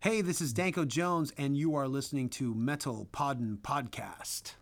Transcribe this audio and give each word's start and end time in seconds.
Hey, 0.00 0.22
this 0.22 0.40
is 0.40 0.52
Danko 0.52 0.84
Jones, 0.84 1.32
and 1.36 1.56
you 1.56 1.74
are 1.74 1.88
listening 1.88 2.28
to 2.28 2.54
Metal 2.54 3.08
Podden 3.10 3.56
Podcast. 3.56 4.56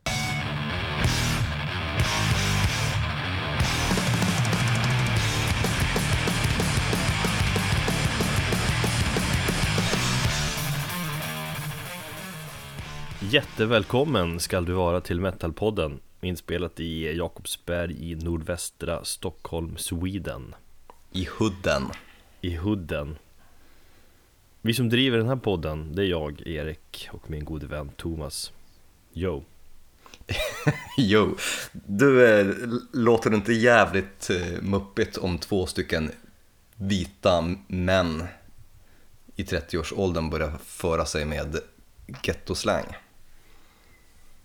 Jättevälkommen 13.21 14.41
ska 14.41 14.61
du 14.61 14.73
vara 14.73 15.01
till 15.01 15.21
Metalpodden 15.21 16.01
Inspelat 16.21 16.81
i 16.81 17.17
Jakobsberg 17.17 17.93
i 17.93 18.15
nordvästra 18.15 19.05
Stockholm, 19.05 19.77
Sweden 19.77 20.55
I 21.13 21.29
hudden. 21.39 21.83
I 22.41 22.57
Hudden 22.57 23.19
Vi 24.63 24.75
som 24.75 24.89
driver 24.89 25.19
den 25.19 25.29
här 25.29 25.37
podden, 25.37 25.95
det 25.95 26.03
är 26.03 26.07
jag, 26.07 26.41
Erik 26.47 27.09
och 27.13 27.31
min 27.31 27.45
gode 27.45 27.67
vän 27.67 27.89
Thomas. 27.97 28.53
Yo. 29.13 29.43
Jo, 30.97 31.37
du 31.73 32.27
eh, 32.41 32.55
låter 32.93 33.35
inte 33.35 33.53
jävligt 33.53 34.31
eh, 34.31 34.63
muppigt 34.63 35.17
om 35.17 35.39
två 35.39 35.67
stycken 35.67 36.11
vita 36.77 37.55
män 37.67 38.25
i 39.37 39.43
30-årsåldern 39.45 40.31
börjar 40.31 40.59
föra 40.59 41.05
sig 41.05 41.25
med 41.25 41.57
gettoslang? 42.23 42.85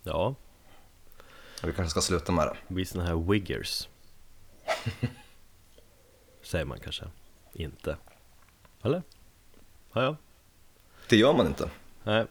Ja, 0.03 0.35
Vi 1.63 1.73
kanske 1.73 1.89
ska 1.89 2.01
sluta 2.01 2.31
med 2.31 2.47
det. 2.47 2.57
vi 2.67 2.81
är 2.81 2.85
såna 2.85 3.05
här 3.05 3.31
wiggers. 3.31 3.87
Säger 6.43 6.65
man 6.65 6.79
kanske. 6.79 7.05
Inte. 7.53 7.97
Eller? 8.83 9.03
Ja, 9.93 10.03
ja, 10.03 10.15
Det 11.09 11.17
gör 11.17 11.33
man 11.33 11.47
inte. 11.47 11.69
nej, 12.03 12.25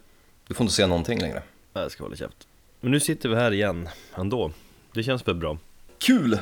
Du 0.49 0.55
får 0.55 0.65
inte 0.65 0.75
säga 0.75 0.89
någonting 0.89 1.21
längre. 1.21 1.43
jag 1.73 1.91
ska 1.91 2.05
hålla 2.05 2.17
käft 2.17 2.49
Men 2.81 2.91
nu 2.91 3.01
sitter 3.01 3.29
vi 3.29 3.37
här 3.37 3.51
igen 3.53 3.89
ändå 4.15 4.53
Det 4.93 5.03
känns 5.03 5.29
väl 5.29 5.35
bra 5.35 5.59
Kul! 5.99 6.39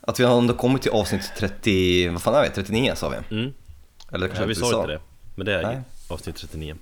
Att 0.00 0.20
vi 0.20 0.24
har 0.24 0.38
ändå 0.38 0.54
kommit 0.54 0.82
till 0.82 0.90
avsnitt 0.90 1.32
30, 1.36 2.08
vad 2.08 2.22
fan 2.22 2.34
är 2.34 2.42
vi? 2.42 2.48
39 2.54 2.92
sa 2.96 3.08
vi? 3.08 3.36
Mm, 3.36 3.52
Eller 4.12 4.26
kanske 4.26 4.42
ja, 4.44 4.46
vi 4.46 4.54
sa 4.54 4.80
inte 4.80 4.92
det 4.92 5.00
Men 5.34 5.46
det 5.46 5.54
är 5.54 5.62
Nej. 5.62 5.80
avsnitt 6.08 6.36
39 6.36 6.76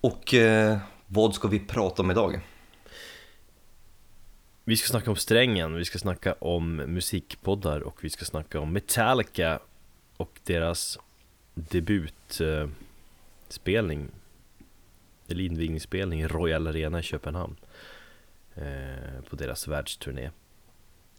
Och 0.00 0.34
eh, 0.34 0.78
vad 1.06 1.34
ska 1.34 1.48
vi 1.48 1.58
prata 1.60 2.02
om 2.02 2.10
idag? 2.10 2.40
Vi 4.64 4.76
ska 4.76 4.88
snacka 4.88 5.10
om 5.10 5.16
strängen, 5.16 5.74
vi 5.74 5.84
ska 5.84 5.98
snacka 5.98 6.32
om 6.38 6.76
musikpoddar 6.76 7.80
och 7.80 8.04
vi 8.04 8.10
ska 8.10 8.24
snacka 8.24 8.60
om 8.60 8.72
Metallica 8.72 9.58
och 10.16 10.40
deras 10.44 10.98
debutspelning 11.56 14.08
eller 15.28 15.44
invigningsspelning 15.44 16.20
i 16.20 16.26
Royal 16.26 16.66
Arena 16.66 17.00
i 17.00 17.02
Köpenhamn 17.02 17.56
eh, 18.54 19.20
på 19.30 19.36
deras 19.36 19.68
världsturné 19.68 20.30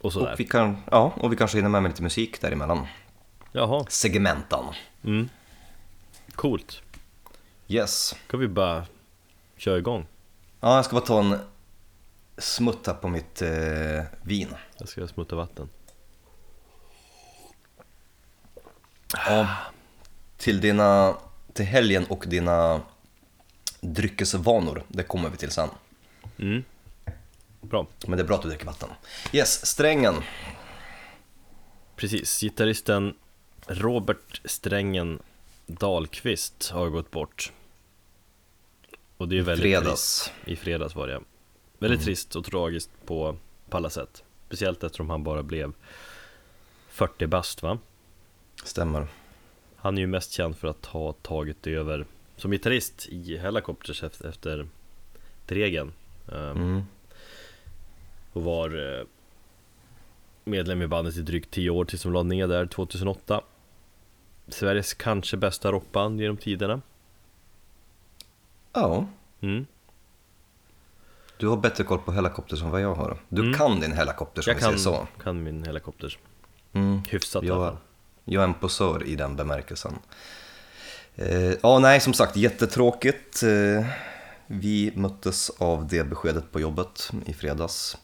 och 0.02 0.13
sådär. 0.13 0.33
Och 0.33 0.39
vi, 0.39 0.44
kan, 0.44 0.77
ja, 0.91 1.13
och 1.16 1.31
vi 1.31 1.35
kanske 1.35 1.57
hinner 1.57 1.69
med, 1.69 1.83
med 1.83 1.89
lite 1.89 2.03
musik 2.03 2.41
däremellan. 2.41 2.88
Jaha, 3.52 3.85
Segmenten. 3.89 4.66
mm. 5.03 5.29
coolt. 6.35 6.81
Yes. 7.67 8.16
Kan 8.27 8.39
vi 8.39 8.47
bara 8.47 8.85
köra 9.57 9.77
igång? 9.77 10.07
Ja, 10.59 10.75
jag 10.75 10.85
ska 10.85 10.95
bara 10.95 11.05
ta 11.05 11.19
en 11.19 11.39
smutt 12.38 12.88
här 12.88 12.94
på 12.94 13.07
mitt 13.07 13.41
eh, 13.41 14.03
vin. 14.22 14.49
Jag 14.77 14.89
ska 14.89 15.07
smutta 15.07 15.35
vatten. 15.35 15.69
Ja, 19.13 19.47
till 20.38 20.61
dina, 20.61 21.17
till 21.53 21.66
helgen 21.66 22.05
och 22.05 22.23
dina 22.27 22.81
dryckesvanor, 23.81 24.83
det 24.88 25.03
kommer 25.03 25.29
vi 25.29 25.38
till 25.38 25.52
sen. 25.52 25.69
Mm. 26.39 26.63
Bra. 27.61 27.88
Men 28.07 28.17
det 28.17 28.23
är 28.23 28.27
bra 28.27 28.35
att 28.35 28.41
du 28.41 28.49
dricker 28.49 28.66
vatten. 28.66 28.89
Yes, 29.31 29.66
strängen. 29.66 30.16
Precis, 31.95 32.39
gitarristen 32.41 33.13
Robert 33.67 34.41
Strängen 34.45 35.19
Dahlqvist 35.66 36.69
har 36.69 36.89
gått 36.89 37.12
bort 37.12 37.51
Och 39.17 39.28
det 39.28 39.38
är 39.38 39.41
väldigt 39.41 39.63
Fredags. 39.63 40.23
trist 40.23 40.31
I 40.45 40.56
fredags 40.56 40.95
var 40.95 41.07
det 41.07 41.22
Väldigt 41.79 42.03
trist 42.03 42.35
och 42.35 42.45
tragiskt 42.45 42.89
på, 43.06 43.38
på 43.69 43.78
alla 43.78 43.89
sätt 43.89 44.23
Speciellt 44.45 44.83
eftersom 44.83 45.09
han 45.09 45.23
bara 45.23 45.44
blev 45.44 45.73
40 46.89 47.28
bast 47.28 47.62
va? 47.62 47.79
Stämmer. 48.63 49.07
Han 49.77 49.97
är 49.97 50.01
ju 50.01 50.07
mest 50.07 50.31
känd 50.31 50.57
för 50.57 50.67
att 50.67 50.85
ha 50.85 51.13
tagit 51.13 51.67
över 51.67 52.05
som 52.35 52.51
gitarrist 52.51 53.07
i 53.09 53.38
Hellacopters 53.38 54.03
efter, 54.03 54.67
Dregen 55.45 55.93
Ehm, 56.31 56.57
Mm. 56.57 56.81
Och 58.33 58.43
var 58.43 58.97
eh, 58.99 59.05
medlem 60.43 60.81
i 60.81 60.88
bandet 60.88 61.17
i 61.17 61.21
drygt 61.21 61.51
10 61.51 61.69
år 61.69 61.85
tills 61.85 62.03
de 62.03 62.13
lade 62.13 62.29
ner 62.29 62.47
där 62.47 62.65
2008 62.65 63.41
Sveriges 64.47 64.93
kanske 64.93 65.38
bästa 65.38 65.71
rockband 65.71 66.21
genom 66.21 66.38
tiderna 66.38 66.81
Ja, 68.73 69.05
mm. 69.41 69.65
du 71.38 71.47
har 71.47 71.57
bättre 71.57 71.83
koll 71.83 71.99
på 71.99 72.11
helikopter 72.11 72.63
än 72.63 72.69
vad 72.71 72.81
jag 72.81 72.95
har. 72.95 73.17
Du 73.29 73.41
Mm. 73.41 73.53
kan 73.53 73.79
din 73.79 73.91
helikopter 73.91 74.41
som 74.41 74.49
Jag 74.51 74.55
vi 74.55 74.61
kan, 74.61 74.79
säger 74.79 74.97
så. 74.97 75.07
kan 75.23 75.44
min 75.44 75.63
Hellacopters 75.63 76.17
Mm. 76.73 77.01
Hyfsat 77.09 77.44
i 77.44 77.49
alla 77.51 77.63
Jag, 77.65 77.73
fall 77.73 77.77
jag 78.29 78.43
är 78.43 78.47
en 78.47 78.53
posör 78.53 79.03
i 79.07 79.15
den 79.15 79.35
bemärkelsen. 79.35 79.99
Eh, 81.15 81.53
ja, 81.61 81.79
nej, 81.79 81.99
som 81.99 82.13
sagt, 82.13 82.35
jättetråkigt. 82.35 83.43
Eh, 83.43 83.85
vi 84.47 84.91
möttes 84.95 85.49
av 85.57 85.88
det 85.88 86.03
beskedet 86.03 86.51
på 86.51 86.59
jobbet 86.59 87.11
i 87.25 87.33
fredags 87.33 87.97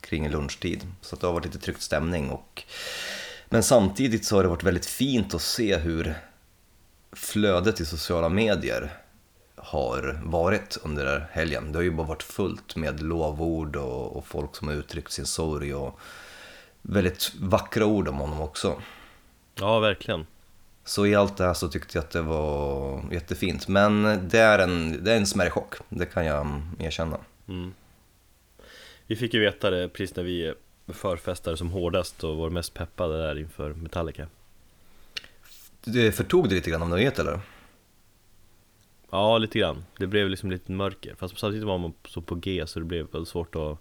kring 0.00 0.28
lunchtid. 0.28 0.86
Så 1.00 1.14
att 1.14 1.20
det 1.20 1.26
har 1.26 1.34
varit 1.34 1.44
lite 1.44 1.58
tryckt 1.58 1.82
stämning. 1.82 2.30
Och, 2.30 2.62
men 3.48 3.62
samtidigt 3.62 4.24
så 4.24 4.36
har 4.36 4.42
det 4.42 4.48
varit 4.48 4.64
väldigt 4.64 4.86
fint 4.86 5.34
att 5.34 5.42
se 5.42 5.76
hur 5.76 6.14
flödet 7.12 7.80
i 7.80 7.84
sociala 7.84 8.28
medier 8.28 8.92
har 9.56 10.20
varit 10.24 10.78
under 10.82 11.28
helgen. 11.32 11.72
Det 11.72 11.78
har 11.78 11.82
ju 11.82 11.90
bara 11.90 12.06
varit 12.06 12.22
fullt 12.22 12.76
med 12.76 13.02
lovord 13.02 13.76
och, 13.76 14.16
och 14.16 14.26
folk 14.26 14.56
som 14.56 14.68
har 14.68 14.74
uttryckt 14.74 15.12
sin 15.12 15.26
sorg 15.26 15.74
och 15.74 16.00
väldigt 16.82 17.32
vackra 17.40 17.86
ord 17.86 18.08
om 18.08 18.18
honom 18.18 18.40
också. 18.40 18.82
Ja, 19.60 19.80
verkligen 19.80 20.26
Så 20.84 21.06
i 21.06 21.14
allt 21.14 21.36
det 21.36 21.44
här 21.44 21.54
så 21.54 21.68
tyckte 21.68 21.98
jag 21.98 22.04
att 22.04 22.10
det 22.10 22.22
var 22.22 23.02
jättefint. 23.12 23.68
Men 23.68 24.02
det 24.28 24.38
är 24.38 24.58
en, 24.58 25.04
det 25.04 25.12
är 25.12 25.16
en 25.16 25.26
smärre 25.26 25.50
chock, 25.50 25.74
det 25.88 26.06
kan 26.06 26.26
jag 26.26 26.62
erkänna. 26.78 27.18
mm. 27.48 27.74
Vi 29.06 29.16
fick 29.16 29.34
ju 29.34 29.40
veta 29.40 29.70
det 29.70 29.88
precis 29.88 30.16
när 30.16 30.22
vi 30.24 30.54
förfestade 30.88 31.56
som 31.56 31.70
hårdast 31.70 32.24
och 32.24 32.36
var 32.36 32.50
mest 32.50 32.74
peppade 32.74 33.18
där 33.18 33.38
inför 33.38 33.74
Metallica 33.74 34.26
Det 35.84 36.12
förtog 36.12 36.48
det 36.48 36.54
lite 36.54 36.70
grann 36.70 36.82
om 36.82 36.90
du 36.90 36.96
vet 36.96 37.18
eller? 37.18 37.40
Ja, 39.10 39.38
lite 39.38 39.58
grann. 39.58 39.84
Det 39.98 40.06
blev 40.06 40.28
liksom 40.28 40.50
lite 40.50 40.72
mörker. 40.72 41.14
Fast 41.14 41.38
samtidigt 41.38 41.66
var 41.66 41.78
man 41.78 41.92
så 42.08 42.20
på 42.20 42.34
G 42.34 42.64
så 42.66 42.78
det 42.78 42.84
blev 42.84 43.06
väldigt 43.12 43.28
svårt 43.28 43.56
att, 43.56 43.78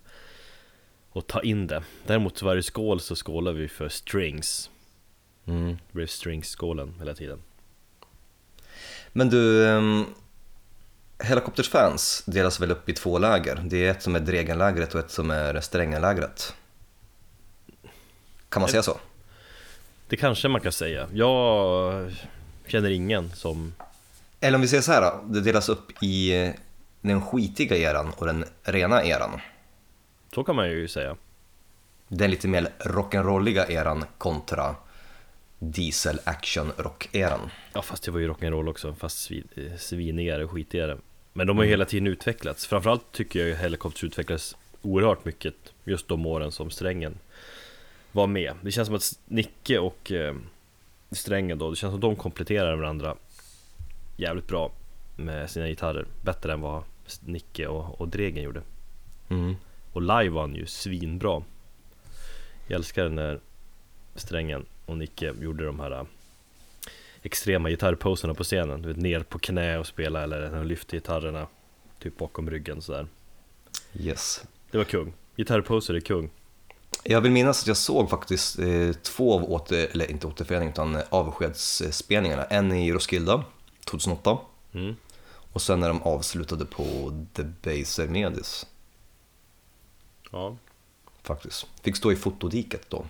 att 1.14 1.28
ta 1.28 1.42
in 1.42 1.68
det. 1.68 1.84
Däremot 2.08 2.42
varje 2.42 2.64
skål 2.64 3.00
så 3.00 3.16
skålar 3.16 3.52
vi 3.52 3.68
för 3.68 3.90
strings. 3.90 4.70
Mm. 5.48 5.78
Det 5.88 5.94
blev 5.94 6.08
strings-skålen 6.08 6.94
hela 7.00 7.14
tiden. 7.14 7.42
Men 9.12 9.30
du, 9.30 9.66
um, 9.66 10.06
Helikopters 11.20 11.70
fans 11.70 12.24
delas 12.26 12.60
väl 12.60 12.72
upp 12.72 12.90
i 12.90 12.94
två 12.94 13.18
läger? 13.18 13.64
Det 13.66 13.86
är 13.86 13.92
ett 13.92 14.04
som 14.04 14.16
är 14.16 14.20
Dregenlägret 14.20 14.94
och 14.94 15.00
ett 15.00 15.12
som 15.12 15.32
är 15.32 15.62
Strängenlägret. 15.62 16.54
Kan 18.50 18.62
man 18.62 18.70
säga 18.70 18.84
så? 18.84 18.98
Det 20.08 20.18
kanske 20.18 20.48
man 20.48 20.62
kan 20.62 20.72
säga. 20.72 21.08
Jag 21.14 22.12
känner 22.68 22.90
ingen 22.90 23.32
som... 23.32 23.74
Eller 24.40 24.56
om 24.56 24.62
vi 24.62 24.68
säger 24.68 24.84
så 24.84 24.92
här 24.92 25.02
då, 25.02 25.24
det 25.34 25.42
delas 25.42 25.70
upp 25.70 26.04
i 26.04 26.54
den 27.02 27.22
skitiga 27.22 27.78
eran 27.78 28.14
och 28.18 28.26
den 28.26 28.46
rena 28.64 29.04
eran. 29.04 29.42
Så 30.36 30.44
kan 30.44 30.56
man 30.56 30.70
ju 30.70 30.88
säga. 30.88 31.16
Den 32.08 32.32
lite 32.32 32.48
mer 32.48 32.68
rock'n'rolliga 32.80 33.72
eran 33.72 34.06
kontra 34.18 34.76
diesel 35.72 36.20
action 36.24 36.72
rock-eran. 36.78 37.50
Ja, 37.74 37.82
fast 37.82 38.04
det 38.04 38.12
var 38.12 38.20
ju 38.20 38.30
rock'n'roll 38.30 38.70
också. 38.70 38.94
Fast 38.94 39.18
svin, 39.18 39.48
eh, 39.56 39.78
svinigare 39.78 40.44
och 40.44 40.52
skitigare. 40.52 40.98
Men 41.34 41.48
de 41.48 41.58
har 41.58 41.64
ju 41.64 41.70
hela 41.70 41.86
tiden 41.86 42.08
utvecklats. 42.08 42.68
Framförallt 42.68 43.12
tycker 43.12 43.40
jag 43.40 43.48
ju 43.48 43.56
Helicopters 43.56 44.04
utvecklades 44.04 44.56
oerhört 44.82 45.26
mycket 45.26 45.56
just 45.84 46.08
de 46.08 46.26
åren 46.26 46.52
som 46.52 46.70
Strängen 46.70 47.18
var 48.12 48.28
med. 48.28 48.54
Det 48.62 48.72
känns 48.72 48.88
som 48.88 48.96
att 48.96 49.20
Nicke 49.26 49.80
och 49.80 50.12
eh, 50.12 50.36
Strängen 51.12 51.58
då, 51.58 51.70
det 51.70 51.76
känns 51.76 51.92
som 51.92 51.96
att 51.96 52.02
de 52.02 52.16
kompletterar 52.16 52.76
varandra 52.76 53.16
jävligt 54.18 54.48
bra 54.48 54.72
med 55.16 55.50
sina 55.50 55.68
gitarrer. 55.68 56.06
Bättre 56.22 56.54
än 56.54 56.62
vad 56.62 56.84
Nicke 57.20 57.68
och, 57.68 58.02
och 58.02 58.08
Dregen 58.08 58.44
gjorde. 58.44 58.62
Mm. 59.30 59.56
Och 59.94 60.02
live 60.02 60.30
var 60.30 60.42
han 60.42 60.56
ju 60.56 60.66
svinbra. 60.66 61.44
Jag 62.68 62.76
älskar 62.76 63.10
när 63.10 63.40
Strängen 64.16 64.66
och 64.86 64.98
Nicke 64.98 65.34
gjorde 65.42 65.66
de 65.66 65.80
här 65.80 66.06
extrema 67.22 67.70
gitarrposerna 67.70 68.34
på 68.34 68.44
scenen. 68.44 68.82
Du 68.82 68.88
vet, 68.88 68.98
ner 68.98 69.20
på 69.20 69.40
knä 69.40 69.78
och 69.78 69.88
spela 69.88 70.24
eller 70.24 70.50
när 70.50 70.58
de 70.58 70.68
lyfter 70.68 70.98
gitarrerna 70.98 71.48
typ 72.00 72.18
bakom 72.18 72.50
ryggen 72.50 72.82
sådär. 72.82 73.08
Yes. 73.94 74.44
Det 74.72 74.78
var 74.78 74.86
kung. 74.86 75.14
Gitarrposer 75.36 75.94
är 75.94 76.00
kung. 76.00 76.30
Jag 77.04 77.22
vill 77.22 77.32
minnas 77.32 77.62
att 77.62 77.68
jag 77.68 77.78
såg 77.78 78.10
faktiskt 78.10 78.60
eh, 78.60 78.92
två 78.92 79.34
av 79.34 79.44
åter, 79.52 79.88
eller 79.92 80.12
inte 80.12 80.28
återförening 80.28 80.70
utan 80.70 80.96
eh, 80.96 81.02
avskedsspelningarna. 81.10 82.44
En 82.44 82.72
i 82.72 82.92
Roskilde 82.94 83.44
2008 83.86 84.38
Mm. 84.74 84.96
och 85.54 85.62
sen 85.62 85.80
när 85.80 85.88
de 85.88 86.02
avslutade 86.02 86.66
på 86.66 87.10
Debaser 87.34 88.08
Medis 88.08 88.66
Ja. 90.32 90.58
faktiskt. 91.24 91.68
Fick 91.82 91.96
stå 91.98 92.12
i 92.12 92.16
fotodiket 92.16 92.90
då. 92.90 93.06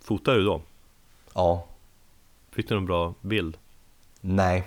Fotade 0.00 0.36
du 0.38 0.44
då? 0.44 0.62
Ja, 1.34 1.66
Fick 2.52 2.68
du 2.68 2.74
någon 2.74 2.86
bra 2.86 3.14
bild? 3.20 3.56
nej. 4.20 4.64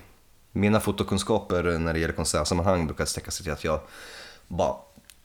Mina 0.56 0.80
fotokunskaper 0.80 1.64
när 1.80 1.94
det 1.94 2.00
gäller 2.00 2.14
konsertsammanhang 2.14 2.88
brukar 2.88 3.06
sträcka 3.06 3.32
sig 3.32 3.44
till 3.44 3.54
att 3.54 3.64
jag 3.64 3.80
bara 4.48 4.76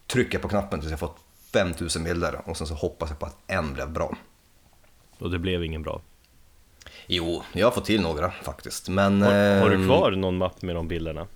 trycker 0.06 0.38
på 0.38 0.48
knappen 0.48 0.80
tills 0.80 0.90
jag 0.90 1.00
fått 1.00 1.16
5000 1.52 2.04
bilder 2.04 2.40
och 2.44 2.56
sen 2.56 2.66
så 2.66 2.74
hoppas 2.74 3.10
jag 3.10 3.18
på 3.18 3.26
att 3.26 3.36
en 3.46 3.74
blev 3.74 3.90
bra. 3.90 4.16
Och 5.18 5.30
det 5.30 5.38
blev 5.38 5.64
ingen 5.64 5.82
bra. 5.82 6.00
Jo, 7.06 7.42
jag 7.52 7.66
har 7.66 7.70
fått 7.72 7.84
till 7.84 8.00
några 8.00 8.30
faktiskt, 8.30 8.88
men... 8.88 9.22
Har, 9.22 9.60
har 9.60 9.68
du 9.70 9.74
ehm, 9.74 9.86
kvar 9.86 10.10
någon 10.10 10.36
mapp 10.38 10.62
med 10.62 10.74
de 10.76 10.88
bilderna? 10.88 11.26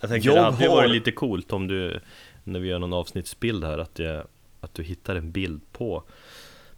Jag 0.00 0.10
tänker 0.10 0.28
Jag 0.28 0.36
det 0.36 0.42
hade 0.42 0.68
har- 0.68 0.76
varit 0.76 0.90
lite 0.90 1.12
coolt 1.12 1.52
om 1.52 1.66
du 1.68 2.00
När 2.44 2.60
vi 2.60 2.68
gör 2.68 2.78
någon 2.78 2.92
avsnittsbild 2.92 3.64
här 3.64 3.78
att, 3.78 3.98
jag, 3.98 4.26
att 4.60 4.74
du 4.74 4.82
hittar 4.82 5.16
en 5.16 5.30
bild 5.32 5.60
på 5.72 6.02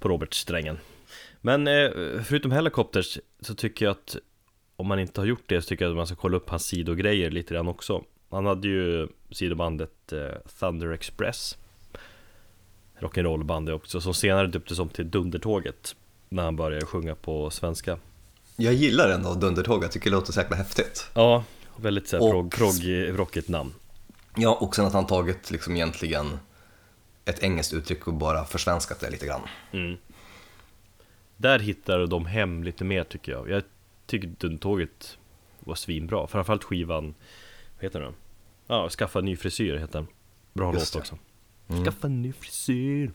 På 0.02 0.08
Robert-strängen. 0.08 0.78
Men 1.40 1.66
eh, 1.68 1.90
förutom 2.24 2.52
Helicopters 2.52 3.18
så 3.40 3.54
tycker 3.54 3.84
jag 3.84 3.92
att 3.92 4.16
Om 4.76 4.86
man 4.86 4.98
inte 4.98 5.20
har 5.20 5.26
gjort 5.26 5.44
det 5.46 5.62
så 5.62 5.68
tycker 5.68 5.84
jag 5.84 5.90
att 5.90 5.96
man 5.96 6.06
ska 6.06 6.16
kolla 6.16 6.36
upp 6.36 6.50
hans 6.50 6.64
sidogrejer 6.66 7.30
lite 7.30 7.54
grann 7.54 7.68
också. 7.68 8.04
Han 8.30 8.46
hade 8.46 8.68
ju 8.68 9.08
sidobandet 9.30 10.12
eh, 10.12 10.50
Thunder 10.60 10.90
Express. 10.90 11.56
Rock'n'roll-bandet 12.98 13.74
också 13.74 14.00
som 14.00 14.14
senare 14.14 14.46
döptes 14.46 14.78
om 14.78 14.88
till 14.88 15.10
Dundertåget 15.10 15.96
När 16.28 16.42
han 16.42 16.56
började 16.56 16.86
sjunga 16.86 17.14
på 17.14 17.50
svenska. 17.50 17.98
Jag 18.56 18.74
gillar 18.74 19.08
ändå 19.08 19.34
Dundertåg, 19.34 19.84
jag 19.84 19.92
tycker 19.92 20.10
det 20.10 20.16
låter 20.16 20.32
så 20.32 20.40
jäkla 20.40 20.56
häftigt. 20.56 21.10
Ja, 21.14 21.44
väldigt 21.76 22.08
såhär 22.08 22.30
prog, 22.30 22.52
prog, 22.52 22.72
rockigt 23.18 23.48
namn. 23.48 23.74
Ja, 24.36 24.54
och 24.60 24.76
sen 24.76 24.84
att 24.86 24.92
han 24.92 25.06
tagit 25.06 25.50
liksom 25.50 25.76
egentligen 25.76 26.38
ett 27.24 27.42
engelskt 27.42 27.72
uttryck 27.72 28.06
och 28.06 28.14
bara 28.14 28.44
försvenskat 28.44 29.00
det 29.00 29.10
lite 29.10 29.26
grann. 29.26 29.40
mm. 29.72 29.96
Där 31.36 31.58
hittar 31.58 32.06
de 32.06 32.26
hem 32.26 32.64
lite 32.64 32.84
mer 32.84 33.04
tycker 33.04 33.32
jag 33.32 33.50
Jag 33.50 33.62
tycker 34.06 34.28
Dundtåget 34.28 35.18
var 35.60 35.74
svinbra 35.74 36.26
Framförallt 36.26 36.64
skivan, 36.64 37.14
vad 37.74 37.82
heter 37.82 38.00
den? 38.00 38.14
Ja, 38.66 38.88
Skaffa 38.88 39.20
ny 39.20 39.36
frisyr 39.36 39.76
heter 39.76 39.92
den 39.98 40.06
Bra 40.52 40.72
Just 40.74 40.94
låt 40.94 41.02
också 41.02 41.18
Mm. 41.68 41.84
Skaffa 41.84 42.08
ny 42.08 42.32
frisyr 42.32 43.12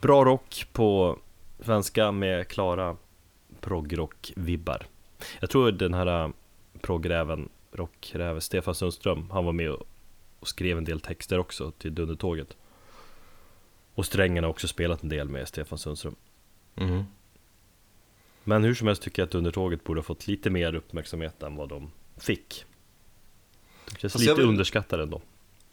Bra 0.00 0.24
rock 0.24 0.66
på 0.72 1.18
svenska 1.60 2.12
med 2.12 2.48
klara 2.48 2.96
progrock-vibbar 3.60 4.82
Jag 5.40 5.50
tror 5.50 5.72
den 5.72 5.94
här 5.94 6.24
äh, 6.24 6.30
proggräven, 6.80 7.48
rockräven 7.72 8.40
Stefan 8.40 8.74
Sundström 8.74 9.30
Han 9.30 9.44
var 9.44 9.52
med 9.52 9.70
och 9.70 9.86
och 10.42 10.48
skrev 10.48 10.78
en 10.78 10.84
del 10.84 11.00
texter 11.00 11.38
också 11.38 11.70
till 11.70 11.94
Dundertåget 11.94 12.56
Och 13.94 14.06
Strängen 14.06 14.44
har 14.44 14.50
också 14.50 14.68
spelat 14.68 15.02
en 15.02 15.08
del 15.08 15.28
med 15.28 15.48
Stefan 15.48 15.78
Sundström 15.78 16.14
Mhm. 16.74 17.04
Men 18.44 18.64
hur 18.64 18.74
som 18.74 18.86
helst 18.86 19.02
tycker 19.02 19.22
jag 19.22 19.26
att 19.26 19.32
Dundertåget 19.32 19.84
borde 19.84 19.98
ha 20.00 20.04
fått 20.04 20.26
lite 20.26 20.50
mer 20.50 20.74
uppmärksamhet 20.74 21.42
än 21.42 21.56
vad 21.56 21.68
de 21.68 21.90
fick 22.16 22.64
De 23.90 23.96
känns 23.98 24.12
Fast 24.12 24.24
lite 24.24 24.34
vill- 24.34 24.48
underskattade 24.48 25.02
ändå 25.02 25.20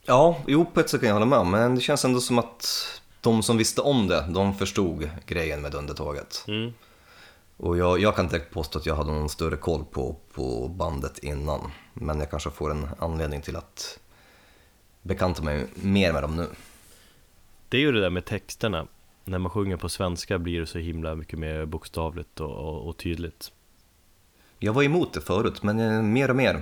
Ja, 0.06 0.44
jo 0.48 0.66
på 0.66 0.80
ett 0.80 0.90
sätt 0.90 1.00
kan 1.00 1.08
jag 1.10 1.14
hålla 1.20 1.26
med 1.44 1.46
men 1.46 1.76
det 1.76 1.82
känns 1.82 2.06
ändå 2.06 2.20
som 2.20 2.40
att 2.40 2.66
de 3.22 3.44
som 3.44 3.58
visste 3.58 3.82
om 3.82 4.08
det, 4.08 4.26
de 4.34 4.56
förstod 4.58 5.10
grejen 5.26 5.62
med 5.62 5.72
Dundertåget. 5.72 6.46
mm. 6.48 6.74
Och 7.58 7.78
jag, 7.78 8.00
jag 8.00 8.16
kan 8.16 8.26
inte 8.26 8.40
påstå 8.40 8.80
att 8.80 8.86
jag 8.86 8.96
hade 8.96 9.12
någon 9.12 9.30
större 9.30 9.58
koll 9.58 9.86
på, 9.92 10.16
på 10.34 10.68
bandet 10.68 11.18
innan, 11.18 11.72
men 11.94 12.20
jag 12.20 12.30
kanske 12.32 12.50
får 12.52 12.72
en 12.72 12.88
anledning 13.00 13.42
till 13.42 13.56
att 13.56 14.00
bekanta 15.02 15.44
mig 15.44 15.68
mer 15.76 16.14
med 16.14 16.24
dem 16.24 16.36
nu. 16.36 16.48
Det 17.70 17.78
är 17.78 17.82
ju 17.82 17.92
det 17.92 18.02
där 18.02 18.10
med 18.10 18.26
texterna 18.26 18.88
När 19.26 19.40
man 19.40 19.52
sjunger 19.52 19.78
på 19.78 19.90
svenska 19.90 20.40
blir 20.40 20.60
det 20.60 20.66
så 20.66 20.78
himla 20.80 21.16
mycket 21.16 21.40
mer 21.40 21.66
bokstavligt 21.66 22.40
och, 22.40 22.52
och, 22.52 22.88
och 22.88 22.98
tydligt 22.98 23.52
Jag 24.60 24.74
var 24.74 24.84
emot 24.84 25.14
det 25.14 25.22
förut, 25.22 25.64
men 25.64 25.80
eh, 25.80 26.02
mer 26.02 26.30
och 26.30 26.36
mer. 26.36 26.54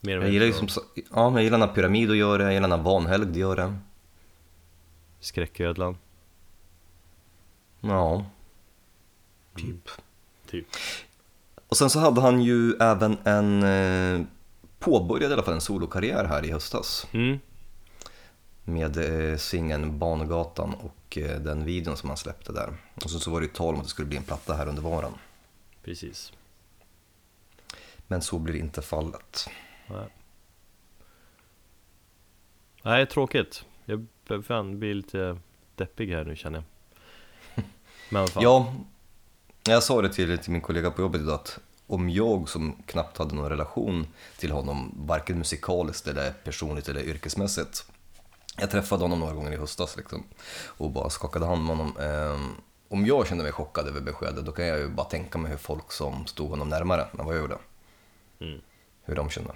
Mer 0.00 0.16
och 0.18 0.22
Jag 0.22 0.26
mer 0.26 0.32
gillar, 0.32 0.46
ju 0.46 0.52
så- 0.52 0.58
som, 0.58 0.68
sa- 0.68 0.82
ja, 1.14 1.30
jag 1.32 1.42
gillar 1.42 1.58
när 1.58 1.66
Pyramid 1.66 2.10
gör 2.14 2.38
det, 2.38 2.44
jag 2.44 2.52
gillar 2.54 2.68
när 2.68 2.78
Vanhelgd 2.78 3.36
gör 3.36 3.56
det. 3.56 3.76
Skräcködlan 5.20 5.96
Ja, 7.80 8.26
typ. 9.56 9.88
Typ 10.50 10.66
Och 11.68 11.76
sen 11.76 11.90
så 11.90 11.98
hade 11.98 12.20
han 12.20 12.42
ju 12.42 12.72
även 12.80 13.16
en, 13.24 13.62
eh, 13.62 14.26
påbörjade 14.78 15.30
i 15.30 15.34
alla 15.34 15.42
fall 15.42 15.54
en 15.54 15.60
solokarriär 15.60 16.24
här 16.24 16.44
i 16.44 16.50
höstas. 16.52 17.06
mm. 17.12 17.38
Med 18.68 18.96
eh, 19.30 19.36
singeln 19.36 19.98
Bangatan 19.98 20.74
och 20.74 21.18
eh, 21.18 21.40
den 21.40 21.64
videon 21.64 21.96
som 21.96 22.08
han 22.08 22.16
släppte 22.16 22.52
där. 22.52 22.76
Och 23.04 23.10
sen 23.10 23.20
så 23.20 23.30
var 23.30 23.40
det 23.40 23.46
ju 23.46 23.52
tal 23.52 23.74
om 23.74 23.80
att 23.80 23.86
det 23.86 23.90
skulle 23.90 24.08
bli 24.08 24.16
en 24.16 24.22
platta 24.22 24.54
här 24.54 24.66
under 24.66 24.82
våren. 24.82 25.12
Precis 25.84 26.32
Men 28.06 28.22
så 28.22 28.38
blir 28.38 28.56
inte 28.56 28.82
fallet. 28.82 29.48
Nej, 29.86 30.08
Nej 32.82 33.06
tråkigt 33.06 33.64
Jag 33.84 34.06
fan 34.44 34.78
blir 34.78 34.94
lite 34.94 35.38
deppig 35.74 36.12
här 36.12 36.24
nu 36.24 36.36
känner 36.36 36.62
jag 37.54 37.64
Men 38.10 38.28
fan. 38.28 38.42
Ja, 38.42 38.74
jag 39.64 39.82
sa 39.82 40.02
det 40.02 40.12
till, 40.12 40.38
till 40.38 40.52
min 40.52 40.60
kollega 40.60 40.90
på 40.90 41.02
jobbet 41.02 41.20
idag 41.20 41.34
att 41.34 41.58
om 41.86 42.10
jag 42.10 42.48
som 42.48 42.82
knappt 42.86 43.18
hade 43.18 43.34
någon 43.34 43.50
relation 43.50 44.06
till 44.38 44.50
honom, 44.50 44.94
varken 44.96 45.38
musikaliskt 45.38 46.06
eller 46.06 46.30
personligt 46.30 46.88
eller 46.88 47.02
yrkesmässigt. 47.02 47.84
Jag 48.60 48.70
träffade 48.70 49.02
honom 49.02 49.20
några 49.20 49.34
gånger 49.34 49.52
i 49.52 49.56
höstas 49.56 49.96
liksom, 49.96 50.24
och 50.66 50.90
bara 50.90 51.10
skakade 51.10 51.46
hand 51.46 51.64
med 51.64 51.76
honom. 51.76 51.96
Ehm, 51.96 52.50
om 52.88 53.06
jag 53.06 53.26
kände 53.26 53.44
mig 53.44 53.52
chockad 53.52 53.88
över 53.88 54.00
beskedet, 54.00 54.46
då 54.46 54.52
kan 54.52 54.66
jag 54.66 54.78
ju 54.78 54.88
bara 54.88 55.06
tänka 55.06 55.38
mig 55.38 55.50
hur 55.50 55.58
folk 55.58 55.92
som 55.92 56.26
stod 56.26 56.50
honom 56.50 56.68
närmare 56.68 57.02
än 57.02 57.26
vad 57.26 57.34
jag 57.34 57.40
gjorde, 57.40 57.58
mm. 58.40 58.60
hur 59.02 59.14
de 59.14 59.30
kände. 59.30 59.52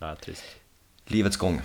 ja, 0.00 0.16
trist 0.16 0.44
Livets 1.06 1.36
gång. 1.36 1.60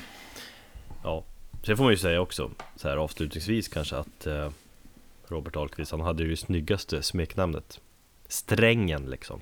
Ja, 1.04 1.24
sen 1.66 1.78
får 1.78 1.84
man 1.84 1.94
ju 1.94 1.98
säga 1.98 2.22
också 2.22 2.52
så 2.76 2.90
här 2.90 2.98
avslutningsvis 2.98 3.68
kanske 3.68 3.96
att 3.98 4.26
eh, 4.28 4.50
Robert 5.28 5.56
Ahlqvist, 5.56 5.92
han 5.92 6.02
hade 6.02 6.24
ju 6.24 6.30
det 6.30 6.38
snyggaste 6.38 7.04
smeknamnet 7.04 7.80
Strängen 8.28 9.06
liksom 9.06 9.42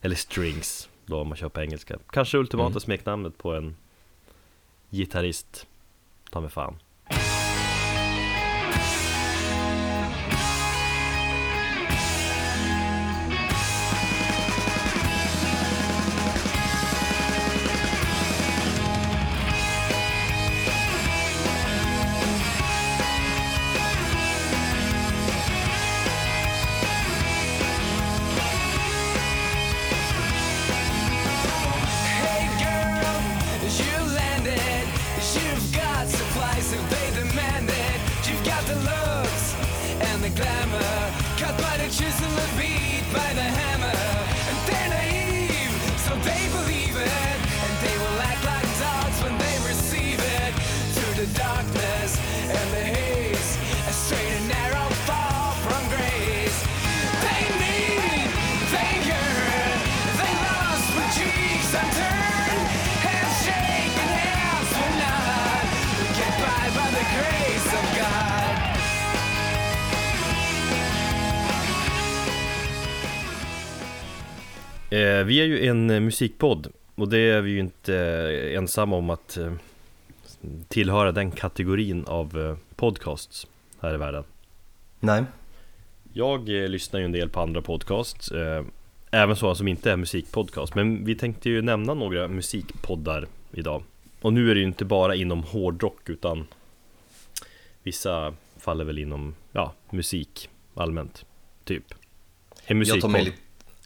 Eller 0.00 0.16
Strings, 0.16 0.88
då 1.06 1.20
om 1.20 1.28
man 1.28 1.36
kör 1.36 1.48
på 1.48 1.60
engelska 1.60 1.98
Kanske 2.10 2.38
ultimata 2.38 2.70
Mm. 2.70 2.80
smeknamnet 2.80 3.38
på 3.38 3.54
en 3.54 3.76
gitarrist. 4.90 5.66
Ta 6.30 6.40
mig 6.40 6.52
fan. 6.52 6.78
The 38.68 38.74
looks 38.74 39.54
and 40.00 40.22
the 40.22 40.28
glamour. 40.30 41.12
Cut 41.38 41.56
by 41.56 41.78
the 41.78 41.88
chisel 41.88 42.32
and 42.44 42.58
beat 42.58 43.04
by 43.12 43.32
the 43.32 43.48
hammer. 43.58 44.37
Vi 74.90 75.40
är 75.40 75.44
ju 75.44 75.66
en 75.66 75.90
eh, 75.90 76.00
musikpodd 76.00 76.72
och 76.94 77.08
det 77.08 77.18
är 77.18 77.40
vi 77.40 77.50
ju 77.50 77.58
inte 77.58 77.96
eh, 77.96 78.58
ensamma 78.58 78.96
om 78.96 79.10
att 79.10 79.36
eh, 79.36 79.52
tillhöra 80.68 81.12
den 81.12 81.30
kategorin 81.30 82.04
av 82.06 82.38
eh, 82.40 82.56
podcasts 82.76 83.46
här 83.80 83.94
i 83.94 83.96
världen. 83.96 84.24
Nej, 85.00 85.24
Jag 86.12 86.62
eh, 86.62 86.68
lyssnar 86.68 87.00
ju 87.00 87.04
en 87.04 87.12
del 87.12 87.28
på 87.28 87.40
andra 87.40 87.62
podcasts, 87.62 88.30
eh, 88.32 88.64
även 89.10 89.36
sådana 89.36 89.54
som 89.54 89.68
inte 89.68 89.92
är 89.92 89.96
musikpodcast. 89.96 90.74
Men 90.74 91.04
vi 91.04 91.14
tänkte 91.14 91.50
ju 91.50 91.62
nämna 91.62 91.94
några 91.94 92.28
musikpoddar 92.28 93.26
idag. 93.52 93.82
Och 94.20 94.32
nu 94.32 94.50
är 94.50 94.54
det 94.54 94.60
ju 94.60 94.66
inte 94.66 94.84
bara 94.84 95.14
inom 95.14 95.42
hårdrock 95.42 96.08
utan 96.08 96.46
vissa 97.82 98.34
faller 98.58 98.84
väl 98.84 98.98
inom, 98.98 99.34
ja, 99.52 99.72
musik 99.90 100.48
allmänt, 100.74 101.24
typ. 101.64 101.84
En 102.64 102.78
musikpodd. 102.78 103.32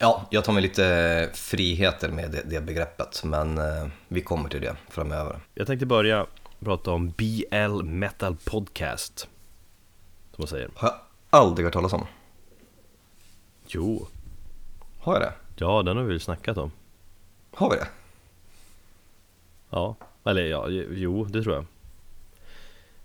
Ja, 0.03 0.27
jag 0.31 0.45
tar 0.45 0.53
mig 0.53 0.63
lite 0.63 1.31
friheter 1.35 2.09
med 2.09 2.31
det, 2.31 2.43
det 2.45 2.61
begreppet, 2.61 3.25
men 3.25 3.59
eh, 3.59 3.87
vi 4.09 4.21
kommer 4.21 4.49
till 4.49 4.61
det 4.61 4.77
framöver. 4.89 5.41
Jag 5.55 5.67
tänkte 5.67 5.87
börja 5.87 6.27
prata 6.61 6.91
om 6.91 7.11
BL 7.11 7.83
Metal 7.83 8.37
Podcast. 8.45 9.29
Som 10.31 10.43
man 10.43 10.47
säger. 10.49 10.71
Har 10.75 10.89
jag 10.89 10.99
aldrig 11.31 11.67
hört 11.67 11.73
talas 11.75 11.93
om. 11.93 12.07
Jo, 13.67 14.07
Har 15.01 15.13
jag 15.13 15.23
det? 15.23 15.33
ja 15.57 15.83
den 15.83 15.97
har 15.97 16.05
vi 16.05 16.11
väl 16.11 16.21
snackat 16.21 16.59
om. 16.59 16.71
Har 17.55 17.71
vi 17.71 17.77
det? 17.77 17.89
Ja, 19.71 19.97
eller 20.25 20.43
ja, 20.43 20.69
jo, 20.91 21.25
det 21.25 21.43
tror 21.43 21.55
jag. 21.55 21.65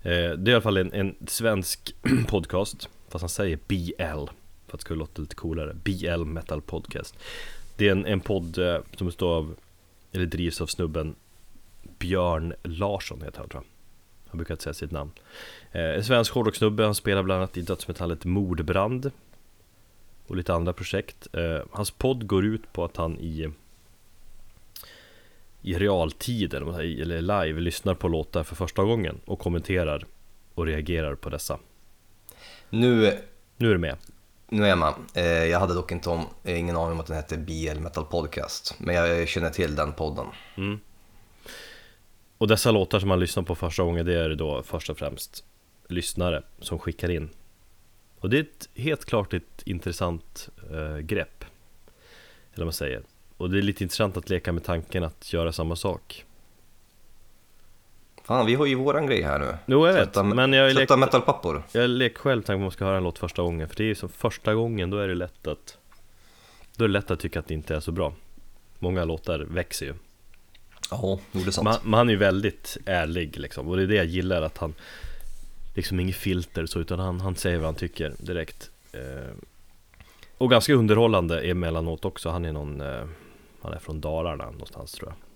Eh, 0.02 0.30
det 0.30 0.50
är 0.50 0.52
i 0.52 0.54
alla 0.54 0.62
fall 0.62 0.76
en, 0.76 0.92
en 0.92 1.14
svensk 1.26 1.94
podcast, 2.28 2.88
fast 3.08 3.22
han 3.22 3.28
säger 3.28 3.58
BL, 3.66 4.30
för 4.68 4.76
att 4.76 4.80
det 4.80 4.84
ska 4.84 4.94
låta 4.94 5.22
lite 5.22 5.34
coolare. 5.34 5.74
BL 5.74 6.24
Metal 6.24 6.62
Podcast. 6.62 7.18
Det 7.76 7.88
är 7.88 7.92
en, 7.92 8.06
en 8.06 8.20
podd 8.20 8.58
eh, 8.58 8.78
som 8.96 9.06
består 9.06 9.36
av, 9.36 9.54
eller 10.12 10.26
drivs 10.26 10.60
av 10.60 10.66
snubben 10.66 11.14
Björn 11.98 12.54
Larsson 12.62 13.22
heter 13.22 13.38
han 13.38 13.48
tror 13.48 13.62
jag. 13.62 13.68
Han 14.30 14.38
brukar 14.38 14.54
inte 14.54 14.64
säga 14.64 14.74
sitt 14.74 14.90
namn. 14.90 15.10
Eh, 15.72 15.82
en 15.82 16.04
svensk 16.04 16.32
hårdrockssnubbe, 16.32 16.84
han 16.84 16.94
spelar 16.94 17.22
bland 17.22 17.38
annat 17.38 17.56
i 17.56 17.62
dödsmetallet 17.62 18.24
Mordbrand 18.24 19.10
och 20.26 20.36
lite 20.36 20.54
andra 20.54 20.72
projekt. 20.72 21.28
Eh, 21.32 21.62
hans 21.70 21.90
podd 21.90 22.26
går 22.26 22.44
ut 22.44 22.72
på 22.72 22.84
att 22.84 22.96
han 22.96 23.18
i 23.18 23.48
i 25.62 25.74
realtid 25.74 26.54
eller 26.54 27.20
live 27.20 27.60
lyssnar 27.60 27.94
på 27.94 28.08
låtar 28.08 28.42
för 28.42 28.56
första 28.56 28.84
gången 28.84 29.20
och 29.24 29.38
kommenterar 29.38 30.06
och 30.54 30.66
reagerar 30.66 31.14
på 31.14 31.30
dessa. 31.30 31.58
Nu, 32.70 33.18
Nu 33.56 33.68
är 33.68 33.72
du 33.72 33.78
med 33.78 33.96
nu 34.48 34.64
är 34.64 34.68
jag. 34.68 34.94
Eh, 35.14 35.24
jag 35.24 35.60
hade 35.60 35.74
dock 35.74 35.92
inte 35.92 36.10
om, 36.10 36.26
eh, 36.44 36.58
ingen 36.58 36.76
aning 36.76 36.92
om 36.92 37.00
att 37.00 37.06
den 37.06 37.16
hette 37.16 37.38
BL 37.38 37.80
Metal 37.80 38.04
Podcast, 38.04 38.74
men 38.78 38.94
jag 38.94 39.28
känner 39.28 39.50
till 39.50 39.74
den 39.74 39.92
podden. 39.92 40.26
Mm. 40.56 40.80
Och 42.38 42.48
dessa 42.48 42.70
låtar 42.70 43.00
som 43.00 43.08
man 43.08 43.20
lyssnar 43.20 43.42
på 43.42 43.54
första 43.54 43.82
gången 43.82 44.06
det 44.06 44.14
är 44.14 44.34
då 44.34 44.62
först 44.62 44.90
och 44.90 44.98
främst 44.98 45.44
lyssnare 45.88 46.42
som 46.60 46.78
skickar 46.78 47.10
in. 47.10 47.30
Och 48.20 48.30
det 48.30 48.36
är 48.36 48.40
ett, 48.40 48.68
helt 48.74 49.04
klart 49.04 49.34
ett 49.34 49.62
intressant 49.64 50.48
eh, 50.70 50.98
grepp. 50.98 51.44
Eller 52.52 52.64
vad 52.64 52.66
man 52.66 52.72
säger. 52.72 53.02
Och 53.36 53.50
det 53.50 53.58
är 53.58 53.62
lite 53.62 53.84
intressant 53.84 54.16
att 54.16 54.30
leka 54.30 54.52
med 54.52 54.64
tanken 54.64 55.04
att 55.04 55.32
göra 55.32 55.52
samma 55.52 55.76
sak. 55.76 56.24
Fan, 58.28 58.46
vi 58.46 58.54
har 58.54 58.66
ju 58.66 58.74
våran 58.74 59.06
grej 59.06 59.22
här 59.22 59.38
nu. 59.38 59.54
Jo, 59.66 59.86
jag 59.86 59.94
vet, 59.94 60.04
Trötta, 60.04 60.22
men 60.22 60.52
jag 60.52 60.76
trötta 60.76 60.94
lek- 60.94 60.98
metalpappor. 61.00 61.62
Jag 61.72 61.90
leker 61.90 62.18
själv 62.18 62.42
tanken 62.42 62.54
att 62.54 62.60
man 62.60 62.70
ska 62.70 62.84
höra 62.84 62.96
en 62.96 63.02
låt 63.02 63.18
första 63.18 63.42
gången 63.42 63.68
För 63.68 63.76
det 63.76 63.82
är 63.82 63.86
ju 63.86 63.94
som 63.94 64.08
första 64.08 64.54
gången, 64.54 64.90
då 64.90 64.98
är 64.98 65.08
det 65.08 65.14
lätt 65.14 65.46
att 65.46 65.78
Då 66.76 66.84
är 66.84 66.88
det 66.88 66.92
lätt 66.92 67.10
att 67.10 67.20
tycka 67.20 67.38
att 67.38 67.46
det 67.48 67.54
inte 67.54 67.76
är 67.76 67.80
så 67.80 67.92
bra 67.92 68.12
Många 68.78 69.04
låtar 69.04 69.38
växer 69.38 69.86
ju 69.86 69.94
Ja, 70.90 71.18
det 71.32 71.46
är 71.46 71.50
sant. 71.50 71.64
Men 71.64 71.90
men 71.90 71.98
han 71.98 72.08
är 72.08 72.12
ju 72.12 72.18
väldigt 72.18 72.76
ärlig 72.86 73.38
liksom 73.38 73.68
Och 73.68 73.76
det 73.76 73.82
är 73.82 73.86
det 73.86 73.94
jag 73.94 74.06
gillar 74.06 74.42
att 74.42 74.58
han 74.58 74.74
Liksom 75.74 76.00
inget 76.00 76.16
filter 76.16 76.66
så 76.66 76.78
utan 76.80 76.98
han, 76.98 77.20
han 77.20 77.36
säger 77.36 77.56
vad 77.58 77.66
han 77.66 77.74
tycker 77.74 78.12
direkt 78.18 78.70
eh, 78.92 79.34
Och 80.38 80.50
ganska 80.50 80.72
underhållande 80.74 81.40
emellanåt 81.40 82.04
också 82.04 82.30
Han 82.30 82.44
är 82.44 82.52
någon 82.52 82.80
eh, 82.80 83.04
Han 83.62 83.72
är 83.72 83.78
från 83.78 84.00
Dalarna 84.00 84.50
någonstans 84.50 84.92
tror 84.92 85.08
jag 85.08 85.27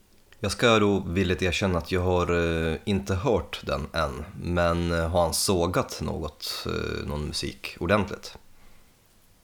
Jag 0.44 0.52
ska 0.52 0.78
då 0.78 1.04
villigt 1.06 1.42
erkänna 1.42 1.78
att 1.78 1.92
jag 1.92 2.00
har 2.00 2.32
eh, 2.70 2.76
inte 2.84 3.14
hört 3.14 3.60
den 3.66 3.86
än, 3.92 4.24
men 4.42 4.92
eh, 4.92 5.08
har 5.10 5.22
han 5.22 5.34
sågat 5.34 6.00
något, 6.00 6.66
eh, 6.66 7.06
någon 7.08 7.26
musik 7.26 7.76
ordentligt? 7.80 8.38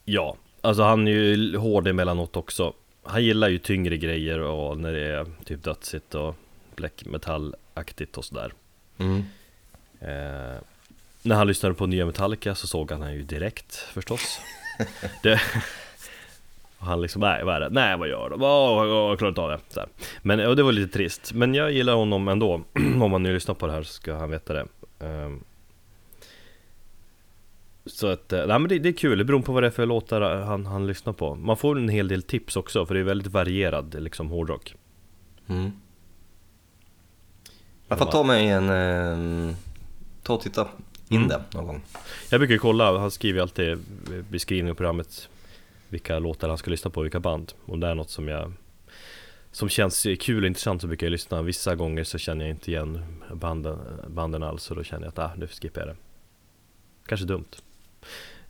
Ja, 0.04 0.36
alltså 0.60 0.82
han 0.82 1.08
är 1.08 1.12
ju 1.12 1.56
hård 1.56 1.88
emellanåt 1.88 2.36
också 2.36 2.72
Han 3.02 3.24
gillar 3.24 3.48
ju 3.48 3.58
tyngre 3.58 3.96
grejer 3.96 4.38
och 4.38 4.78
när 4.78 4.92
det 4.92 5.06
är 5.06 5.26
typ 5.44 5.64
dödsigt 5.64 6.14
och 6.14 6.34
black 6.76 7.02
metal-aktigt 7.06 8.16
och 8.18 8.24
sådär 8.24 8.52
Mm. 8.98 9.18
eh, 10.00 10.60
När 11.22 11.34
han 11.36 11.46
lyssnade 11.46 11.74
på 11.74 11.86
nya 11.86 12.06
Metallica 12.06 12.54
så 12.54 12.66
såg 12.66 12.90
han 12.90 13.14
ju 13.14 13.22
direkt 13.22 13.74
förstås 13.76 14.40
det, 15.22 15.40
och 16.78 16.86
Han 16.86 17.00
liksom, 17.00 17.20
nej 17.20 17.44
vad 17.44 17.54
är 17.56 17.60
det? 17.60 17.68
Nej 17.70 17.98
vad 17.98 18.08
gör 18.08 18.30
de? 18.30 18.42
Åh, 18.42 18.86
jag 18.86 19.18
klarar 19.18 19.28
inte 19.28 19.40
av 19.40 19.50
det 19.50 19.58
så 19.68 19.80
här. 19.80 19.88
Men 20.22 20.40
och 20.40 20.56
det 20.56 20.62
var 20.62 20.72
lite 20.72 20.92
trist 20.92 21.32
Men 21.32 21.54
jag 21.54 21.72
gillar 21.72 21.94
honom 21.94 22.28
ändå 22.28 22.60
Om 23.02 23.10
man 23.10 23.22
nu 23.22 23.34
lyssnar 23.34 23.54
på 23.54 23.66
det 23.66 23.72
här 23.72 23.82
så 23.82 23.92
ska 23.92 24.14
han 24.14 24.30
veta 24.30 24.52
det 24.52 24.66
Ehm, 25.00 25.44
så 27.86 28.06
att, 28.06 28.32
eh, 28.32 28.38
nej 28.46 28.58
men 28.58 28.68
det, 28.68 28.78
det 28.78 28.88
är 28.88 28.92
kul, 28.92 29.18
det 29.18 29.24
beror 29.24 29.40
på 29.40 29.52
vad 29.52 29.62
det 29.62 29.66
är 29.66 29.70
för 29.70 29.86
låtar 29.86 30.20
han, 30.20 30.66
han 30.66 30.86
lyssnar 30.86 31.12
på 31.12 31.34
Man 31.34 31.56
får 31.56 31.78
en 31.78 31.88
hel 31.88 32.08
del 32.08 32.22
tips 32.22 32.56
också, 32.56 32.86
för 32.86 32.94
det 32.94 33.00
är 33.00 33.04
väldigt 33.04 33.32
varierad 33.32 34.02
liksom 34.02 34.28
hårdrock 34.28 34.74
Mm. 35.46 35.72
Jag 37.88 37.98
får 37.98 38.06
ta 38.06 38.22
mig 38.22 38.48
en, 38.48 38.70
eh, 39.50 39.54
ta 40.22 40.34
och 40.34 40.40
titta 40.40 40.68
in 41.08 41.16
Mm. 41.16 41.28
det 41.28 41.42
någon 41.50 41.66
gång. 41.66 41.82
Jag 42.30 42.40
brukar 42.40 42.58
kolla, 42.58 42.98
han 42.98 43.10
skriver 43.10 43.40
alltid 43.42 43.64
i 43.68 43.76
beskrivningen 44.30 44.70
av 44.70 44.76
programmet 44.76 45.28
Vilka 45.88 46.18
låtar 46.18 46.48
han 46.48 46.58
ska 46.58 46.70
lyssna 46.70 46.90
på, 46.90 47.02
vilka 47.02 47.20
band. 47.20 47.52
Om 47.66 47.80
det 47.80 47.86
är 47.86 47.94
något 47.94 48.10
som 48.10 48.28
jag 48.28 48.52
Som 49.50 49.68
känns 49.68 50.06
kul 50.20 50.42
och 50.42 50.46
intressant 50.46 50.80
så 50.80 50.86
brukar 50.86 51.06
jag 51.06 51.12
lyssna. 51.12 51.42
Vissa 51.42 51.74
gånger 51.74 52.04
så 52.04 52.18
känner 52.18 52.44
jag 52.44 52.54
inte 52.54 52.70
igen 52.70 53.04
banden, 53.32 53.78
banden 54.08 54.42
alls 54.42 54.70
och 54.70 54.76
då 54.76 54.82
känner 54.82 55.02
jag 55.02 55.08
att 55.08 55.18
ah, 55.18 55.32
nu 55.36 55.46
skippar 55.46 55.80
jag 55.80 55.88
det. 55.88 55.96
Kanske 57.06 57.26
dumt. 57.26 57.48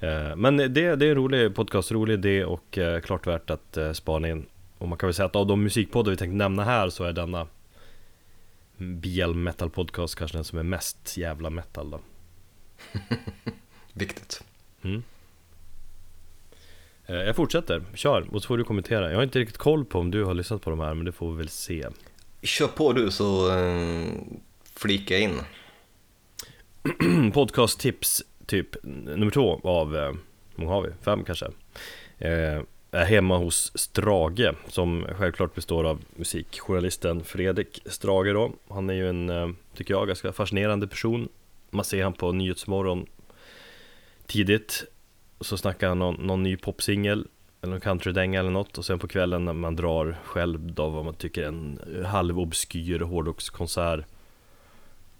Eh, 0.00 0.36
Men 0.36 0.56
det, 0.56 0.68
det 0.68 1.06
är 1.06 1.10
en 1.10 1.14
rolig 1.14 1.54
podcast, 1.54 1.92
rolig 1.92 2.14
idé 2.14 2.44
och 2.44 2.78
eh, 2.78 3.00
klart 3.00 3.26
värt 3.26 3.50
att 3.50 3.76
eh, 3.76 3.92
spana 3.92 4.28
in. 4.28 4.46
Och 4.78 4.88
man 4.88 4.98
kan 4.98 5.06
väl 5.06 5.14
säga 5.14 5.26
att 5.26 5.36
av 5.36 5.46
de 5.46 5.62
musikpoddar 5.62 6.10
vi 6.10 6.16
tänkte 6.16 6.36
nämna 6.36 6.64
här 6.64 6.90
så 6.90 7.04
är 7.04 7.12
denna 7.12 7.46
BL 8.76 9.34
Metal 9.34 9.70
Podcast 9.70 10.14
kanske 10.14 10.36
den 10.36 10.44
som 10.44 10.58
är 10.58 10.62
mest 10.62 11.16
jävla 11.16 11.50
metal 11.50 11.90
då. 11.90 12.00
Viktigt. 13.92 14.44
Mm. 14.82 15.02
Eh, 17.08 17.16
Jag 17.16 17.36
fortsätter, 17.36 17.82
kör 17.94 18.26
och 18.34 18.42
så 18.42 18.46
får 18.46 18.58
du 18.58 18.64
kommentera 18.64 19.10
Jag 19.10 19.16
har 19.16 19.22
inte 19.22 19.38
riktigt 19.38 19.58
koll 19.58 19.84
på 19.84 19.98
om 19.98 20.10
du 20.10 20.24
har 20.24 20.34
lyssnat 20.34 20.62
på 20.62 20.70
de 20.70 20.80
här 20.80 20.94
men 20.94 21.04
det 21.04 21.12
får 21.12 21.30
vi 21.30 21.36
väl 21.36 21.48
se 21.48 21.86
Kör 22.42 22.66
på 22.66 22.92
du 22.92 23.10
så 23.10 23.58
eh, 23.58 24.06
flika 24.74 25.18
in. 25.18 25.40
Podcast-tips 27.32 28.22
typ 28.46 28.76
nummer 28.82 29.30
två 29.30 29.60
av, 29.64 29.96
eh, 29.96 30.02
hur 30.56 30.64
många 30.64 30.70
har 30.72 30.82
vi? 30.82 30.88
Fem 31.02 31.24
kanske? 31.24 31.46
Eh, 32.18 32.60
är 32.90 33.04
hemma 33.04 33.38
hos 33.38 33.72
Strage 33.78 34.54
som 34.68 35.06
självklart 35.18 35.54
består 35.54 35.84
av 35.84 36.04
musikjournalisten 36.16 37.24
Fredrik 37.24 37.82
Strage 37.86 38.32
då 38.34 38.52
Han 38.68 38.90
är 38.90 38.94
ju 38.94 39.08
en, 39.08 39.30
eh, 39.30 39.48
tycker 39.74 39.94
jag, 39.94 40.06
ganska 40.06 40.32
fascinerande 40.32 40.86
person 40.86 41.28
Man 41.70 41.84
ser 41.84 42.02
han 42.02 42.12
på 42.12 42.32
Nyhetsmorgon 42.32 43.06
tidigt 44.26 44.84
Så 45.40 45.56
snackar 45.56 45.88
han 45.88 45.98
någon, 45.98 46.14
någon 46.14 46.42
ny 46.42 46.56
popsingel 46.56 47.26
eller 47.62 47.70
någon 47.70 47.80
countrydänga 47.80 48.40
eller 48.40 48.50
något 48.50 48.78
och 48.78 48.84
sen 48.84 48.98
på 48.98 49.08
kvällen 49.08 49.44
när 49.44 49.52
man 49.52 49.76
drar 49.76 50.18
själv 50.24 50.72
då 50.72 50.88
vad 50.88 51.04
man 51.04 51.14
tycker 51.14 51.42
en 51.42 51.80
halvobskyr 52.06 53.00
hårdrockskonsert 53.00 54.04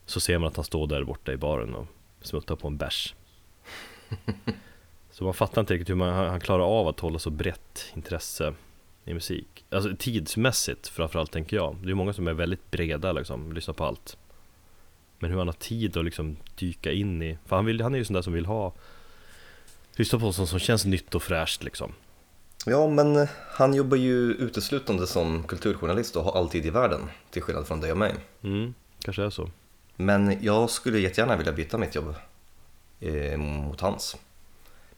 Så 0.06 0.20
ser 0.20 0.38
man 0.38 0.48
att 0.48 0.56
han 0.56 0.64
står 0.64 0.86
där 0.86 1.04
borta 1.04 1.32
i 1.32 1.36
baren 1.36 1.74
och 1.74 1.86
smuttar 2.20 2.56
på 2.56 2.68
en 2.68 2.76
bärs. 2.76 3.14
Så 5.10 5.24
man 5.24 5.34
fattar 5.34 5.60
inte 5.60 5.74
riktigt 5.74 5.90
hur 5.90 5.94
man, 5.94 6.12
han 6.14 6.40
klarar 6.40 6.80
av 6.80 6.88
att 6.88 7.00
hålla 7.00 7.18
så 7.18 7.30
brett 7.30 7.92
intresse 7.94 8.54
i 9.04 9.14
musik. 9.14 9.64
Alltså 9.70 9.96
tidsmässigt 9.98 10.88
framförallt 10.88 11.32
tänker 11.32 11.56
jag. 11.56 11.76
Det 11.82 11.90
är 11.90 11.94
många 11.94 12.12
som 12.12 12.28
är 12.28 12.32
väldigt 12.32 12.70
breda 12.70 13.12
liksom, 13.12 13.52
lyssnar 13.52 13.74
på 13.74 13.84
allt. 13.84 14.16
Men 15.18 15.30
hur 15.30 15.38
han 15.38 15.48
har 15.48 15.52
tid 15.52 15.96
att 15.96 16.04
liksom 16.04 16.36
dyka 16.58 16.92
in 16.92 17.22
i 17.22 17.38
För 17.46 17.56
han, 17.56 17.64
vill, 17.64 17.80
han 17.80 17.94
är 17.94 17.98
ju 17.98 18.04
sån 18.04 18.14
där 18.14 18.22
som 18.22 18.32
vill 18.32 18.46
ha 18.46 18.72
Lyssna 19.98 20.18
på 20.18 20.32
sånt 20.32 20.48
som 20.48 20.58
känns 20.58 20.84
nytt 20.84 21.14
och 21.14 21.22
fräscht 21.22 21.62
liksom 21.62 21.92
Ja, 22.66 22.88
men 22.88 23.28
han 23.50 23.74
jobbar 23.74 23.96
ju 23.96 24.32
uteslutande 24.32 25.06
som 25.06 25.42
kulturjournalist 25.42 26.16
och 26.16 26.24
har 26.24 26.32
alltid 26.32 26.66
i 26.66 26.70
världen, 26.70 27.10
till 27.30 27.42
skillnad 27.42 27.66
från 27.66 27.80
dig 27.80 27.92
och 27.92 27.98
mig. 27.98 28.14
Mm, 28.42 28.74
kanske 29.02 29.22
är 29.22 29.30
så 29.30 29.50
Men 29.96 30.44
jag 30.44 30.70
skulle 30.70 30.98
jättegärna 30.98 31.36
vilja 31.36 31.52
byta 31.52 31.78
mitt 31.78 31.94
jobb 31.94 32.14
eh, 33.00 33.36
mot 33.38 33.80
hans. 33.80 34.16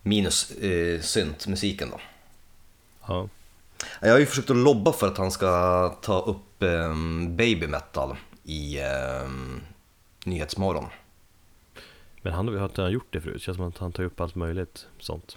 Minus 0.03 0.51
eh, 0.51 1.01
syntmusiken 1.01 1.91
då. 1.91 2.01
Ja 3.07 3.29
Jag 4.01 4.13
har 4.13 4.19
ju 4.19 4.27
försökt 4.27 4.51
att 4.51 4.57
lobba 4.57 4.93
för 4.93 5.07
att 5.07 5.19
han 5.19 5.31
ska 5.31 5.89
ta 6.03 6.21
upp 6.21 6.63
eh, 6.63 6.95
baby 7.29 7.67
metal 7.67 8.17
i 8.45 8.79
eh, 8.79 9.31
Nyhetsmorgon. 10.25 10.87
Men 12.23 12.33
han 12.33 12.49
har 12.49 12.71
han 12.77 12.93
gjort 12.93 13.07
det 13.11 13.21
förut, 13.21 13.35
det 13.35 13.41
känns 13.41 13.57
som 13.57 13.69
att 13.69 13.79
han 13.79 13.93
tar 13.93 14.03
upp 14.03 14.21
allt 14.21 14.35
möjligt 14.35 14.87
sånt 14.99 15.37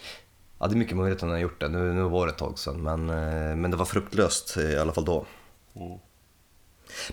Ja, 0.63 0.67
det 0.67 0.75
är 0.75 0.77
mycket 0.77 0.97
möjligt 0.97 1.17
att 1.17 1.21
han 1.21 1.29
har 1.29 1.37
gjort 1.37 1.59
det. 1.59 1.69
Nu, 1.69 1.93
nu 1.93 2.01
var 2.01 2.25
det 2.25 2.31
ett 2.31 2.37
tag 2.37 2.59
sedan, 2.59 2.83
men, 2.83 3.09
eh, 3.09 3.55
men 3.55 3.71
det 3.71 3.77
var 3.77 3.85
fruktlöst 3.85 4.57
i 4.57 4.77
alla 4.77 4.93
fall 4.93 5.05
då. 5.05 5.25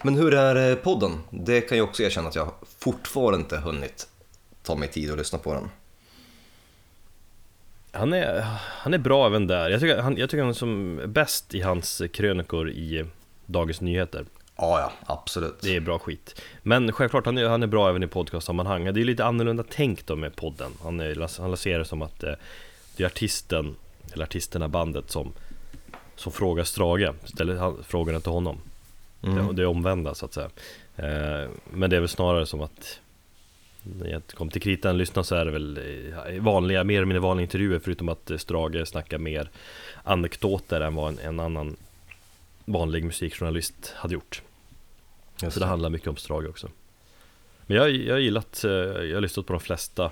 Men 0.02 0.14
hur 0.14 0.34
är 0.34 0.70
eh, 0.70 0.76
podden? 0.76 1.12
Det 1.30 1.60
kan 1.60 1.78
jag 1.78 1.88
också 1.88 2.02
erkänna 2.02 2.28
att 2.28 2.34
jag 2.34 2.52
fortfarande 2.78 3.38
inte 3.38 3.56
hunnit 3.56 4.08
ta 4.62 4.76
mig 4.76 4.88
tid 4.88 5.10
att 5.10 5.18
lyssna 5.18 5.38
på 5.38 5.54
den. 5.54 5.68
Han 7.92 8.12
är, 8.12 8.40
han 8.56 8.94
är 8.94 8.98
bra 8.98 9.26
även 9.26 9.46
där, 9.46 9.70
jag 9.70 9.80
tycker, 9.80 9.98
han, 9.98 10.16
jag 10.16 10.30
tycker 10.30 10.42
han 10.42 10.50
är 10.50 10.54
som 10.54 11.00
bäst 11.06 11.54
i 11.54 11.60
hans 11.60 12.02
krönikor 12.12 12.70
i 12.70 13.04
Dagens 13.46 13.80
Nyheter 13.80 14.24
Ja, 14.60 14.80
ja, 14.80 15.14
absolut. 15.14 15.60
Det 15.60 15.76
är 15.76 15.80
bra 15.80 15.98
skit. 15.98 16.42
Men 16.62 16.92
självklart, 16.92 17.26
han 17.26 17.38
är, 17.38 17.48
han 17.48 17.62
är 17.62 17.66
bra 17.66 17.88
även 17.88 18.02
i 18.02 18.06
podcastsammanhang 18.06 18.94
Det 18.94 19.00
är 19.00 19.04
lite 19.04 19.24
annorlunda 19.24 19.62
tänkt 19.62 20.06
då 20.06 20.16
med 20.16 20.36
podden. 20.36 20.72
Han, 20.82 21.00
är, 21.00 21.40
han 21.40 21.50
lanserar 21.50 21.78
det 21.78 21.84
som 21.84 22.02
att 22.02 22.22
eh, 22.22 22.32
det 22.96 23.02
är 23.02 23.06
artisten, 23.06 23.76
eller 24.12 24.24
artisterna, 24.24 24.68
bandet 24.68 25.10
som 25.10 25.32
Som 26.16 26.32
frågar 26.32 26.64
Strage, 26.64 27.12
ställer 27.24 27.56
han, 27.56 27.84
frågorna 27.84 28.20
till 28.20 28.32
honom. 28.32 28.58
Mm. 29.22 29.46
det, 29.46 29.52
det 29.52 29.62
är 29.62 29.66
omvända 29.66 30.14
så 30.14 30.24
att 30.26 30.32
säga. 30.32 30.50
Eh, 30.96 31.48
Men 31.72 31.90
det 31.90 31.96
är 31.96 32.00
väl 32.00 32.08
snarare 32.08 32.46
som 32.46 32.60
att 32.60 33.00
När 33.82 34.10
jag 34.10 34.22
kom 34.26 34.50
till 34.50 34.62
kritan 34.62 34.98
lyssna 34.98 35.24
så 35.24 35.34
är 35.34 35.44
det 35.44 35.50
väl 35.50 35.78
eh, 36.26 36.42
vanliga, 36.42 36.84
mer 36.84 36.96
eller 36.96 37.06
mindre 37.06 37.20
vanliga 37.20 37.44
intervjuer 37.44 37.80
Förutom 37.84 38.08
att 38.08 38.30
Strage 38.36 38.88
snackar 38.88 39.18
mer 39.18 39.50
anekdoter 40.04 40.80
än 40.80 40.94
vad 40.94 41.08
en, 41.08 41.18
en 41.18 41.40
annan 41.40 41.76
vanlig 42.64 43.04
musikjournalist 43.04 43.92
hade 43.96 44.14
gjort 44.14 44.42
Just 45.42 45.54
Så 45.54 45.60
det 45.60 45.66
handlar 45.66 45.90
mycket 45.90 46.08
om 46.08 46.16
Strage 46.16 46.48
också. 46.48 46.68
Men 47.66 47.76
jag, 47.76 47.90
jag 47.90 48.14
har 48.14 48.20
gillat, 48.20 48.64
eh, 48.64 48.70
jag 48.70 49.16
har 49.16 49.20
lyssnat 49.20 49.46
på 49.46 49.52
de 49.52 49.60
flesta 49.60 50.10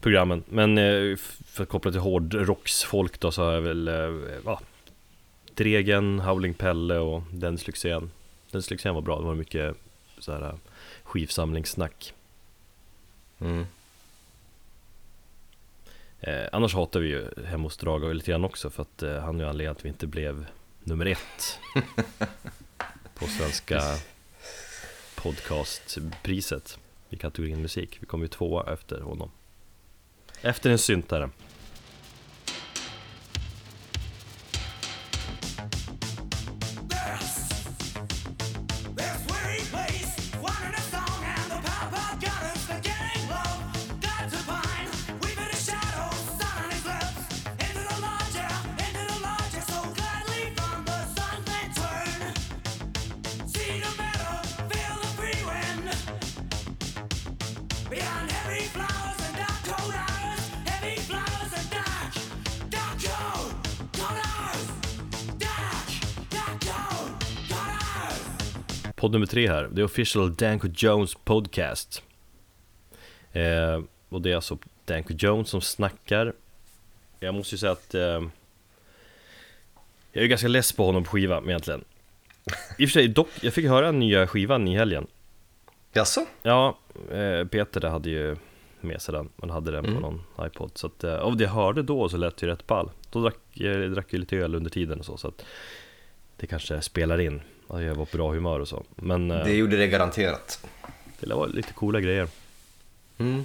programmen. 0.00 0.44
Men 0.48 0.78
eh, 0.78 1.16
för 1.46 1.62
att 1.62 1.68
koppla 1.68 1.90
till 1.90 2.00
hårdrocksfolk 2.00 3.20
då 3.20 3.30
så 3.30 3.42
har 3.44 3.52
jag 3.52 3.60
väl, 3.60 3.88
eh, 3.88 4.08
va? 4.42 4.60
Dregen, 5.54 6.20
Howling 6.20 6.54
Pelle 6.54 6.98
och 6.98 7.22
Dennis 7.32 7.66
Lyxzén 7.66 8.10
Dennis 8.54 8.70
Lyxzén 8.70 8.94
var 8.94 9.02
bra, 9.02 9.18
det 9.20 9.26
var 9.26 9.34
mycket 9.34 9.76
så 10.18 10.32
här 10.32 10.42
eh, 10.42 10.54
skivsamlingssnack. 11.02 12.14
Mm. 13.38 13.66
eh, 16.20 16.48
Annars 16.52 16.74
hatar 16.74 17.00
vi 17.00 17.08
ju 17.08 17.28
hemma 17.44 17.62
hos 17.62 17.76
Drage 17.76 18.14
lite 18.14 18.30
grann 18.30 18.44
också 18.44 18.70
för 18.70 18.82
att 18.82 19.02
eh, 19.02 19.18
han 19.18 19.40
är 19.40 19.44
ju 19.44 19.50
anledningen 19.50 19.72
att 19.72 19.84
vi 19.84 19.88
inte 19.88 20.06
blev 20.06 20.46
nummer 20.84 21.06
ett 21.06 21.58
På 23.14 23.26
svenska 23.26 23.82
podcastpriset 25.14 26.78
i 27.10 27.16
kategorin 27.16 27.62
musik. 27.62 27.98
Vi 28.00 28.06
kom 28.06 28.22
ju 28.22 28.28
tvåa 28.28 28.72
efter 28.72 29.00
honom. 29.00 29.30
Efter 30.42 30.70
en 30.70 30.78
syntare. 30.78 31.30
Podd 69.04 69.12
nummer 69.12 69.26
tre 69.26 69.48
här, 69.48 69.68
det 69.72 69.80
är 69.80 69.84
Official 69.84 70.34
Danko 70.34 70.68
Jones 70.74 71.14
Podcast. 71.14 72.02
Eh, 73.32 73.82
Och 74.08 74.22
det 74.22 74.30
är 74.30 74.36
alltså 74.36 74.58
Danko 74.84 75.14
Jones 75.18 75.48
som 75.48 75.60
snackar. 75.60 76.32
Jag 77.20 77.34
måste 77.34 77.54
ju 77.54 77.58
säga 77.58 77.72
att 77.72 77.94
eh, 77.94 78.22
Jag 80.12 80.24
är 80.24 80.26
ganska 80.26 80.48
less 80.48 80.72
på 80.72 80.84
honom 80.86 81.04
på 81.04 81.10
skiva 81.10 81.42
egentligen. 81.46 81.84
I 82.78 82.84
och 82.84 82.88
för 82.88 82.92
sig, 82.92 83.08
dock, 83.08 83.28
jag 83.40 83.54
fick 83.54 83.66
höra 83.66 83.92
nya 83.92 84.26
skivan 84.26 84.68
i 84.68 84.76
helgen. 84.76 85.06
Jaså? 85.92 86.26
Ja, 86.42 86.78
eh, 87.10 87.46
Peter 87.46 87.80
där 87.80 87.88
hade 87.88 88.10
ju 88.10 88.36
med 88.80 89.02
sig 89.02 89.12
den 89.14 89.28
Man 89.36 89.50
hade 89.50 89.70
den 89.70 89.84
på 89.84 90.00
någon 90.00 90.22
iPod. 90.40 90.70
Så 90.74 90.86
att, 90.86 91.04
eh, 91.04 91.14
av 91.18 91.36
det 91.36 91.44
jag 91.44 91.50
hörde 91.50 91.82
då 91.82 92.08
så 92.08 92.16
lät 92.16 92.36
det 92.36 92.46
ju 92.46 92.52
rätt 92.52 92.66
ball 92.66 92.90
Då 93.10 93.22
drack 93.22 93.38
jag 93.52 93.92
drack 93.92 94.12
ju 94.12 94.18
lite 94.18 94.36
öl 94.36 94.54
under 94.54 94.70
tiden 94.70 94.98
och 94.98 95.06
så 95.06 95.16
så 95.16 95.28
att 95.28 95.44
Det 96.36 96.46
kanske 96.46 96.82
spelar 96.82 97.20
in 97.20 97.42
att 97.68 97.82
jag 97.82 97.94
var 97.94 98.04
på 98.04 98.16
bra 98.16 98.32
humör 98.32 98.60
och 98.60 98.68
så. 98.68 98.82
Men 98.96 99.30
eh, 99.30 99.44
Det 99.44 99.54
gjorde 99.54 99.76
det 99.76 99.86
garanterat. 99.86 100.66
det 101.20 101.34
var 101.34 101.48
lite 101.48 101.72
coola 101.72 102.00
grejer. 102.00 102.28
Mm. 103.18 103.44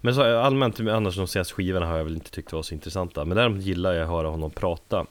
Men 0.00 0.14
så 0.14 0.22
allmänt, 0.38 0.80
annars 0.80 1.16
de 1.16 1.26
senaste 1.26 1.54
skivorna 1.54 1.86
har 1.86 1.96
jag 1.96 2.04
väl 2.04 2.14
inte 2.14 2.30
tyckt 2.30 2.52
var 2.52 2.62
så 2.62 2.74
intressanta. 2.74 3.24
Men 3.24 3.36
däremot 3.36 3.62
gillar 3.62 3.92
jag 3.92 4.02
att 4.02 4.08
höra 4.08 4.28
honom 4.28 4.50
prata. 4.50 5.06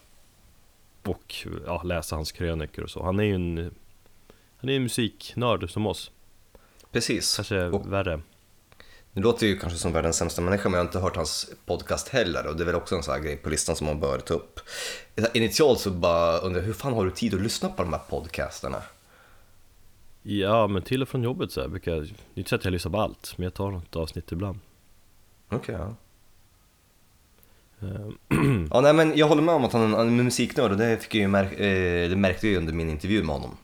Och 1.03 1.35
ja, 1.65 1.83
läsa 1.83 2.15
hans 2.15 2.31
krönikor 2.31 2.83
och 2.83 2.89
så. 2.89 3.03
Han 3.03 3.19
är 3.19 3.23
ju 3.23 3.35
en 3.35 3.71
Han 4.57 4.69
är 4.69 4.75
en 4.75 4.83
musiknörd 4.83 5.69
som 5.71 5.87
oss. 5.87 6.11
Precis. 6.91 7.35
Kanske 7.35 7.65
Och 7.65 7.93
värre 7.93 8.21
Nu 9.13 9.21
låter 9.21 9.47
ju 9.47 9.57
kanske 9.59 9.79
som 9.79 9.93
världens 9.93 10.17
sämsta 10.17 10.41
människa 10.41 10.69
men 10.69 10.77
jag 10.77 10.83
har 10.83 10.87
inte 10.87 10.99
hört 10.99 11.15
hans 11.15 11.49
podcast 11.65 12.07
heller 12.07 12.47
och 12.47 12.55
det 12.55 12.63
är 12.63 12.65
väl 12.65 12.75
också 12.75 12.95
en 12.95 13.03
sån 13.03 13.13
här 13.13 13.21
grej 13.21 13.37
på 13.37 13.49
listan 13.49 13.75
som 13.75 13.87
man 13.87 13.99
bör 13.99 14.19
ta 14.19 14.33
upp. 14.33 14.59
Initialt 15.33 15.79
så 15.79 15.91
bara 15.91 16.37
undrar 16.37 16.61
hur 16.61 16.73
fan 16.73 16.93
har 16.93 17.05
du 17.05 17.11
tid 17.11 17.33
att 17.33 17.41
lyssna 17.41 17.69
på 17.69 17.83
de 17.83 17.93
här 17.93 18.01
podcasterna? 18.09 18.81
Ja 20.23 20.67
men 20.67 20.81
till 20.81 21.01
och 21.01 21.09
från 21.09 21.23
jobbet 21.23 21.51
så 21.51 21.61
här, 21.61 21.67
brukar 21.67 21.91
jag 21.91 22.01
Det 22.03 22.07
är 22.09 22.13
inte 22.39 22.49
så 22.49 22.55
att 22.55 22.65
jag 22.65 22.71
lyssnar 22.71 22.91
på 22.91 22.99
allt 23.01 23.33
Men 23.37 23.43
jag 23.43 23.53
tar 23.53 23.71
något 23.71 23.95
avsnitt 23.95 24.31
ibland 24.31 24.59
Okej, 25.49 25.75
ja. 25.79 25.95
Eh, 27.87 28.07
Ja, 28.71 28.81
nej 28.81 28.93
men 28.93 29.17
jag 29.17 29.27
håller 29.27 29.41
med 29.41 29.55
om 29.55 29.65
att 29.65 29.73
han 29.73 29.93
är 29.93 29.99
en 29.99 30.15
musiknörd 30.23 30.71
och 30.71 30.77
det, 30.77 30.97
fick 30.97 31.15
jag 31.15 31.21
ju 31.21 31.27
märk- 31.27 31.59
eh, 31.59 32.09
det 32.09 32.15
märkte 32.15 32.47
jag 32.47 32.51
ju 32.51 32.57
under 32.57 32.73
min 32.73 32.89
intervju 32.89 33.23
med 33.23 33.35
honom. 33.35 33.57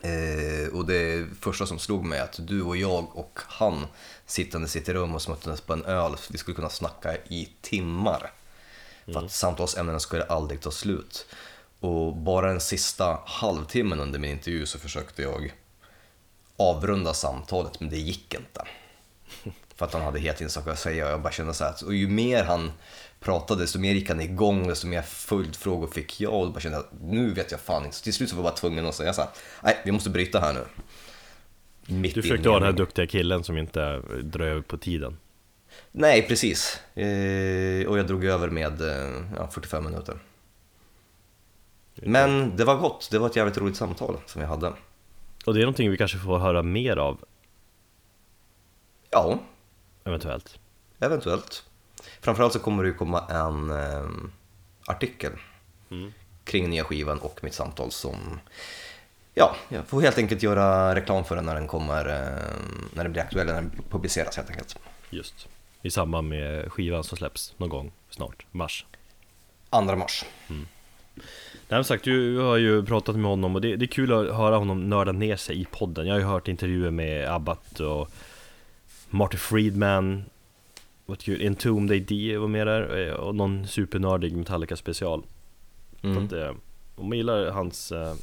Eh, 0.00 0.68
och 0.72 0.86
det 0.86 1.26
första 1.40 1.66
som 1.66 1.78
slog 1.78 2.04
mig 2.04 2.18
är 2.18 2.22
att 2.22 2.46
du 2.46 2.62
och 2.62 2.76
jag 2.76 3.16
och 3.16 3.40
han 3.46 3.86
sittandes 4.26 4.76
i 4.76 4.78
ett 4.78 4.88
rum 4.88 5.14
och 5.14 5.22
smuttandes 5.22 5.60
på 5.60 5.72
en 5.72 5.84
öl, 5.84 6.16
vi 6.30 6.38
skulle 6.38 6.54
kunna 6.54 6.68
snacka 6.68 7.16
i 7.16 7.48
timmar. 7.60 8.32
För 9.04 9.24
att 9.24 9.32
samtalsämnena 9.32 10.00
skulle 10.00 10.24
aldrig 10.24 10.60
ta 10.60 10.70
slut. 10.70 11.26
Och 11.80 12.16
bara 12.16 12.48
den 12.48 12.60
sista 12.60 13.20
halvtimmen 13.26 14.00
under 14.00 14.18
min 14.18 14.30
intervju 14.30 14.66
så 14.66 14.78
försökte 14.78 15.22
jag 15.22 15.54
avrunda 16.56 17.14
samtalet, 17.14 17.80
men 17.80 17.90
det 17.90 17.98
gick 17.98 18.34
inte. 18.34 18.64
För 19.78 19.86
att 19.86 19.92
han 19.92 20.02
hade 20.02 20.18
helt 20.18 20.36
tiden 20.36 20.50
saker 20.50 20.70
att 20.70 20.78
säga 20.78 21.06
och 21.06 21.12
jag 21.12 21.22
bara 21.22 21.32
kände 21.32 21.54
så 21.54 21.64
här 21.64 21.70
att 21.70 21.82
och 21.82 21.94
ju 21.94 22.08
mer 22.08 22.44
han 22.44 22.72
pratade 23.20 23.62
desto 23.62 23.78
mer 23.78 23.94
gick 23.94 24.08
han 24.08 24.20
igång, 24.20 24.68
desto 24.68 24.86
mer 24.86 25.02
följdfrågor 25.02 25.86
fick 25.86 26.20
jag 26.20 26.34
och 26.34 26.52
bara 26.52 26.60
kände 26.60 26.78
att 26.78 26.90
nu 27.02 27.32
vet 27.32 27.50
jag 27.50 27.60
fan 27.60 27.84
inte. 27.84 27.96
Så 27.96 28.04
till 28.04 28.14
slut 28.14 28.30
så 28.30 28.36
var 28.36 28.42
jag 28.42 28.52
bara 28.52 28.56
tvungen 28.56 28.86
att 28.86 28.94
säga 28.94 29.12
så 29.12 29.20
här, 29.20 29.30
nej 29.62 29.76
vi 29.84 29.92
måste 29.92 30.10
bryta 30.10 30.40
här 30.40 30.52
nu. 30.52 30.64
Mitt 31.94 32.14
Du 32.14 32.22
försökte 32.22 32.48
vara 32.48 32.60
den 32.60 32.68
här 32.68 32.76
duktiga 32.76 33.06
killen 33.06 33.44
som 33.44 33.58
inte 33.58 34.02
drar 34.22 34.46
över 34.46 34.62
på 34.62 34.78
tiden 34.78 35.16
Nej, 35.92 36.22
precis. 36.28 36.80
Eh, 36.94 37.88
och 37.88 37.98
jag 37.98 38.06
drog 38.06 38.24
över 38.24 38.48
med 38.48 38.80
eh, 38.80 39.22
ja, 39.36 39.48
45 39.50 39.84
minuter. 39.84 40.18
Men 41.94 42.56
det 42.56 42.64
var 42.64 42.76
gott, 42.76 43.08
det 43.10 43.18
var 43.18 43.26
ett 43.26 43.36
jävligt 43.36 43.58
roligt 43.58 43.76
samtal 43.76 44.16
som 44.26 44.40
vi 44.40 44.46
hade. 44.46 44.72
Och 45.46 45.54
det 45.54 45.60
är 45.60 45.64
någonting 45.64 45.90
vi 45.90 45.96
kanske 45.96 46.18
får 46.18 46.38
höra 46.38 46.62
mer 46.62 46.96
av 46.96 47.24
Ja, 49.10 49.38
Eventuellt 50.08 50.58
eventuellt. 51.00 51.64
Framförallt 52.20 52.52
så 52.52 52.58
kommer 52.58 52.82
det 52.82 52.88
ju 52.88 52.94
komma 52.94 53.24
en 53.28 53.70
eh, 53.70 54.08
artikel 54.86 55.32
kring 56.44 56.70
nya 56.70 56.84
skivan 56.84 57.18
och 57.18 57.44
mitt 57.44 57.54
samtal 57.54 57.90
som 57.90 58.40
Ja, 59.34 59.56
jag 59.68 59.86
får 59.86 60.00
helt 60.00 60.18
enkelt 60.18 60.42
göra 60.42 60.94
reklam 60.94 61.24
för 61.24 61.36
den 61.36 61.46
när 61.46 61.54
den 61.54 61.66
kommer, 61.66 62.06
eh, 62.06 62.56
när 62.94 63.02
den 63.02 63.12
blir 63.12 63.22
aktuell, 63.22 63.46
när 63.46 63.54
den 63.54 63.70
publiceras 63.90 64.36
helt 64.36 64.50
enkelt. 64.50 64.78
Just 65.10 65.48
I 65.82 65.90
samband 65.90 66.28
med 66.28 66.72
skivan 66.72 67.04
som 67.04 67.18
släpps 67.18 67.54
någon 67.56 67.68
gång 67.68 67.92
snart, 68.10 68.46
mars 68.50 68.86
2 69.70 69.96
mars. 69.96 70.24
Nej 71.68 71.78
men 71.78 71.84
sagt, 71.84 72.04
du 72.04 72.38
har 72.38 72.56
ju 72.56 72.84
pratat 72.84 73.16
med 73.16 73.30
honom 73.30 73.54
och 73.54 73.60
det, 73.60 73.76
det 73.76 73.84
är 73.84 73.86
kul 73.86 74.12
att 74.12 74.36
höra 74.36 74.56
honom 74.56 74.90
nörda 74.90 75.12
ner 75.12 75.36
sig 75.36 75.60
i 75.60 75.64
podden 75.64 76.06
Jag 76.06 76.14
har 76.14 76.20
ju 76.20 76.26
hört 76.26 76.48
intervjuer 76.48 76.90
med 76.90 77.28
Abbat 77.30 77.80
och 77.80 78.10
Marty 79.10 79.36
Friedman 79.36 80.24
Vad 81.06 81.18
kul, 81.18 81.46
Entombed 81.46 82.02
AD 82.02 82.36
var 82.38 82.48
med 82.48 82.66
där 82.66 83.08
eh, 83.08 83.14
och 83.14 83.34
någon 83.34 83.66
supernördig 83.66 84.36
Metallica 84.36 84.76
special 84.76 85.22
För 86.00 86.24
att, 86.24 86.32
eh, 86.32 86.54
om 86.94 87.08
man 87.08 87.18
gillar 87.18 87.50
hans 87.50 87.92
eh, 87.92 88.14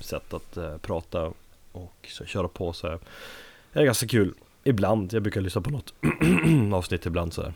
sätt 0.00 0.34
att 0.34 0.56
eh, 0.56 0.76
prata 0.76 1.32
och 1.72 2.08
så, 2.08 2.24
köra 2.24 2.48
på 2.48 2.72
så 2.72 2.86
här, 2.86 2.94
är 3.72 3.80
det 3.80 3.84
ganska 3.84 4.06
kul. 4.06 4.34
Ibland, 4.64 5.12
jag 5.12 5.22
brukar 5.22 5.40
lyssna 5.40 5.60
på 5.60 5.70
något 5.70 5.94
avsnitt 6.72 7.06
ibland 7.06 7.32
så 7.32 7.42
här. 7.42 7.54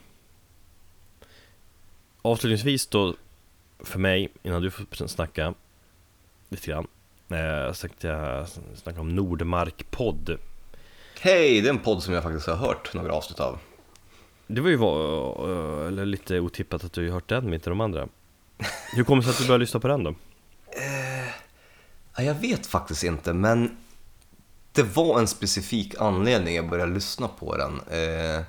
Avslutningsvis 2.23 2.87
då, 2.87 3.15
för 3.79 3.99
mig, 3.99 4.29
innan 4.43 4.63
du 4.63 4.71
får 4.71 5.07
snacka 5.07 5.55
lite 6.49 6.67
grann. 6.67 6.87
Eh, 7.29 7.73
så 7.73 7.89
tänkte 7.89 8.07
jag 8.07 8.49
snacka 8.75 9.01
om 9.01 9.09
Nordmark-podd. 9.09 10.39
Hej, 11.21 11.61
det 11.61 11.69
är 11.69 11.71
en 11.71 11.79
podd 11.79 12.03
som 12.03 12.15
jag 12.15 12.23
faktiskt 12.23 12.47
har 12.47 12.57
hört 12.57 12.95
några 12.95 13.13
avsnitt 13.13 13.41
av. 13.41 13.59
Det 14.47 14.61
var 14.61 14.69
ju 14.71 14.75
eh, 14.75 15.89
eller 15.89 16.07
lite 16.07 16.41
otippat 16.41 16.85
att 16.85 16.93
du 16.93 17.07
har 17.07 17.15
hört 17.15 17.29
den 17.29 17.45
men 17.45 17.55
inte 17.55 17.71
de 17.71 17.81
andra. 17.81 18.09
Hur 18.93 19.05
kommer 19.05 19.23
det 19.23 19.27
sig 19.29 19.33
att 19.33 19.39
du 19.39 19.47
började 19.47 19.63
lyssna 19.63 19.81
på 19.81 19.89
den 19.89 20.05
då? 20.05 20.15
Ja, 22.17 22.23
jag 22.23 22.35
vet 22.35 22.67
faktiskt 22.67 23.05
inte, 23.05 23.33
men 23.33 23.77
det 24.73 24.83
var 24.83 25.19
en 25.21 25.27
specifik 25.27 25.95
anledning 26.01 26.55
jag 26.57 26.69
började 26.71 26.93
lyssna 26.95 27.29
på 27.29 27.57
den. 27.57 27.81
Eh, 27.91 28.43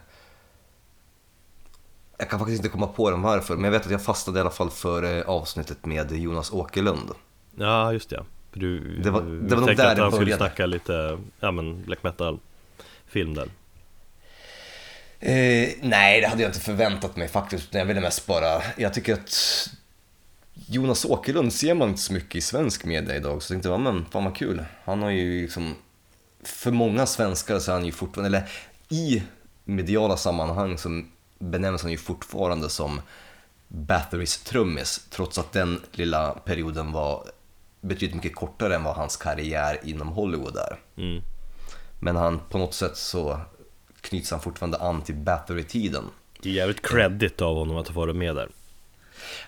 jag 2.18 2.30
kan 2.30 2.40
faktiskt 2.40 2.60
inte 2.60 2.70
komma 2.70 2.88
på 2.88 3.10
den 3.12 3.22
varför, 3.22 3.56
men 3.56 3.64
jag 3.64 3.72
vet 3.72 3.86
att 3.86 3.92
jag 3.92 4.04
fastnade 4.04 4.40
i 4.40 4.42
alla 4.42 4.50
fall 4.50 4.70
för 4.70 5.04
eh, 5.18 5.22
avsnittet 5.30 5.86
med 5.86 6.12
Jonas 6.12 6.52
Åkerlund. 6.52 7.10
Ja, 7.56 7.94
just 7.94 8.10
det. 8.10 8.24
Du, 8.54 8.98
Det 9.02 9.10
var- 9.12 9.22
det 9.22 9.56
var 9.56 9.62
nog 9.68 9.76
där 9.78 9.92
att 9.92 9.98
han 9.98 10.12
skulle 10.12 10.38
snacka 10.38 10.66
lite, 10.66 11.20
ja 11.40 11.52
men 11.52 11.84
black 11.84 12.04
metal 12.04 12.40
film 13.10 13.34
där. 13.34 13.50
Eh, 15.20 15.70
nej, 15.82 16.22
det 16.22 16.28
hade 16.28 16.42
jag 16.42 16.50
inte 16.50 16.60
förväntat 16.60 17.16
mig 17.16 17.28
faktiskt. 17.28 17.74
Jag 17.74 17.86
ville 17.86 18.02
mest 18.02 18.26
bara... 18.26 18.62
Jag 18.78 18.94
tycker 18.94 19.14
att 19.14 19.70
Jonas 20.54 21.06
Åkerlund 21.06 21.54
ser 21.54 21.74
man 21.74 21.90
inte 21.90 22.02
så 22.02 22.14
mycket 22.14 22.36
i 22.36 22.42
svensk 22.42 22.86
media 22.86 23.16
idag. 23.16 23.44
Så 23.44 23.54
jag 23.54 23.56
tänkte, 23.56 23.70
ja, 23.70 23.78
men 23.78 24.06
fan 24.06 24.24
vad 24.24 24.36
kul. 24.36 24.66
Han 24.84 25.02
har 25.02 25.10
ju 25.10 25.42
liksom... 25.42 25.76
För 26.44 26.72
många 26.72 27.06
svenskar 27.06 27.60
så 27.60 27.72
är 27.72 27.76
han 27.76 27.86
ju 27.86 27.92
fortfarande... 27.92 28.38
Eller 28.38 28.50
i 28.90 29.24
mediala 29.64 30.18
sammanhang 30.18 30.78
så 30.78 31.04
benämns 31.40 31.82
han 31.82 31.92
ju 31.92 31.98
fortfarande 31.98 32.70
som 32.70 33.02
Batherys 33.68 34.38
trummis. 34.38 35.08
Trots 35.10 35.38
att 35.38 35.52
den 35.52 35.82
lilla 35.92 36.32
perioden 36.32 36.92
var 36.92 37.24
betydligt 37.82 38.16
mycket 38.16 38.36
kortare 38.36 38.76
än 38.76 38.84
vad 38.84 38.96
hans 38.96 39.18
karriär 39.18 39.80
inom 39.84 40.08
Hollywood 40.08 40.58
är. 40.58 40.80
Mm. 40.98 41.24
Men 42.00 42.16
han, 42.16 42.40
på 42.50 42.58
något 42.58 42.74
sätt 42.74 42.98
så 42.98 43.40
knyts 44.02 44.32
han 44.32 44.40
fortfarande 44.42 44.78
an 44.78 45.02
till 45.02 45.16
Bathory-tiden. 45.16 46.04
Det 46.42 46.50
är 46.50 46.54
jävligt 46.54 46.82
credit 46.88 47.42
av 47.42 47.56
honom 47.56 47.78
att 47.78 47.88
ha 47.88 47.96
varit 48.02 48.16
med 48.16 48.36
där. 48.36 48.50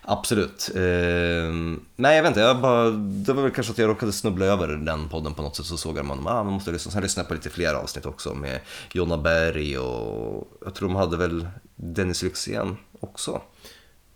Absolut. 0.01 0.71
Ehm, 0.75 1.85
nej, 1.95 2.15
jag 2.15 2.23
vet 2.23 2.29
inte. 2.29 2.39
Jag 2.39 2.61
bara, 2.61 2.89
det 2.89 3.33
var 3.33 3.43
väl 3.43 3.51
kanske 3.51 3.71
att 3.73 3.77
jag 3.77 3.89
råkade 3.89 4.11
snubbla 4.11 4.45
över 4.45 4.67
den 4.67 5.09
podden 5.09 5.33
på 5.33 5.41
något 5.41 5.55
sätt. 5.55 5.65
Så 5.65 5.77
såg 5.77 5.97
jag 5.97 6.05
man, 6.05 6.27
ah, 6.27 6.43
man 6.43 6.53
måste 6.53 6.71
lyssna. 6.71 6.91
Sen 6.91 7.01
lyssnade 7.01 7.23
jag 7.23 7.27
på 7.27 7.33
lite 7.33 7.49
fler 7.49 7.73
avsnitt 7.73 8.05
också 8.05 8.33
med 8.33 8.59
Jonna 8.93 9.17
Berg 9.17 9.77
och 9.77 10.47
jag 10.65 10.75
tror 10.75 10.87
de 10.87 10.95
hade 10.95 11.17
väl 11.17 11.47
Dennis 11.75 12.23
Lyxzén 12.23 12.77
också. 12.99 13.41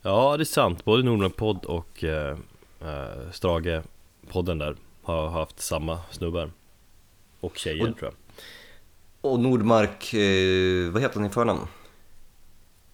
Ja, 0.01 0.37
det 0.37 0.43
är 0.43 0.45
sant. 0.45 0.85
Både 0.85 1.03
Nordmark-podd 1.03 1.65
och 1.65 2.03
eh, 2.03 2.37
eh, 2.81 3.31
Strage-podden 3.31 4.59
där 4.59 4.75
har 5.03 5.29
haft 5.29 5.59
samma 5.61 5.99
snubbar. 6.11 6.51
Och 7.39 7.57
tjejer 7.57 7.89
Och- 7.89 7.97
tror 7.97 8.11
jag. 8.11 8.13
Och 9.25 9.39
Nordmark, 9.39 10.13
eh, 10.13 10.91
vad 10.91 11.01
heter 11.01 11.19
han 11.19 11.25
i 11.25 11.29
förnamn? 11.29 11.59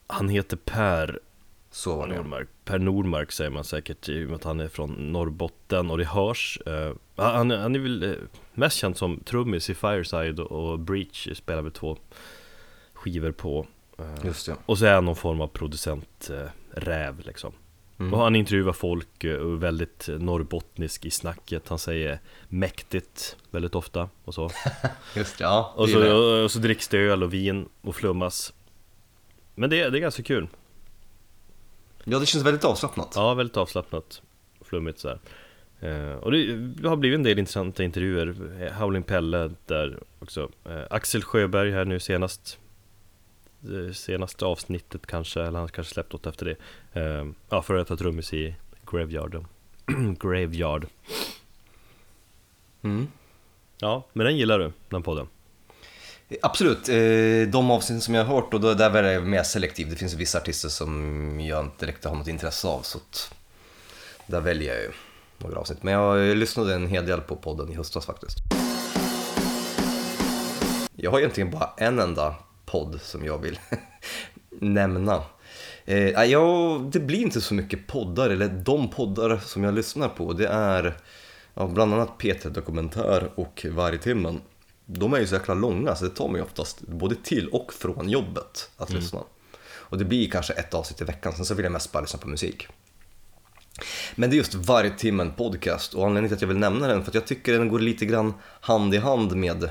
Han 0.07 0.29
heter 0.29 0.57
Per 0.57 1.19
Så 1.71 1.95
var 1.95 2.07
det. 2.07 2.15
Nordmark. 2.15 2.47
Per 2.65 2.79
Nordmark 2.79 3.31
säger 3.31 3.49
man 3.49 3.63
säkert 3.63 4.09
i 4.09 4.23
och 4.25 4.27
med 4.27 4.35
att 4.35 4.43
han 4.43 4.59
är 4.59 4.67
från 4.67 4.91
Norrbotten 4.91 5.89
och 5.91 5.97
det 5.97 6.05
hörs. 6.05 6.59
Eh, 6.65 6.93
han, 7.15 7.51
han 7.51 7.75
är 7.75 7.79
väl 7.79 8.03
eh, 8.03 8.15
mest 8.53 8.77
känd 8.77 8.97
som 8.97 9.19
trummis 9.19 9.69
i 9.69 9.73
Fireside 9.73 10.39
och 10.39 10.79
Breach 10.79 11.37
spelar 11.37 11.61
väl 11.61 11.71
två 11.71 11.97
skivor 12.93 13.31
på. 13.31 13.67
Eh, 13.99 14.25
Just 14.25 14.45
det. 14.45 14.55
Och 14.65 14.77
så 14.77 14.85
är 14.85 14.93
han 14.93 15.05
någon 15.05 15.15
form 15.15 15.41
av 15.41 15.47
producent 15.47 16.29
eh, 16.29 16.49
räv 16.71 17.19
liksom. 17.19 17.51
Mm. 18.01 18.13
Och 18.13 18.19
han 18.19 18.35
intervjuar 18.35 18.73
folk 18.73 19.23
eh, 19.23 19.35
och 19.35 19.53
är 19.53 19.57
väldigt 19.57 20.09
norrbottnisk 20.19 21.05
i 21.05 21.11
snacket. 21.11 21.67
Han 21.67 21.79
säger 21.79 22.19
mäktigt 22.47 23.37
väldigt 23.51 23.75
ofta 23.75 24.09
och 24.25 24.33
så. 24.33 24.51
Just 25.15 25.37
det, 25.37 25.43
ja. 25.43 25.73
Och 25.75 25.87
det 25.87 25.93
så, 25.93 26.43
och 26.43 26.51
så 26.51 26.59
dricks 26.59 26.87
det 26.87 26.97
öl 26.97 27.23
och 27.23 27.33
vin 27.33 27.69
och 27.81 27.95
flummas. 27.95 28.53
Men 29.55 29.69
det, 29.69 29.89
det 29.89 29.97
är 29.97 30.01
ganska 30.01 30.23
kul. 30.23 30.47
ja, 32.03 32.19
det 32.19 32.25
känns 32.25 32.45
väldigt 32.45 32.65
avslappnat. 32.65 33.13
Ja, 33.15 33.33
väldigt 33.33 33.57
avslappnat 33.57 34.21
och 34.59 34.67
flummigt 34.67 34.99
så 34.99 35.07
här. 35.07 35.19
Eh, 35.79 36.15
och 36.15 36.31
det, 36.31 36.55
det 36.55 36.89
har 36.89 36.95
blivit 36.95 37.17
en 37.17 37.23
del 37.23 37.39
intressanta 37.39 37.83
intervjuer. 37.83 38.35
Eh, 38.61 38.73
Howling 38.73 39.03
Pelle 39.03 39.51
där 39.65 39.99
också. 40.19 40.49
Eh, 40.65 40.81
Axel 40.89 41.23
Sjöberg 41.23 41.71
här 41.71 41.85
nu 41.85 41.99
senast. 41.99 42.59
Det 43.63 43.93
senaste 43.93 44.45
avsnittet 44.45 45.07
kanske, 45.07 45.41
eller 45.41 45.59
han 45.59 45.69
kanske 45.69 45.93
släppt 45.93 46.13
något 46.13 46.25
efter 46.25 46.45
det. 46.45 46.55
Eh, 47.01 47.25
ja, 47.49 47.61
före 47.61 47.77
detta 47.77 47.97
trummis 47.97 48.33
i 48.33 48.55
Graveyard. 48.91 49.45
Graveyard. 50.19 50.87
Mm. 52.81 53.07
Ja, 53.77 54.05
men 54.13 54.25
den 54.25 54.37
gillar 54.37 54.59
du, 54.59 54.71
den 54.89 55.03
podden. 55.03 55.27
Absolut, 56.41 56.89
eh, 56.89 57.51
de 57.51 57.71
avsnitt 57.71 58.03
som 58.03 58.13
jag 58.13 58.25
har 58.25 58.35
hört 58.35 58.53
och 58.53 58.61
då, 58.61 58.73
där 58.73 59.03
är 59.03 59.13
jag 59.13 59.27
mer 59.27 59.43
selektiv. 59.43 59.89
Det 59.89 59.95
finns 59.95 60.13
vissa 60.13 60.37
artister 60.37 60.69
som 60.69 61.39
jag 61.39 61.65
inte 61.65 61.85
direkt 61.85 62.05
har 62.05 62.15
något 62.15 62.27
intresse 62.27 62.67
av 62.67 62.81
så 62.81 62.97
att 62.97 63.33
där 64.27 64.41
väljer 64.41 64.73
jag 64.73 64.83
ju 64.83 64.91
några 65.37 65.59
avsnitt. 65.59 65.83
Men 65.83 65.93
jag 65.93 66.37
lyssnade 66.37 66.75
en 66.75 66.87
hel 66.87 67.05
del 67.05 67.21
på 67.21 67.35
podden 67.35 67.71
i 67.71 67.75
höstas 67.75 68.05
faktiskt. 68.05 68.37
Jag 70.95 71.11
har 71.11 71.19
egentligen 71.19 71.51
bara 71.51 71.69
en 71.77 71.99
enda 71.99 72.35
podd 72.71 72.99
som 73.01 73.25
jag 73.25 73.37
vill 73.37 73.59
nämna. 74.49 75.23
Eh, 75.85 76.23
jag, 76.23 76.81
det 76.91 76.99
blir 76.99 77.19
inte 77.19 77.41
så 77.41 77.53
mycket 77.53 77.87
poddar, 77.87 78.29
eller 78.29 78.47
de 78.47 78.89
poddar 78.89 79.37
som 79.37 79.63
jag 79.63 79.73
lyssnar 79.73 80.09
på 80.09 80.33
det 80.33 80.47
är 80.47 80.97
ja, 81.53 81.67
bland 81.67 81.93
annat 81.93 82.09
P3 82.19 82.49
Dokumentär 82.49 83.31
och 83.35 83.65
Vargtimmen. 83.69 84.41
De 84.85 85.13
är 85.13 85.19
ju 85.19 85.27
så 85.27 85.35
jäkla 85.35 85.53
långa 85.53 85.95
så 85.95 86.05
det 86.05 86.11
tar 86.11 86.27
mig 86.27 86.41
oftast 86.41 86.81
både 86.81 87.15
till 87.15 87.47
och 87.47 87.73
från 87.73 88.09
jobbet 88.09 88.69
att 88.77 88.93
lyssna. 88.93 89.19
Och 89.63 89.97
det 89.97 90.05
blir 90.05 90.29
kanske 90.29 90.53
ett 90.53 90.73
avsnitt 90.73 91.01
i 91.01 91.03
veckan, 91.03 91.33
sen 91.35 91.45
så 91.45 91.53
vill 91.53 91.63
jag 91.63 91.71
mest 91.71 91.91
bara 91.91 92.01
lyssna 92.01 92.19
på 92.19 92.29
musik. 92.29 92.67
Men 94.15 94.29
det 94.29 94.35
är 94.35 94.37
just 94.37 94.55
Vargtimmen 94.55 95.31
podcast 95.31 95.93
och 95.93 96.05
anledningen 96.05 96.29
till 96.29 96.35
att 96.35 96.41
jag 96.41 96.47
vill 96.47 96.57
nämna 96.57 96.87
den 96.87 97.03
för 97.03 97.11
att 97.11 97.15
jag 97.15 97.27
tycker 97.27 97.53
den 97.53 97.69
går 97.69 97.79
lite 97.79 98.05
grann 98.05 98.33
hand 98.61 98.95
i 98.95 98.97
hand 98.97 99.35
med 99.35 99.69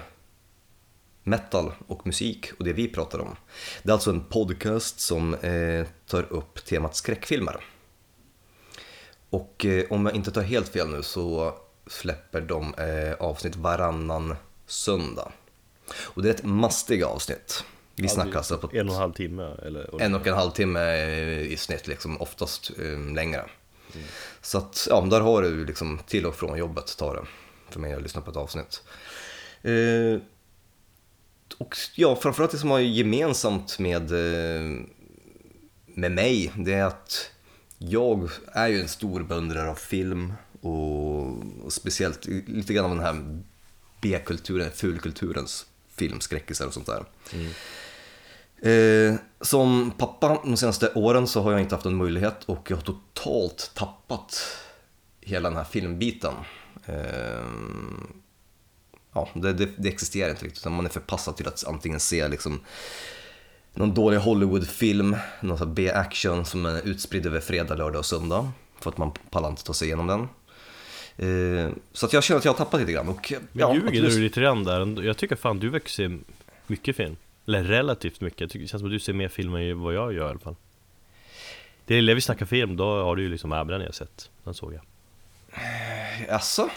metal 1.30 1.72
och 1.86 2.06
musik 2.06 2.50
och 2.58 2.64
det 2.64 2.72
vi 2.72 2.88
pratar 2.88 3.18
om. 3.18 3.36
Det 3.82 3.90
är 3.90 3.92
alltså 3.92 4.10
en 4.10 4.24
podcast 4.24 5.00
som 5.00 5.34
eh, 5.34 5.86
tar 6.06 6.32
upp 6.32 6.64
temat 6.64 6.96
skräckfilmer. 6.96 7.64
Och 9.30 9.64
eh, 9.64 9.84
om 9.90 10.06
jag 10.06 10.14
inte 10.14 10.30
tar 10.30 10.42
helt 10.42 10.68
fel 10.68 10.88
nu 10.88 11.02
så 11.02 11.54
släpper 11.86 12.40
de 12.40 12.74
eh, 12.74 13.12
avsnitt 13.20 13.56
varannan 13.56 14.36
söndag. 14.66 15.32
Och 15.98 16.22
det 16.22 16.28
är 16.28 16.34
ett 16.34 16.44
mastiga 16.44 17.06
avsnitt. 17.06 17.64
Vi 17.94 18.08
snackar 18.08 18.36
alltså 18.36 18.58
på 18.58 18.70
En 18.72 18.88
och 18.88 18.94
en 18.94 19.00
halv 19.00 19.12
timme 19.12 19.54
eller? 19.62 20.02
en 20.02 20.14
och 20.14 20.26
en 20.26 20.34
halv 20.34 20.50
timme 20.50 20.96
i 21.40 21.56
snitt, 21.56 21.86
liksom, 21.86 22.20
oftast 22.20 22.70
eh, 22.78 23.14
längre. 23.14 23.44
Så 24.40 24.58
att, 24.58 24.86
ja, 24.90 25.00
där 25.00 25.20
har 25.20 25.42
du 25.42 25.66
liksom 25.66 25.98
till 26.06 26.26
och 26.26 26.34
från 26.34 26.58
jobbet 26.58 26.96
tar 26.96 27.14
det 27.14 27.26
för 27.70 27.80
mig 27.80 27.92
att 27.92 28.02
lyssna 28.02 28.20
på 28.20 28.30
ett 28.30 28.36
avsnitt. 28.36 28.82
Eh, 29.62 30.20
och 31.52 31.76
ja, 31.94 32.16
framförallt 32.16 32.52
det 32.52 32.58
som 32.58 32.70
har 32.70 32.78
gemensamt 32.78 33.78
med, 33.78 34.10
eh, 34.12 34.62
med 35.86 36.12
mig, 36.12 36.52
det 36.56 36.74
är 36.74 36.84
att 36.84 37.30
jag 37.78 38.30
är 38.52 38.68
ju 38.68 38.80
en 38.80 38.88
stor 38.88 39.22
beundrare 39.22 39.70
av 39.70 39.74
film 39.74 40.32
och, 40.60 41.26
och 41.64 41.72
speciellt 41.72 42.26
lite 42.46 42.74
grann 42.74 42.84
av 42.84 42.90
den 42.90 43.04
här 43.04 43.42
B-kulturen, 44.00 44.70
fulkulturens 44.70 45.66
filmskräckisar 45.96 46.66
och 46.66 46.74
sånt 46.74 46.86
där. 46.86 47.04
Eh, 48.62 49.14
som 49.40 49.92
pappa 49.98 50.40
de 50.44 50.56
senaste 50.56 50.92
åren 50.94 51.26
så 51.26 51.42
har 51.42 51.52
jag 51.52 51.60
inte 51.60 51.74
haft 51.74 51.86
en 51.86 51.96
möjlighet 51.96 52.44
och 52.44 52.70
jag 52.70 52.76
har 52.76 52.82
totalt 52.82 53.70
tappat 53.74 54.56
hela 55.20 55.48
den 55.48 55.56
här 55.56 55.64
filmbiten. 55.64 56.34
Eh, 56.86 57.44
ja, 59.12 59.28
det, 59.34 59.52
det, 59.52 59.68
det 59.76 59.88
existerar 59.88 60.30
inte 60.30 60.44
riktigt 60.44 60.62
utan 60.62 60.72
man 60.72 60.84
är 60.84 60.90
förpassad 60.90 61.36
till 61.36 61.48
att 61.48 61.66
antingen 61.66 62.00
se 62.00 62.28
liksom 62.28 62.60
någon 63.74 63.94
dålig 63.94 64.18
Hollywoodfilm, 64.18 65.16
någon 65.40 65.74
B-action 65.74 66.44
som 66.44 66.66
är 66.66 66.88
utspridd 66.88 67.26
över 67.26 67.40
fredag, 67.40 67.74
lördag 67.74 67.98
och 67.98 68.06
söndag 68.06 68.52
för 68.80 68.90
att 68.90 68.98
man 68.98 69.12
pallar 69.30 69.48
inte 69.48 69.64
ta 69.64 69.74
sig 69.74 69.88
igenom 69.88 70.06
den. 70.06 70.28
Eh, 71.16 71.72
så 71.92 72.06
att 72.06 72.12
jag 72.12 72.24
känner 72.24 72.38
att 72.38 72.44
jag 72.44 72.52
har 72.52 72.58
tappat 72.58 72.80
lite 72.80 72.92
grann. 72.92 73.08
Och, 73.08 73.32
Men 73.52 73.74
ljuger 73.74 74.02
du 74.02 74.20
lite 74.20 74.40
grann 74.40 74.64
där? 74.64 75.02
Jag 75.02 75.16
tycker 75.16 75.36
fan 75.36 75.58
du 75.58 75.68
verkar 75.68 75.88
se 75.88 76.18
mycket 76.66 76.96
film. 76.96 77.16
Eller 77.46 77.64
relativt 77.64 78.20
mycket. 78.20 78.52
Det 78.52 78.58
känns 78.58 78.70
som 78.70 78.84
att 78.84 78.90
du 78.90 78.98
ser 78.98 79.12
mer 79.12 79.28
film 79.28 79.54
än 79.54 79.80
vad 79.80 79.94
jag 79.94 80.12
gör 80.12 80.26
i 80.26 80.30
alla 80.30 80.38
fall. 80.38 80.56
Det 81.86 81.94
lilla 81.94 82.14
vi 82.14 82.20
snackar 82.20 82.46
film, 82.46 82.76
då 82.76 83.02
har 83.02 83.16
du 83.16 83.22
ju 83.22 83.28
liksom, 83.28 83.50
men 83.50 83.66
den 83.66 83.80
jag 83.80 83.94
sett. 83.94 84.30
Den 84.44 84.54
såg 84.54 84.74
jag. 84.74 84.82
Jaså? 86.28 86.70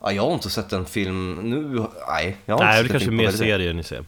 Ja, 0.00 0.12
jag 0.12 0.22
har 0.22 0.34
inte 0.34 0.50
sett 0.50 0.72
en 0.72 0.86
film 0.86 1.34
nu. 1.34 1.86
Nej, 2.08 2.36
jag 2.44 2.58
har 2.58 2.64
Nej, 2.64 2.80
inte 2.80 2.82
det 2.82 2.98
kanske 2.98 3.10
är 3.10 3.12
mer 3.12 3.30
serier 3.30 3.72
ni 3.72 3.82
ser. 3.82 4.04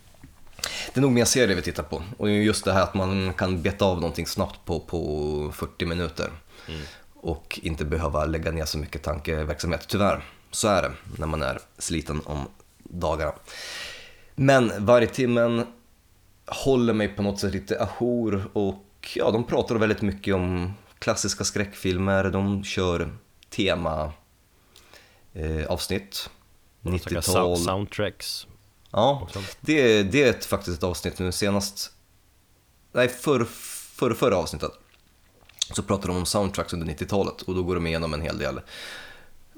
Det 0.95 1.01
är 1.01 1.03
nog 1.03 1.13
mer 1.13 1.25
serier 1.25 1.57
vi 1.57 1.63
tittar 1.63 1.83
på. 1.83 2.03
Och 2.17 2.31
just 2.31 2.65
det 2.65 2.73
här 2.73 2.83
att 2.83 2.95
man 2.95 3.33
kan 3.33 3.63
beta 3.63 3.85
av 3.85 4.01
någonting 4.01 4.27
snabbt 4.27 4.65
på, 4.65 4.81
på 4.81 5.53
40 5.55 5.87
minuter. 5.87 6.31
Och 7.15 7.61
inte 7.63 7.85
behöva 7.85 8.25
lägga 8.25 8.51
ner 8.51 8.65
så 8.65 8.79
mycket 8.79 9.03
tankeverksamhet. 9.03 9.85
Tyvärr, 9.89 10.25
så 10.51 10.69
är 10.69 10.83
det 10.83 10.93
när 11.19 11.27
man 11.27 11.43
är 11.43 11.59
sliten 11.79 12.21
om 12.25 12.49
dagarna. 12.83 13.33
Men 14.35 14.73
Vargtimmen 14.79 15.67
håller 16.47 16.93
mig 16.93 17.09
på 17.09 17.23
något 17.23 17.41
sätt 17.41 17.53
lite 17.53 17.83
ajour 17.83 18.45
och 18.53 18.85
ja, 19.15 19.31
de 19.31 19.45
pratar 19.45 19.75
väldigt 19.75 20.03
mycket 20.03 20.35
om 20.35 20.73
klassiska 20.99 21.45
skräckfilmer. 21.45 22.25
De 22.25 22.65
kör 22.65 23.11
tema 23.51 24.13
eh, 25.35 25.67
avsnitt. 25.67 26.31
De 26.81 26.99
snackar 26.99 27.21
90-tal. 27.21 27.35
sound- 27.57 27.65
soundtracks. 27.65 28.47
Ja, 28.93 29.29
det, 29.61 30.03
det 30.03 30.23
är 30.23 30.31
ett, 30.31 30.45
faktiskt 30.45 30.79
ett 30.79 30.85
avsnitt 30.85 31.19
nu 31.19 31.33
senast, 31.33 31.93
nej 32.93 33.09
för, 33.09 33.45
för, 33.45 34.15
förra 34.15 34.37
avsnittet 34.37 34.71
så 35.75 35.83
pratar 35.83 36.09
de 36.09 36.17
om 36.17 36.27
soundtracks 36.27 36.73
under 36.73 36.87
90-talet 36.87 37.43
och 37.43 37.55
då 37.55 37.63
går 37.63 37.75
de 37.75 37.87
igenom 37.87 38.15
en 38.15 38.21
hel 38.23 38.39
del 38.39 38.61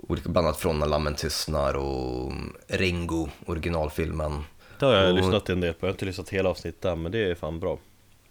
olika, 0.09 0.29
bland 0.29 0.47
annat 0.47 0.61
från 0.61 0.79
När 0.79 0.87
lammen 0.87 1.15
tystnar 1.15 1.75
och 1.75 2.33
Ringo, 2.69 3.29
originalfilmen. 3.47 4.45
Det 4.79 4.85
har 4.87 4.93
jag 4.95 5.09
Och- 5.11 5.17
lyssnat 5.17 5.49
en 5.49 5.61
del 5.61 5.75
på, 5.75 5.87
jag 5.87 5.89
har 5.89 5.95
inte 5.95 6.05
lyssnat 6.05 6.29
hela 6.29 6.49
avsnittet 6.51 6.99
men 6.99 7.13
det 7.13 7.19
är 7.31 7.35
fan 7.35 7.61
bra. 7.61 7.79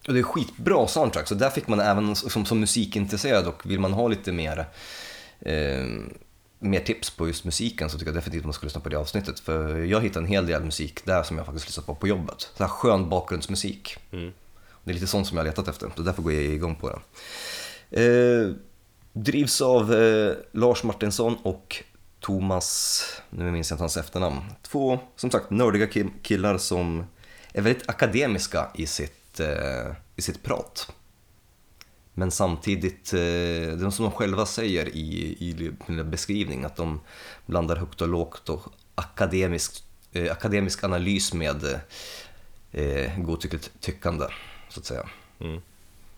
Och 0.07 0.13
det 0.13 0.19
är 0.19 0.23
skitbra 0.23 0.87
soundtrack, 0.87 1.27
så 1.27 1.35
där 1.35 1.49
fick 1.49 1.67
man 1.67 1.79
även 1.79 2.15
som, 2.15 2.45
som 2.45 2.59
musikintresserad 2.59 3.47
och 3.47 3.65
vill 3.71 3.79
man 3.79 3.93
ha 3.93 4.07
lite 4.07 4.31
mer, 4.31 4.65
eh, 5.39 5.85
mer 6.63 6.79
tips 6.79 7.09
på 7.09 7.27
just 7.27 7.45
musiken 7.45 7.89
så 7.89 7.97
tycker 7.97 8.11
jag 8.11 8.15
definitivt 8.15 8.43
man 8.43 8.53
ska 8.53 8.65
lyssna 8.65 8.81
på 8.81 8.89
det 8.89 8.97
avsnittet. 8.97 9.39
För 9.39 9.77
jag 9.77 10.01
hittade 10.01 10.25
en 10.25 10.31
hel 10.31 10.45
del 10.45 10.63
musik 10.63 11.05
där 11.05 11.23
som 11.23 11.37
jag 11.37 11.45
faktiskt 11.45 11.67
lyssnat 11.67 11.85
på 11.85 11.95
på 11.95 12.07
jobbet. 12.07 12.49
Så 12.57 12.63
här 12.63 12.69
skön 12.69 13.09
bakgrundsmusik. 13.09 13.97
Mm. 14.11 14.31
Det 14.83 14.91
är 14.91 14.93
lite 14.93 15.07
sånt 15.07 15.27
som 15.27 15.37
jag 15.37 15.43
har 15.43 15.49
letat 15.49 15.67
efter, 15.67 15.91
så 15.95 16.01
därför 16.01 16.21
går 16.21 16.33
jag 16.33 16.43
igång 16.43 16.75
på 16.75 16.89
det. 16.89 16.99
Eh, 18.03 18.51
drivs 19.13 19.61
av 19.61 19.93
eh, 19.93 20.33
Lars 20.51 20.83
Martinsson 20.83 21.35
och 21.43 21.83
Thomas, 22.19 23.03
nu 23.29 23.51
minns 23.51 23.69
jag 23.69 23.75
inte 23.75 23.83
hans 23.83 23.97
efternamn. 23.97 24.41
Två, 24.61 24.99
som 25.15 25.31
sagt, 25.31 25.49
nördiga 25.49 25.85
ki- 25.85 26.11
killar 26.21 26.57
som 26.57 27.05
är 27.53 27.61
väldigt 27.61 27.89
akademiska 27.89 28.71
i 28.75 28.85
sitt, 28.87 29.39
eh, 29.39 29.95
i 30.15 30.21
sitt 30.21 30.43
prat. 30.43 30.91
Men 32.13 32.31
samtidigt, 32.31 33.13
eh, 33.13 33.19
det 33.19 33.85
är 33.85 33.89
som 33.89 34.05
de 34.05 34.11
själva 34.11 34.45
säger 34.45 34.85
i, 34.89 35.37
i 35.39 35.71
beskrivning, 36.03 36.63
att 36.63 36.75
de 36.75 36.99
blandar 37.45 37.75
högt 37.75 38.01
och 38.01 38.07
lågt 38.07 38.49
och 38.49 38.61
akademisk, 38.95 39.83
eh, 40.11 40.31
akademisk 40.31 40.83
analys 40.83 41.33
med 41.33 41.79
eh, 42.71 43.19
godtyckligt 43.19 43.71
tyckande, 43.79 44.25
så 44.69 44.79
att 44.79 44.85
säga. 44.85 45.09
Mm. 45.39 45.61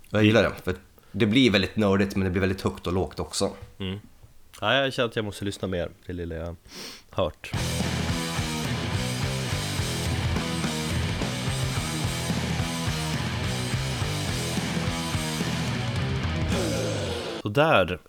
Jag 0.09 0.23
gillar 0.23 0.43
det, 0.43 0.51
för 0.63 0.75
det 1.11 1.25
blir 1.25 1.51
väldigt 1.51 1.75
nördigt 1.75 2.15
men 2.15 2.25
det 2.25 2.31
blir 2.31 2.41
väldigt 2.41 2.61
högt 2.61 2.87
och 2.87 2.93
lågt 2.93 3.19
också. 3.19 3.51
Mm. 3.79 3.99
Ja, 4.61 4.73
jag 4.73 4.93
känner 4.93 5.09
att 5.09 5.15
jag 5.15 5.25
måste 5.25 5.45
lyssna 5.45 5.67
mer, 5.67 5.89
det 6.05 6.13
lilla 6.13 6.35
jag 6.35 6.55
hört. 7.09 7.51
Där, 17.53 17.99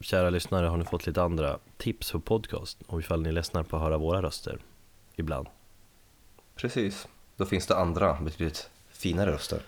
kära 0.00 0.30
lyssnare, 0.30 0.66
har 0.66 0.76
ni 0.76 0.84
fått 0.84 1.06
lite 1.06 1.22
andra 1.22 1.58
tips 1.76 2.10
för 2.10 2.18
podcast 2.18 2.78
och 2.86 3.00
ifall 3.00 3.22
ni 3.22 3.32
ledsnar 3.32 3.62
på 3.62 3.76
att 3.76 3.82
höra 3.82 3.98
våra 3.98 4.22
röster 4.22 4.58
ibland. 5.16 5.46
Precis. 6.56 7.08
Då 7.36 7.44
finns 7.46 7.66
det 7.66 7.76
andra 7.76 8.14
betydligt 8.20 8.70
finare 8.90 9.32
röster. 9.32 9.60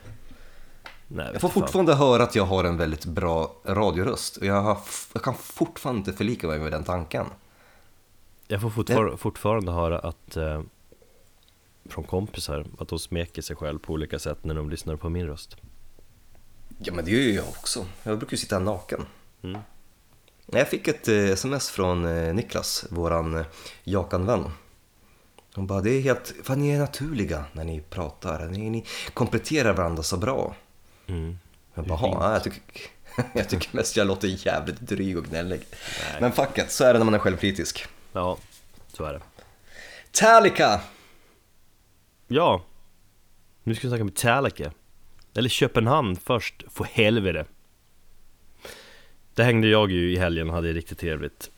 Nej, 1.09 1.29
Jag 1.33 1.41
får 1.41 1.49
fan. 1.49 1.63
fortfarande 1.63 1.95
höra 1.95 2.23
att 2.23 2.35
jag 2.35 2.45
har 2.45 2.65
en 2.65 2.77
väldigt 2.77 3.05
bra 3.05 3.55
radioröst 3.65 4.37
och 4.37 4.47
jag, 4.47 4.63
har, 4.63 4.79
jag 5.13 5.23
kan 5.23 5.35
fortfarande 5.35 5.99
inte 5.99 6.13
förlika 6.13 6.47
mig 6.47 6.59
med 6.59 6.73
den 6.73 6.85
tanken. 6.85 7.27
Jag 8.49 8.61
får 8.61 8.71
fortfar- 8.71 9.17
fortfarande 9.17 9.73
höra 9.73 9.99
att 9.99 10.37
eh, 10.37 10.63
från 11.89 12.05
kompisar 12.05 12.67
att 12.79 12.89
de 12.89 12.99
smeker 12.99 13.43
sig 13.43 13.57
själv 13.57 13.79
på 13.79 13.93
olika 13.93 14.19
sätt 14.19 14.45
när 14.45 14.55
de 14.55 14.71
lyssnar 14.71 14.97
på 14.97 15.09
min 15.09 15.27
röst. 15.27 15.57
Ja 16.79 16.93
men 16.93 17.05
det 17.05 17.11
gör 17.11 17.21
ju 17.21 17.33
jag 17.35 17.49
också. 17.49 17.87
Jag 18.03 18.19
brukar 18.19 18.33
ju 18.33 18.39
sitta 18.39 18.59
naken. 18.59 19.07
Mm. 19.43 19.61
Jag 20.47 20.69
fick 20.69 20.89
ett 20.89 21.09
eh, 21.09 21.15
sms 21.31 21.71
från 21.71 22.05
eh, 22.05 22.35
Niklas, 22.35 22.85
våran 22.91 23.35
eh, 23.37 23.47
Jakan-vän. 23.85 24.51
Hon 25.55 25.67
bara, 25.67 25.81
det 25.81 25.91
är 25.91 26.01
helt, 26.01 26.35
fan 26.43 26.59
ni 26.61 26.71
är 26.71 26.79
naturliga 26.79 27.45
när 27.53 27.65
ni 27.65 27.81
pratar, 27.81 28.47
ni, 28.47 28.71
ni 28.71 28.85
kompletterar 29.15 29.73
varandra 29.73 30.03
så 30.03 30.17
bra. 30.17 30.55
Mm. 31.07 31.39
Jag 31.75 31.87
bara, 31.87 31.99
är 31.99 32.03
"Jaha, 32.03 32.17
ja, 32.21 32.33
jag 32.33 32.45
tycker, 32.45 32.63
jag 33.35 33.49
tycker 33.49 33.77
mest 33.77 33.97
jag 33.97 34.07
låter 34.07 34.47
jävligt 34.47 34.81
dryg 34.81 35.19
och 35.19 35.25
gnällig. 35.25 35.61
Men 36.21 36.33
fuck 36.33 36.59
it, 36.59 36.71
så 36.71 36.85
är 36.85 36.93
det 36.93 36.99
när 36.99 37.05
man 37.05 37.15
är 37.15 37.19
självkritisk. 37.19 37.87
Ja, 38.13 38.39
så 38.93 39.05
är 39.05 39.13
det. 39.13 39.21
Metallica! 40.07 40.81
Ja, 42.29 42.63
nu 43.63 43.75
ska 43.75 43.87
vi 43.87 43.91
snacka 43.91 44.05
Metallica. 44.05 44.73
Eller 45.35 45.49
Köpenhamn 45.49 46.17
först, 46.17 46.65
för 46.71 46.85
helvete. 46.85 47.45
Det 49.35 49.45
hängde 49.45 49.69
jag 49.69 49.91
ju 49.91 50.13
i 50.13 50.17
helgen 50.17 50.49
och 50.49 50.55
hade 50.55 50.73
riktigt 50.73 50.99
trevligt. 50.99 51.51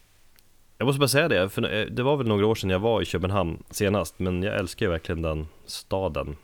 Jag 0.79 0.87
måste 0.87 1.01
bara 1.01 1.09
säga 1.09 1.29
det, 1.29 1.49
för 1.49 1.75
eh, 1.75 1.87
det 1.87 2.03
var 2.03 2.17
väl 2.17 2.29
några 2.29 2.47
år 2.47 2.55
sedan 2.55 2.71
jag 2.71 2.79
var 2.79 3.03
i 3.03 3.05
Köpenhamn 3.05 3.63
senast, 3.71 4.19
men 4.19 4.43
jag 4.43 4.57
älskar 4.57 4.87
ju 4.87 4.93
verkligen 4.93 5.23
den 5.23 5.47
staden. 5.67 6.37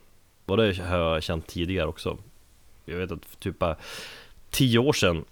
Och 0.47 0.57
det 0.57 0.79
har 0.79 0.99
jag 0.99 1.23
känt 1.23 1.47
tidigare 1.47 1.87
också. 1.87 2.18
Jag 2.85 2.97
vet 2.97 3.12
att 3.12 3.27
för 3.27 3.37
typ 3.37 3.59
bara 3.59 3.77
tio 4.51 4.79
år 4.79 4.92
sedan 4.92 5.25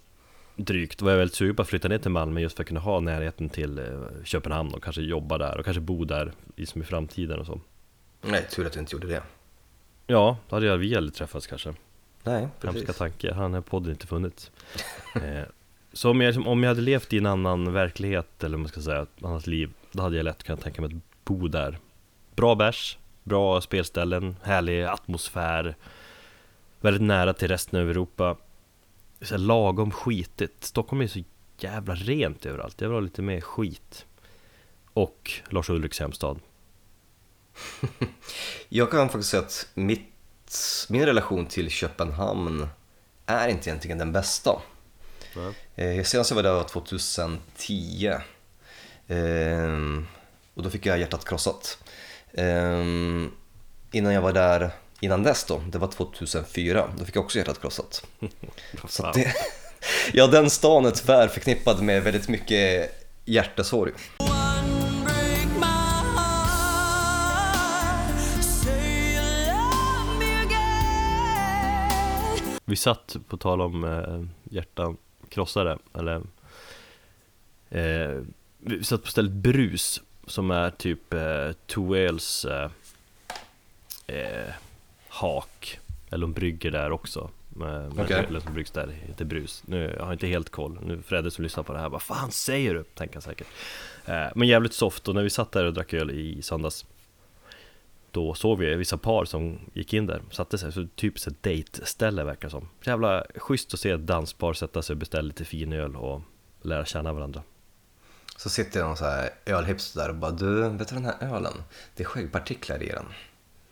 drygt 0.55 1.01
var 1.01 1.11
jag 1.11 1.17
väldigt 1.17 1.35
sugen 1.35 1.55
på 1.55 1.61
att 1.61 1.67
flytta 1.67 1.87
ner 1.87 1.97
till 1.97 2.11
Malmö 2.11 2.39
just 2.39 2.55
för 2.55 2.63
att 2.63 2.67
kunna 2.67 2.79
ha 2.79 2.99
närheten 2.99 3.49
till 3.49 3.79
eh, 3.79 3.85
Köpenhamn 4.23 4.73
och 4.73 4.83
kanske 4.83 5.01
jobba 5.01 5.37
där 5.37 5.57
och 5.57 5.65
kanske 5.65 5.81
bo 5.81 6.05
där 6.05 6.31
i, 6.55 6.65
som 6.65 6.81
i 6.81 6.85
framtiden 6.85 7.39
och 7.39 7.45
så. 7.45 7.61
Nej, 8.21 8.47
tur 8.51 8.65
att 8.65 8.73
du 8.73 8.79
inte 8.79 8.95
gjorde 8.95 9.07
det. 9.07 9.23
Ja, 10.07 10.37
då 10.49 10.55
hade 10.55 10.65
jag 10.65 10.77
vi 10.77 10.95
aldrig 10.95 11.13
träffats 11.13 11.47
kanske. 11.47 11.73
Nej, 12.23 12.41
Hemska 12.41 12.71
precis. 12.71 12.97
tanke, 12.97 13.33
han 13.33 13.53
har 13.53 13.61
podden 13.61 13.91
inte 13.91 14.07
funnits. 14.07 14.51
eh, 15.15 15.43
så 15.93 16.09
om 16.09 16.21
jag, 16.21 16.47
om 16.47 16.63
jag 16.63 16.69
hade 16.69 16.81
levt 16.81 17.13
i 17.13 17.17
en 17.17 17.25
annan 17.25 17.73
verklighet, 17.73 18.43
eller 18.43 18.57
vad 18.57 18.59
man 18.59 18.69
ska 18.69 18.81
säga, 18.81 19.01
ett 19.01 19.23
annat 19.23 19.47
liv, 19.47 19.73
då 19.91 20.03
hade 20.03 20.17
jag 20.17 20.23
lätt 20.23 20.43
kunnat 20.43 20.61
tänka 20.61 20.81
mig 20.81 20.95
att 20.95 21.25
bo 21.25 21.47
där. 21.47 21.79
Bra 22.35 22.55
bärs, 22.55 22.97
bra 23.23 23.61
spelställen, 23.61 24.35
härlig 24.43 24.83
atmosfär, 24.83 25.75
väldigt 26.81 27.03
nära 27.03 27.33
till 27.33 27.47
resten 27.47 27.81
av 27.81 27.89
Europa. 27.89 28.37
Så 29.21 29.33
här 29.33 29.39
lagom 29.39 29.91
skitigt. 29.91 30.63
Stockholm 30.63 31.01
är 31.01 31.07
så 31.07 31.23
jävla 31.59 31.95
rent 31.95 32.45
överallt, 32.45 32.81
jag 32.81 32.89
vill 32.89 32.95
ha 32.95 33.01
lite 33.01 33.21
mer 33.21 33.41
skit. 33.41 34.05
Och 34.93 35.31
Lars 35.49 35.69
Ulriks 35.69 35.99
hemstad. 35.99 36.39
Jag 38.69 38.91
kan 38.91 39.09
faktiskt 39.09 39.29
säga 39.29 39.43
att 39.43 39.67
mitt, 39.73 40.10
min 40.89 41.05
relation 41.05 41.45
till 41.45 41.69
Köpenhamn 41.69 42.67
är 43.25 43.47
inte 43.47 43.69
egentligen 43.69 43.97
den 43.97 44.11
bästa. 44.11 44.61
Eh, 45.75 46.03
senast 46.03 46.31
jag 46.31 46.35
var 46.35 46.43
där 46.43 46.53
var 46.53 46.63
2010. 46.63 48.13
Ehm, 49.07 50.07
och 50.53 50.63
då 50.63 50.69
fick 50.69 50.85
jag 50.85 50.99
hjärtat 50.99 51.25
krossat. 51.25 51.77
Ehm, 52.33 53.31
innan 53.91 54.13
jag 54.13 54.21
var 54.21 54.33
där, 54.33 54.71
innan 54.99 55.23
dess 55.23 55.43
då, 55.43 55.63
det 55.71 55.77
var 55.77 55.87
2004, 55.87 56.89
då 56.97 57.05
fick 57.05 57.15
jag 57.15 57.23
också 57.23 57.37
hjärtat 57.37 57.61
krossat. 57.61 58.03
Så 58.87 59.11
det, 59.11 59.35
ja, 60.13 60.27
den 60.27 60.49
stan 60.49 60.85
är 60.85 60.91
tyvärr 60.91 61.27
förknippad 61.27 61.81
med 61.81 62.03
väldigt 62.03 62.29
mycket 62.29 62.91
hjärtesorg. 63.25 63.93
Vi 72.71 72.77
satt, 72.77 73.15
på 73.27 73.37
tal 73.37 73.61
om 73.61 73.83
eh, 73.83 74.53
hjärtan 74.55 74.97
krossade, 75.29 75.77
eller 75.93 76.21
eh, 77.69 78.21
Vi 78.57 78.83
satt 78.83 79.03
på 79.03 79.09
stället 79.09 79.31
Brus 79.31 80.01
Som 80.27 80.51
är 80.51 80.69
typ 80.69 81.13
eh, 81.13 81.51
Toels 81.65 82.45
eh, 82.45 82.71
eh, 84.07 84.53
Hak 85.07 85.79
Eller 86.09 86.21
de 86.21 86.33
brygger 86.33 86.71
där 86.71 86.91
också. 86.91 87.29
Men 87.49 87.89
men 87.89 88.05
Okej. 88.05 88.25
ölen 88.25 88.41
som 88.41 88.53
bryggs 88.53 88.71
där 88.71 88.87
heter 88.87 89.25
Brus. 89.25 89.63
Nu 89.65 89.95
jag 89.97 90.05
har 90.05 90.13
inte 90.13 90.27
helt 90.27 90.49
koll, 90.49 90.79
nu 90.85 91.01
Fredde 91.01 91.31
som 91.31 91.43
lyssnar 91.43 91.63
på 91.63 91.73
det 91.73 91.79
här 91.79 91.89
Vad 91.89 92.01
fan 92.01 92.31
säger 92.31 92.73
du? 92.73 92.83
Tänker 92.83 93.15
han 93.15 93.21
säkert. 93.21 93.47
Eh, 94.05 94.27
Men 94.35 94.47
jävligt 94.47 94.73
soft. 94.73 95.07
Och 95.07 95.15
när 95.15 95.23
vi 95.23 95.29
satt 95.29 95.51
där 95.51 95.65
och 95.65 95.73
drack 95.73 95.93
öl 95.93 96.11
i 96.11 96.41
söndags 96.41 96.85
då 98.11 98.33
såg 98.33 98.59
vi 98.59 98.75
vissa 98.75 98.97
par 98.97 99.25
som 99.25 99.59
gick 99.73 99.93
in 99.93 100.05
där, 100.05 100.21
satte 100.31 100.57
sig, 100.57 100.71
så 100.71 100.87
typ 100.95 101.19
så 101.19 101.29
ett 101.29 101.43
dejtställe 101.43 102.23
verkar 102.23 102.49
som 102.49 102.69
Jävla 102.83 103.25
schysst 103.35 103.73
att 103.73 103.79
se 103.79 103.89
ett 103.89 104.07
danspar 104.07 104.53
sätta 104.53 104.81
sig 104.81 104.93
och 104.93 104.97
beställa 104.97 105.21
lite 105.27 105.45
fin 105.45 105.73
öl 105.73 105.95
och 105.95 106.21
lära 106.61 106.85
känna 106.85 107.13
varandra. 107.13 107.43
Så 108.37 108.49
sitter 108.49 108.83
någon 108.83 108.97
så 108.97 109.05
här 109.05 109.29
ölhipster 109.45 109.99
där 110.01 110.09
och 110.09 110.15
bara 110.15 110.31
du, 110.31 110.69
vet 110.69 110.87
du 110.89 110.95
den 110.95 111.05
här 111.05 111.35
ölen? 111.35 111.53
Det 111.95 112.03
är 112.03 112.07
skäggpartiklar 112.07 112.83
i 112.83 112.87
den. 112.87 113.05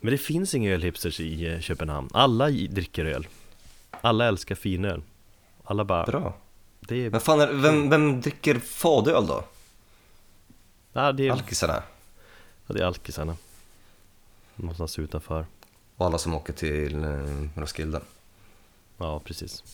Men 0.00 0.12
det 0.12 0.18
finns 0.18 0.54
inga 0.54 0.70
ölhipsters 0.70 1.20
i 1.20 1.52
eh, 1.54 1.60
Köpenhamn. 1.60 2.08
Alla 2.12 2.48
dricker 2.50 3.04
öl. 3.04 3.26
Alla 3.90 4.26
älskar 4.26 4.54
finöl. 4.54 5.02
Alla 5.64 5.84
bara, 5.84 6.06
Bra. 6.06 6.36
det 6.80 7.06
är, 7.06 7.10
Men 7.10 7.20
fan, 7.20 7.40
är, 7.40 7.52
vem, 7.52 7.90
vem 7.90 8.20
dricker 8.20 8.58
fadöl 8.58 9.26
då? 9.26 9.44
ja, 10.92 11.12
det 11.12 11.28
är, 11.28 11.32
Alkisarna? 11.32 11.82
ja, 12.66 12.74
det 12.74 12.80
är 12.80 12.84
alkisarna. 12.86 13.36
Någonstans 14.60 14.98
utanför. 14.98 15.46
Och 15.96 16.06
alla 16.06 16.18
som 16.18 16.34
åker 16.34 16.52
till 16.52 17.04
eh, 17.04 17.60
Roskilde? 17.60 18.00
Ja, 18.98 19.20
precis. 19.24 19.64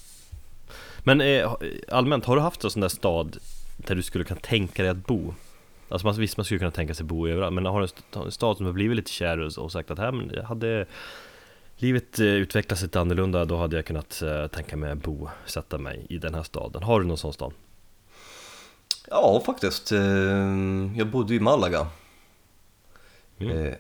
Men 1.05 1.21
eh, 1.21 1.55
allmänt, 1.89 2.25
har 2.25 2.37
du 2.37 2.43
haft 2.43 2.65
en 2.65 2.71
sån 2.71 2.81
där 2.81 2.89
stad 2.89 3.37
där 3.77 3.95
du 3.95 4.03
skulle 4.03 4.25
kunna 4.25 4.41
tänka 4.41 4.83
dig 4.83 4.91
att 4.91 5.07
bo? 5.07 5.35
Alltså 5.89 6.07
man, 6.07 6.17
visst, 6.17 6.37
man 6.37 6.45
skulle 6.45 6.59
kunna 6.59 6.71
tänka 6.71 6.95
sig 6.95 7.07
bo 7.07 7.29
överallt, 7.29 7.55
men 7.55 7.67
har 7.67 7.79
du 7.81 7.85
en 7.85 7.89
st- 7.89 8.19
en 8.25 8.33
stad 8.33 8.57
som 8.57 8.67
har 8.67 8.73
blivit 8.73 8.97
lite 8.97 9.11
kär 9.11 9.59
och- 9.59 9.73
sagt 9.73 9.91
att 9.91 9.99
här, 9.99 10.13
men 10.13 10.45
hade 10.45 10.87
livet 11.77 12.19
eh, 12.19 12.27
utvecklats 12.27 12.83
lite 12.83 13.01
annorlunda, 13.01 13.45
då 13.45 13.57
hade 13.57 13.77
jag 13.77 13.85
kunnat 13.87 14.23
eh, 14.23 14.47
tänka 14.47 14.77
mig 14.77 14.91
att 14.93 14.99
bo, 15.03 15.29
sätta 15.47 15.79
mig 15.79 16.07
i 16.09 16.19
den 16.19 16.35
här 16.35 16.43
staden. 16.43 16.83
Har 16.83 17.01
du 17.01 17.07
någon 17.07 17.19
sån 17.19 17.33
stad? 17.33 17.53
Ja, 19.11 19.43
faktiskt. 19.47 19.93
Eh, 19.93 20.01
Jag 20.97 21.07
bodde 21.07 21.35
i 21.35 21.41
Malaga. 21.41 21.87
Mm. 23.39 23.75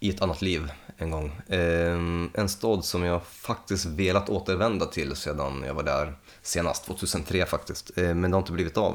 I 0.00 0.10
ett 0.10 0.22
annat 0.22 0.42
liv 0.42 0.70
en 0.96 1.10
gång. 1.10 1.40
Eh, 1.48 1.98
En 2.40 2.48
stad 2.48 2.84
som 2.84 3.04
jag 3.04 3.26
faktiskt 3.26 3.86
velat 3.86 4.28
återvända 4.28 4.86
till 4.86 5.16
sedan 5.16 5.62
jag 5.66 5.74
var 5.74 5.82
där 5.82 6.14
senast, 6.42 6.84
2003 6.86 7.46
faktiskt. 7.46 7.98
Eh, 7.98 8.14
Men 8.14 8.30
det 8.30 8.36
har 8.36 8.40
inte 8.42 8.52
blivit 8.52 8.76
av. 8.76 8.92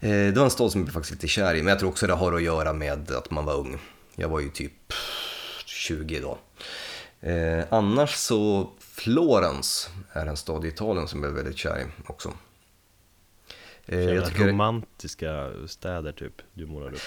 Eh, 0.00 0.10
Det 0.10 0.32
var 0.36 0.44
en 0.44 0.50
stad 0.50 0.72
som 0.72 0.80
jag 0.80 0.86
blev 0.86 0.92
faktiskt 0.94 1.12
lite 1.14 1.28
kär 1.28 1.54
i, 1.54 1.62
men 1.62 1.66
jag 1.70 1.78
tror 1.78 1.90
också 1.90 2.06
det 2.06 2.12
har 2.14 2.32
att 2.32 2.42
göra 2.42 2.72
med 2.72 3.10
att 3.10 3.30
man 3.30 3.44
var 3.44 3.54
ung. 3.54 3.78
Jag 4.14 4.28
var 4.28 4.40
ju 4.40 4.48
typ 4.50 4.92
20 5.66 6.20
då. 6.20 6.38
Annars 7.70 8.14
så 8.14 8.70
Florens 8.78 9.88
är 10.12 10.26
en 10.26 10.36
stad 10.36 10.64
i 10.64 10.68
Italien 10.68 11.08
som 11.08 11.22
jag 11.22 11.32
är 11.32 11.36
väldigt 11.36 11.56
kär 11.56 11.78
i 11.80 11.84
också. 12.10 12.32
Jag 13.86 14.26
tycker, 14.28 14.48
romantiska 14.48 15.50
städer 15.66 16.12
typ, 16.12 16.32
du 16.54 16.66
målar 16.66 16.92
upp. 16.92 17.00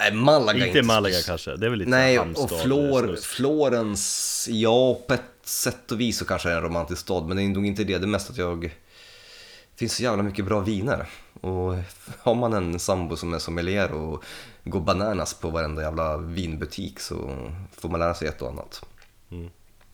Nej, 0.00 0.12
Malaga 0.12 0.64
är 0.64 0.66
Inte 0.66 0.82
Malaga 0.82 1.16
kanske, 1.26 1.56
det 1.56 1.66
är 1.66 1.70
väl 1.70 1.78
lite 1.78 1.90
Nej, 1.90 2.18
och 2.18 2.60
Flor. 2.62 3.16
Florens, 3.16 4.48
ja 4.50 5.00
på 5.08 5.14
ett 5.14 5.22
sätt 5.42 5.92
och 5.92 6.00
vis 6.00 6.18
så 6.18 6.24
kanske 6.24 6.48
det 6.48 6.52
är 6.52 6.56
en 6.56 6.62
romantisk 6.62 7.00
stad, 7.00 7.26
men 7.28 7.36
det 7.36 7.42
är 7.42 7.48
nog 7.48 7.66
inte 7.66 7.84
det. 7.84 7.98
Det 7.98 8.04
är 8.04 8.08
mest 8.08 8.30
att 8.30 8.36
jag... 8.36 8.62
Det 8.62 9.80
finns 9.80 9.96
så 9.96 10.02
jävla 10.02 10.22
mycket 10.22 10.44
bra 10.44 10.60
viner. 10.60 11.06
Och 11.40 11.74
har 12.18 12.34
man 12.34 12.52
en 12.52 12.78
sambo 12.78 13.16
som 13.16 13.34
är 13.34 13.38
sommelier 13.38 13.92
och 13.92 14.24
går 14.64 14.80
bananas 14.80 15.34
på 15.34 15.50
varenda 15.50 15.82
jävla 15.82 16.16
vinbutik 16.16 17.00
så 17.00 17.50
får 17.72 17.88
man 17.88 18.00
lära 18.00 18.14
sig 18.14 18.28
ett 18.28 18.42
och 18.42 18.48
annat. 18.48 18.84
Mm. 19.30 19.50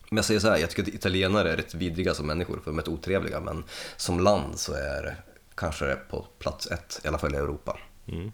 Men 0.09 0.17
jag 0.17 0.25
säger 0.25 0.39
så 0.39 0.49
här, 0.49 0.57
jag 0.57 0.69
tycker 0.69 0.83
att 0.83 0.87
italienare 0.87 1.51
är 1.51 1.57
rätt 1.57 1.73
vidriga 1.73 2.13
som 2.13 2.27
människor, 2.27 2.59
för 2.63 2.71
de 2.71 2.77
är 2.77 2.81
rätt 2.81 2.87
otrevliga, 2.87 3.39
men 3.39 3.63
som 3.97 4.19
land 4.19 4.59
så 4.59 4.73
är 4.73 5.15
kanske 5.55 5.85
det 5.85 5.95
på 6.09 6.25
plats 6.39 6.71
ett, 6.71 7.01
i 7.03 7.07
alla 7.07 7.17
fall 7.17 7.35
i 7.35 7.37
Europa. 7.37 7.79
Mm. 8.07 8.31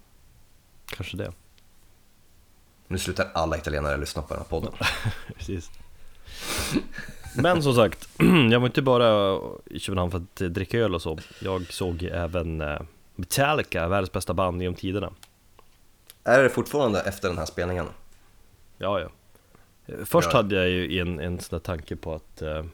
Kanske 0.86 1.18
det. 1.18 1.34
Nu 2.92 2.98
slutar 2.98 3.28
alla 3.34 3.58
italienare 3.58 3.98
lyssna 3.98 4.22
på 4.22 4.34
den 4.34 4.38
här 4.38 4.50
podden. 4.50 4.72
Precis. 5.38 5.72
Men 7.36 7.64
som 7.64 7.76
sagt, 7.76 8.10
jag 8.52 8.60
var 8.60 8.68
inte 8.68 8.82
bara 8.82 9.40
i 9.66 9.80
Köpenhamn 9.80 10.12
för 10.12 10.18
att 10.18 10.36
dricka 10.54 10.78
öl 10.80 10.96
och 10.96 11.02
så. 11.02 11.20
Jag 11.40 11.74
såg 11.74 12.04
även 12.04 12.62
eh, 12.62 12.82
Metallica, 13.16 13.88
världens 13.88 14.12
bästa 14.12 14.34
band 14.34 14.62
genom 14.62 14.76
tiderna. 14.76 15.14
Är 16.24 16.44
det 16.44 16.50
fortfarande 16.50 17.02
efter 17.02 17.28
den 17.28 17.38
här 17.38 17.46
spelningen? 17.46 17.86
Ja, 18.78 19.00
ja. 19.00 19.10
Först 20.06 20.30
Ja. 20.32 20.38
hade 20.38 20.56
jag 20.56 20.70
ju 20.70 21.00
en, 21.00 21.20
en 21.20 21.40
sån 21.40 21.60
där 21.60 21.64
tanke 21.64 21.96
på 21.96 22.14
att 22.16 22.42
eh, 22.42 22.66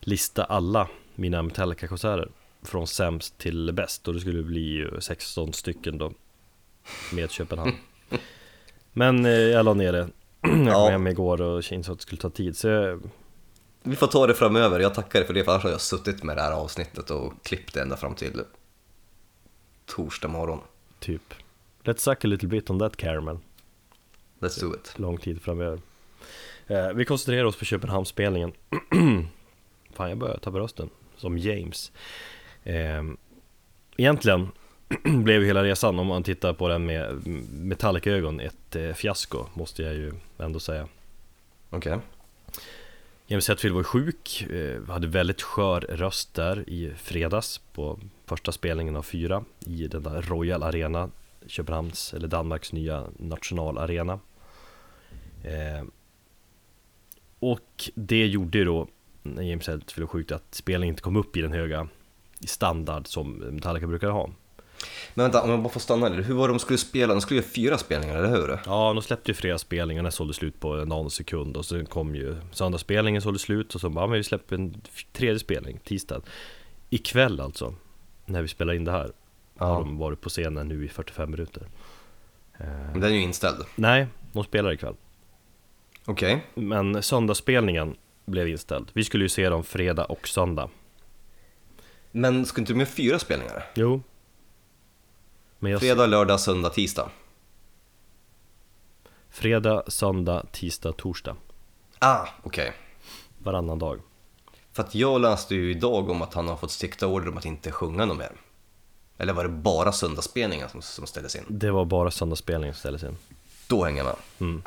lista 0.00 0.44
alla 0.44 0.88
mina 1.14 1.42
Metallica-konserter 1.42 2.28
från 2.62 2.86
sämst 2.86 3.38
till 3.38 3.72
bäst 3.72 4.08
och 4.08 4.14
det 4.14 4.20
skulle 4.20 4.42
bli 4.42 4.60
ju 4.60 5.00
16 5.00 5.52
stycken 5.52 5.98
då 5.98 6.12
med 7.12 7.30
Köpenhamn. 7.30 7.72
Men 8.96 9.24
eh, 9.26 9.32
jag 9.32 9.64
la 9.64 9.74
ner 9.74 9.92
det. 9.92 10.08
Jag 10.42 10.50
kom 10.52 10.66
Ja. 10.66 10.88
hem 10.90 11.06
igår 11.06 11.42
och 11.42 11.72
insåg 11.72 11.92
att 11.92 11.98
det 11.98 12.02
skulle 12.02 12.20
ta 12.20 12.30
tid 12.30 12.56
så 12.56 12.68
jag, 12.68 13.00
Vi 13.82 13.96
får 13.96 14.06
ta 14.06 14.26
det 14.26 14.34
framöver, 14.34 14.80
jag 14.80 14.94
tackar 14.94 15.18
dig 15.18 15.26
för 15.26 15.34
det 15.34 15.44
för 15.44 15.52
annars 15.52 15.62
har 15.64 15.70
jag 15.70 15.80
suttit 15.80 16.22
med 16.22 16.36
det 16.36 16.42
här 16.42 16.52
avsnittet 16.52 17.10
och 17.10 17.32
klippt 17.44 17.74
det 17.74 17.82
ända 17.82 17.96
fram 17.96 18.14
till 18.14 18.42
torsdag 19.86 20.28
morgon. 20.28 20.60
typ 21.00 21.34
Let's 21.84 21.98
suck 21.98 22.24
a 22.24 22.28
little 22.28 22.48
bit 22.48 22.70
on 22.70 22.78
that 22.78 22.96
caramel 22.96 23.38
Let's 24.40 24.60
do 24.60 24.74
it. 24.74 24.92
Lång 24.98 25.18
tid 25.18 25.42
framöver 25.42 25.78
eh, 26.66 26.88
Vi 26.92 27.04
koncentrerar 27.04 27.44
oss 27.44 27.56
på 27.58 27.64
Köpenhamnsspelningen 27.64 28.52
Fan 29.94 30.08
jag 30.08 30.18
börjar 30.18 30.38
ta 30.38 30.50
på 30.50 30.58
rösten 30.58 30.90
Som 31.16 31.38
James 31.38 31.92
eh, 32.64 33.02
Egentligen 33.96 34.48
blev 35.24 35.42
hela 35.42 35.64
resan 35.64 35.98
om 35.98 36.06
man 36.06 36.22
tittar 36.22 36.52
på 36.52 36.68
den 36.68 36.86
med 36.86 37.26
Metallica-ögon 37.50 38.40
ett 38.40 38.76
eh, 38.76 38.92
fiasko 38.92 39.46
måste 39.54 39.82
jag 39.82 39.94
ju 39.94 40.12
ändå 40.38 40.60
säga 40.60 40.88
Okej. 41.70 41.98
James 43.26 43.48
Hetfield 43.48 43.74
var 43.74 43.80
ju 43.80 43.84
sjuk, 43.84 44.42
eh, 44.50 44.82
hade 44.88 45.06
väldigt 45.06 45.42
skör 45.42 45.80
röst 45.80 46.34
där 46.34 46.70
i 46.70 46.92
fredags 46.96 47.58
på 47.58 48.00
första 48.26 48.52
spelningen 48.52 48.96
av 48.96 49.02
fyra 49.02 49.44
i 49.66 49.88
den 49.88 50.02
där 50.02 50.22
Royal 50.22 50.62
Arena, 50.62 51.10
Köpenhamns 51.46 52.14
eller 52.14 52.28
Danmarks 52.28 52.72
nya 52.72 53.06
nationalarena. 53.16 54.20
Eh, 55.42 55.86
och 57.38 57.90
det 57.94 58.26
gjorde 58.26 58.58
ju 58.58 58.64
då, 58.64 58.88
när 59.22 59.42
James 59.42 59.68
Hetfield 59.68 60.00
var 60.00 60.06
sjuk, 60.06 60.32
att 60.32 60.54
spelningen 60.54 60.92
inte 60.92 61.02
kom 61.02 61.16
upp 61.16 61.36
i 61.36 61.40
den 61.40 61.52
höga 61.52 61.88
standard 62.46 63.06
som 63.06 63.32
Metallica 63.32 63.86
brukar 63.86 64.08
ha. 64.08 64.30
Men 65.14 65.24
vänta, 65.24 65.42
om 65.42 65.50
jag 65.50 65.62
bara 65.62 65.68
får 65.72 65.80
stanna 65.80 66.08
där. 66.08 66.22
Hur 66.22 66.34
var 66.34 66.48
det 66.48 66.54
de 66.54 66.58
skulle 66.58 66.78
spela? 66.78 67.14
De 67.14 67.20
skulle 67.20 67.40
göra 67.40 67.48
fyra 67.50 67.78
spelningar, 67.78 68.16
eller 68.18 68.28
hur? 68.28 68.58
Ja, 68.66 68.92
de 68.92 69.02
släppte 69.02 69.30
ju 69.30 69.34
fredagsspelningarna, 69.34 70.10
sålde 70.10 70.34
slut 70.34 70.60
på 70.60 70.72
en 70.74 71.10
sekund 71.10 71.56
och 71.56 71.64
sen 71.64 71.86
kom 71.86 72.14
ju 72.14 72.36
söndagsspelningen 72.52 73.22
sålde 73.22 73.38
slut 73.38 73.74
och 73.74 73.80
så 73.80 73.88
bara, 73.90 74.06
men 74.06 74.16
vi 74.16 74.24
släpper 74.24 74.56
en 74.56 74.80
tredje 75.12 75.38
spelning, 75.38 75.80
tisdag. 75.84 76.20
Ikväll 76.90 77.40
alltså, 77.40 77.74
när 78.26 78.42
vi 78.42 78.48
spelar 78.48 78.74
in 78.74 78.84
det 78.84 78.90
här, 78.92 79.12
har 79.58 79.68
Ja. 79.68 79.78
de 79.78 79.98
varit 79.98 80.20
på 80.20 80.28
scenen 80.28 80.68
nu 80.68 80.84
i 80.84 80.88
45 80.88 81.30
minuter. 81.30 81.62
Eh, 82.58 82.66
Men 82.66 83.00
den 83.00 83.10
är 83.10 83.14
ju 83.14 83.20
inställd. 83.22 83.64
nej, 83.74 84.06
de 84.32 84.44
spelar 84.44 84.72
ikväll. 84.72 84.94
Okej. 86.04 86.44
Men 86.54 87.02
söndagsspelningen 87.02 87.96
blev 88.26 88.48
inställd. 88.48 88.90
Vi 88.92 89.04
skulle 89.04 89.24
ju 89.24 89.28
se 89.28 89.48
dem 89.48 89.64
fredag 89.64 90.04
och 90.04 90.28
söndag. 90.28 90.68
Men 92.10 92.46
ska 92.46 92.60
inte 92.60 92.72
de 92.72 92.78
göra 92.80 92.88
fyra 92.90 93.18
spelningar? 93.18 93.64
Jo. 93.74 94.02
Men 95.64 95.72
jag 95.72 95.80
Fredag, 95.80 96.06
lördag, 96.06 96.40
söndag, 96.40 96.70
tisdag. 96.70 97.10
fredag, 99.30 99.82
söndag, 99.86 100.46
tisdag, 100.52 100.92
torsdag. 100.92 101.36
Ah, 101.98 102.26
okej. 102.42 102.72
Varannan 103.38 103.78
dag. 103.78 104.00
För 104.72 104.82
att 104.82 104.94
jag 104.94 105.20
läste 105.20 105.54
ju 105.54 105.70
idag 105.70 106.10
om 106.10 106.22
att 106.22 106.34
han 106.34 106.48
har 106.48 106.56
fått 106.56 106.70
strikta 106.70 107.06
order 107.06 107.28
om 107.28 107.38
att 107.38 107.44
inte 107.44 107.72
sjunga 107.72 108.04
något 108.04 108.18
mer. 108.18 108.32
Eller 109.18 109.32
var 109.32 109.42
det 109.42 109.50
bara 109.50 109.92
söndagsspelningen 109.92 110.68
som, 110.68 110.82
som 110.82 111.06
ställdes 111.06 111.36
in? 111.36 111.44
Det 111.48 111.70
var 111.70 111.84
bara 111.84 112.10
söndagsspelningen 112.10 112.74
som 112.74 112.78
ställdes 112.78 113.02
in. 113.02 113.16
Då 113.68 113.84
hänger 113.84 114.04
jag 114.04 114.06
med. 114.06 114.16
Mm. 114.48 114.62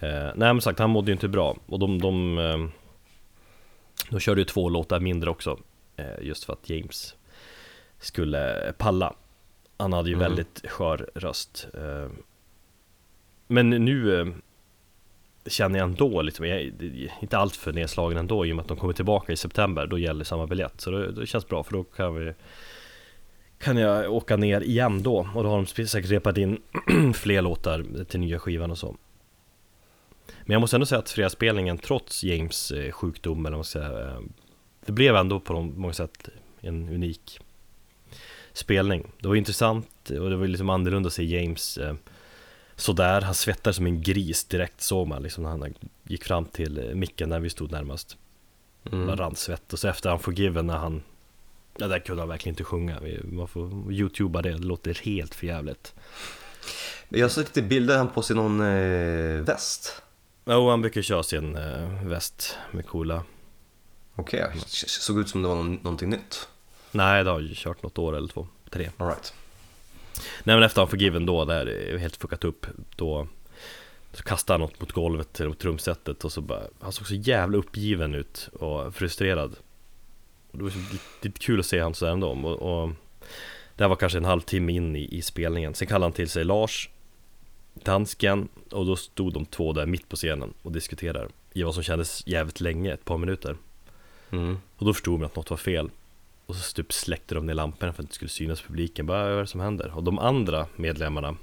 Eh, 0.00 0.32
nej 0.34 0.54
men 0.54 0.60
sagt, 0.60 0.78
han 0.78 0.90
mådde 0.90 1.10
ju 1.10 1.12
inte 1.12 1.28
bra 1.28 1.56
och 1.66 1.78
de, 1.78 2.00
de, 2.00 2.38
eh, 2.38 2.68
de 4.10 4.20
körde 4.20 4.40
ju 4.40 4.44
två 4.44 4.68
låtar 4.68 5.00
mindre 5.00 5.30
också 5.30 5.58
eh, 5.96 6.20
Just 6.20 6.44
för 6.44 6.52
att 6.52 6.70
James 6.70 7.14
skulle 8.02 8.72
palla. 8.78 9.14
Han 9.76 9.92
hade 9.92 10.08
ju 10.08 10.14
Mm. 10.14 10.28
väldigt 10.28 10.62
skör 10.70 11.10
röst. 11.14 11.68
Eh, 11.74 12.08
Men 13.46 13.70
nu 13.70 14.20
eh, 14.20 14.26
känner 15.46 15.78
jag 15.78 15.88
ändå 15.88 16.22
liksom, 16.22 16.46
jag 16.46 16.60
är 16.60 16.72
inte 17.20 17.38
allt 17.38 17.56
för 17.56 17.72
nedslagen 17.72 18.18
ändå 18.18 18.46
i 18.46 18.52
och 18.52 18.56
med 18.56 18.62
att 18.62 18.68
de 18.68 18.76
kommer 18.76 18.92
tillbaka 18.92 19.32
i 19.32 19.36
september. 19.36 19.86
Då 19.86 19.98
gäller 19.98 20.24
samma 20.24 20.46
biljett, 20.46 20.80
så 20.80 20.90
det, 20.90 21.12
det 21.12 21.26
känns 21.26 21.48
bra 21.48 21.62
för 21.62 21.72
då 21.72 21.84
kan 21.84 22.14
vi 22.14 22.34
kan 23.58 23.76
jag 23.76 24.12
åka 24.12 24.36
ner 24.36 24.60
igen 24.60 25.02
då. 25.02 25.28
Och 25.34 25.42
då 25.42 25.48
har 25.50 25.56
de 25.56 25.86
säkert 25.86 26.10
repat 26.10 26.36
in 26.38 26.62
fler 27.14 27.42
låtar 27.42 28.04
till 28.04 28.20
nya 28.20 28.38
skivan 28.38 28.70
och 28.70 28.78
så. 28.78 28.96
Men 30.44 30.52
jag 30.52 30.60
måste 30.60 30.76
ändå 30.76 30.86
säga 30.86 30.98
att 30.98 31.10
fredagsspelningen 31.10 31.78
trots 31.78 32.24
James 32.24 32.70
eh, 32.70 32.92
sjukdom 32.92 33.46
eller 33.46 33.50
vad 33.50 33.58
man 33.58 33.64
ska 33.64 33.78
säga 33.80 34.22
Det 34.86 34.92
blev 34.92 35.16
ändå 35.16 35.40
på 35.40 35.62
många 35.62 35.92
sätt 35.92 36.28
en 36.60 36.88
unik 36.88 37.40
spelning 38.52 39.10
Det 39.20 39.28
var 39.28 39.34
intressant 39.34 40.10
och 40.10 40.30
det 40.30 40.36
var 40.36 40.46
liksom 40.46 40.70
annorlunda 40.70 41.06
att 41.06 41.12
se 41.12 41.24
James 41.24 41.78
eh, 41.78 41.94
Sådär, 42.76 43.20
han 43.20 43.34
svettade 43.34 43.74
som 43.74 43.86
en 43.86 44.02
gris 44.02 44.44
direkt 44.44 44.80
såg 44.80 45.08
man 45.08 45.22
liksom 45.22 45.44
när 45.44 45.50
han 45.50 45.74
gick 46.02 46.24
fram 46.24 46.44
till 46.44 46.78
eh, 46.78 46.94
micken 46.94 47.28
när 47.28 47.40
vi 47.40 47.50
stod 47.50 47.70
närmast 47.70 48.16
Mm. 48.86 49.02
mm. 49.02 49.16
rann 49.16 49.36
svett 49.36 49.72
och 49.72 49.78
så 49.78 49.88
efter 49.88 50.12
Unforgiven 50.12 50.66
när 50.66 50.76
han 50.76 51.02
Ja, 51.76 51.88
där 51.88 51.98
kunde 51.98 52.22
han 52.22 52.28
verkligen 52.28 52.52
inte 52.52 52.64
sjunga. 52.64 53.00
Man 53.24 53.48
får 53.48 53.92
youtuba 53.92 54.42
det, 54.42 54.50
det 54.50 54.58
låter 54.58 54.94
helt 55.04 55.34
förjävligt. 55.34 55.94
Jag 57.08 57.30
såg 57.30 57.44
lite 57.44 57.62
bilder 57.62 57.98
han 57.98 58.08
på 58.08 58.22
sig 58.22 58.36
någon 58.36 58.60
eh, 58.60 59.42
väst. 59.42 60.02
Jo, 60.44 60.70
han 60.70 60.80
brukar 60.80 61.02
köra 61.02 61.22
sin 61.22 61.56
eh, 61.56 62.04
väst 62.04 62.56
med 62.70 62.86
coola. 62.86 63.24
Okej, 64.14 64.44
okay. 64.44 64.60
såg 64.86 65.18
ut 65.18 65.28
som 65.28 65.42
det 65.42 65.48
var 65.48 65.54
någon, 65.54 65.74
någonting 65.74 66.10
nytt. 66.10 66.48
Nej, 66.92 67.24
det 67.24 67.30
har 67.30 67.40
ju 67.40 67.54
kört 67.54 67.82
något 67.82 67.98
år 67.98 68.16
eller 68.16 68.28
två, 68.28 68.46
tre. 68.70 68.90
All 68.96 69.06
right. 69.08 69.34
Nej 70.44 70.56
men 70.56 70.62
efter 70.62 70.82
Unforgiven 70.82 71.26
då, 71.26 71.44
där 71.44 71.66
är 71.66 71.98
helt 71.98 72.16
fuckat 72.16 72.44
upp 72.44 72.66
Då 72.96 73.26
så 74.12 74.22
kastade 74.22 74.54
han 74.54 74.60
något 74.60 74.80
mot 74.80 74.92
golvet 74.92 75.32
till 75.32 75.54
trumsetet 75.54 76.24
och 76.24 76.32
så 76.32 76.40
bara 76.40 76.62
Han 76.80 76.92
såg 76.92 77.06
så 77.06 77.14
jävla 77.14 77.58
uppgiven 77.58 78.14
ut 78.14 78.48
och 78.52 78.94
frustrerad 78.94 79.56
och 80.50 80.58
Det 80.58 80.64
var 80.64 80.72
lite, 81.22 81.38
kul 81.40 81.60
att 81.60 81.66
se 81.66 81.80
han 81.80 81.94
så 81.94 82.06
ändå 82.06 82.28
och, 82.30 82.82
och 82.82 82.90
Det 83.76 83.84
här 83.84 83.88
var 83.88 83.96
kanske 83.96 84.18
en 84.18 84.24
halvtimme 84.24 84.72
in 84.72 84.96
i, 84.96 85.08
i 85.16 85.22
spelningen 85.22 85.74
Sen 85.74 85.88
kallade 85.88 86.04
han 86.04 86.12
till 86.12 86.28
sig 86.28 86.44
Lars 86.44 86.90
Dansken 87.74 88.48
och 88.70 88.86
då 88.86 88.96
stod 88.96 89.32
de 89.32 89.46
två 89.46 89.72
där 89.72 89.86
mitt 89.86 90.08
på 90.08 90.16
scenen 90.16 90.54
och 90.62 90.72
diskuterade 90.72 91.28
I 91.52 91.62
vad 91.62 91.74
som 91.74 91.82
kändes 91.82 92.26
jävligt 92.26 92.60
länge, 92.60 92.92
ett 92.92 93.04
par 93.04 93.18
minuter 93.18 93.56
Mm. 94.30 94.58
och 94.76 94.86
då 94.86 94.94
förstod 94.94 95.20
man 95.20 95.26
att 95.26 95.36
något 95.36 95.50
var 95.50 95.56
fel 95.56 95.90
Och 96.52 96.58
så 96.58 96.74
typ 96.74 96.92
släckte 96.92 97.34
de 97.34 97.46
ner 97.46 97.54
lamporna 97.54 97.92
för 97.92 98.02
att 98.02 98.08
det 98.08 98.14
skulle 98.14 98.28
synas 98.28 98.62
publiken 98.62 99.06
Bara, 99.06 99.24
vad 99.24 99.32
är 99.32 99.40
det 99.40 99.46
som 99.46 99.60
händer? 99.60 99.96
Och 99.96 100.02
de 100.02 100.18
andra 100.18 100.66
medlemmarna 100.76 101.36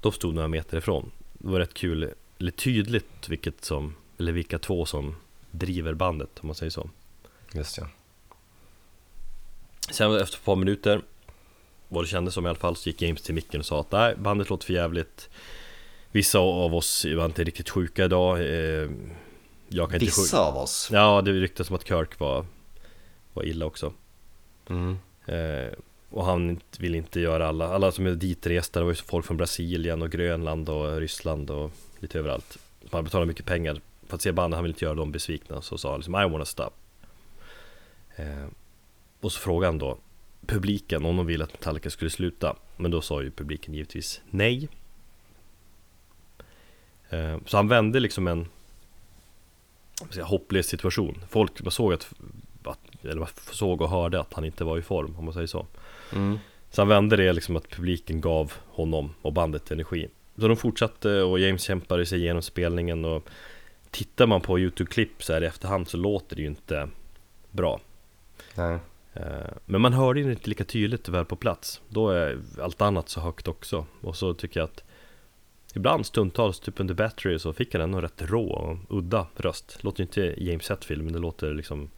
De 0.00 0.12
stod 0.12 0.34
några 0.34 0.48
meter 0.48 0.78
ifrån 0.78 1.10
Det 1.32 1.48
var 1.48 1.58
rätt 1.60 1.74
kul, 1.74 2.12
eller 2.38 2.50
tydligt 2.50 3.28
vilket 3.28 3.64
som 3.64 3.94
Eller 4.18 4.32
vilka 4.32 4.58
två 4.58 4.86
som 4.86 5.16
driver 5.50 5.94
bandet 5.94 6.28
om 6.40 6.46
man 6.46 6.54
säger 6.54 6.70
så 6.70 6.90
Just 7.52 7.78
ja. 7.78 7.88
Sen 9.90 10.14
efter 10.14 10.36
ett 10.36 10.44
par 10.44 10.56
minuter 10.56 11.02
Vad 11.88 12.04
det 12.04 12.08
kändes 12.08 12.34
som 12.34 12.46
i 12.46 12.48
alla 12.48 12.58
fall 12.58 12.76
så 12.76 12.88
gick 12.88 13.02
James 13.02 13.22
till 13.22 13.34
micken 13.34 13.60
och 13.60 13.66
sa 13.66 13.80
att 13.80 13.92
nej, 13.92 14.16
bandet 14.16 14.50
låter 14.50 14.66
för 14.66 14.72
jävligt 14.72 15.30
Vissa 16.10 16.38
av 16.38 16.74
oss 16.74 17.06
var 17.16 17.24
inte 17.24 17.44
riktigt 17.44 17.70
sjuka 17.70 18.04
idag 18.04 18.38
eh, 18.38 18.90
Jag 19.68 19.90
kan 19.90 20.00
inte 20.00 20.06
sjuka 20.06 20.22
Vissa 20.22 20.40
av 20.40 20.56
oss. 20.56 20.88
Ja, 20.92 21.22
det 21.22 21.32
ryktas 21.32 21.66
som 21.66 21.76
att 21.76 21.88
Kirk 21.88 22.18
var, 22.18 22.46
var 23.38 23.46
illa 23.46 23.66
också 23.66 23.92
Mm. 24.70 24.98
Eh, 25.26 25.72
och 26.10 26.24
han 26.24 26.60
vill 26.78 26.94
inte 26.94 27.20
göra 27.20 27.48
alla, 27.48 27.68
alla 27.68 27.92
som 27.92 28.06
är 28.06 28.10
ditresta, 28.10 28.78
det 28.78 28.84
var 28.84 28.92
ju 28.92 28.96
folk 28.96 29.26
från 29.26 29.36
Brasilien 29.36 30.02
och 30.02 30.10
Grönland 30.10 30.68
och 30.68 30.96
Ryssland 30.96 31.50
och 31.50 31.70
lite 31.98 32.18
överallt. 32.18 32.58
Man 32.92 33.04
betalar 33.04 33.26
mycket 33.26 33.46
pengar 33.46 33.80
för 34.06 34.14
att 34.14 34.22
se 34.22 34.32
bandet, 34.32 34.56
han 34.56 34.64
vill 34.64 34.72
inte 34.72 34.84
göra 34.84 34.94
dem 34.94 35.12
besvikna, 35.12 35.62
så 35.62 35.78
sa 35.78 35.90
han 35.90 36.00
liksom 36.00 36.14
I 36.14 36.28
wanna 36.28 36.44
stop. 36.44 36.70
Eh, 38.16 38.46
och 39.20 39.32
så 39.32 39.40
frågade 39.40 39.66
han 39.66 39.78
då 39.78 39.98
publiken 40.46 41.04
om 41.04 41.16
de 41.16 41.26
ville 41.26 41.44
att 41.44 41.52
Metallica 41.52 41.90
skulle 41.90 42.10
sluta, 42.10 42.56
men 42.76 42.90
då 42.90 43.00
sa 43.00 43.22
ju 43.22 43.30
publiken 43.30 43.74
givetvis 43.74 44.20
nej. 44.30 44.68
Eh, 47.10 47.38
så 47.46 47.56
han 47.56 47.68
vände 47.68 48.00
liksom 48.00 48.28
en 48.28 48.48
säga, 50.10 50.24
hopplös 50.24 50.66
situation. 50.66 51.24
Folk 51.28 51.62
man 51.62 51.70
såg 51.70 51.92
att, 51.92 52.12
eller 53.02 53.28
såg 53.52 53.82
och 53.82 53.90
hörde 53.90 54.20
att 54.20 54.34
han 54.34 54.44
inte 54.44 54.64
var 54.64 54.78
i 54.78 54.82
form 54.82 55.14
om 55.18 55.24
man 55.24 55.34
säger 55.34 55.46
så. 55.46 55.66
Mm. 56.12 56.38
Så 56.70 56.80
han 56.80 56.88
vände 56.88 57.16
det 57.16 57.32
liksom 57.32 57.56
att 57.56 57.70
publiken 57.70 58.20
gav 58.20 58.52
honom 58.66 59.14
och 59.22 59.32
bandet 59.32 59.70
energi. 59.70 60.08
Så 60.40 60.48
de 60.48 60.56
fortsatte 60.56 61.22
och 61.22 61.38
James 61.38 61.62
kämpade 61.62 62.06
sig 62.06 62.18
igenom 62.18 62.42
spelningen 62.42 63.04
och 63.04 63.28
tittar 63.90 64.26
man 64.26 64.40
på 64.40 64.58
YouTube-klipp 64.58 65.22
så 65.22 65.32
här 65.32 65.42
i 65.42 65.46
efterhand 65.46 65.88
så 65.88 65.96
låter 65.96 66.36
det 66.36 66.42
ju 66.42 66.48
inte 66.48 66.88
bra. 67.50 67.80
Nej. 68.54 68.78
Eh, 69.14 69.22
Men 69.64 69.80
man 69.80 69.92
hörde 69.92 70.22
det 70.22 70.30
inte 70.32 70.48
lika 70.48 70.64
tydligt 70.64 71.08
väl 71.08 71.24
på 71.24 71.36
plats. 71.36 71.80
Då 71.88 72.10
är 72.10 72.38
allt 72.62 72.82
annat 72.82 73.08
så 73.08 73.20
högt 73.20 73.48
också. 73.48 73.86
Och 74.00 74.16
så 74.16 74.34
tycker 74.34 74.60
jag 74.60 74.64
att 74.64 74.84
ibland 75.74 76.06
stundtals, 76.06 76.60
typ 76.60 76.80
under 76.80 76.94
Battery 76.94 77.38
så 77.38 77.52
fick 77.52 77.72
han 77.74 77.82
ändå 77.82 78.00
rätt 78.00 78.22
rå 78.22 78.50
och 78.50 78.98
udda 78.98 79.26
röst. 79.36 79.78
Låter 79.84 80.00
ju 80.00 80.04
inte 80.04 80.44
James 80.44 80.70
Hetfield 80.70 81.04
men 81.04 81.12
det 81.12 81.18
låter 81.18 81.54
liksom 81.54 81.90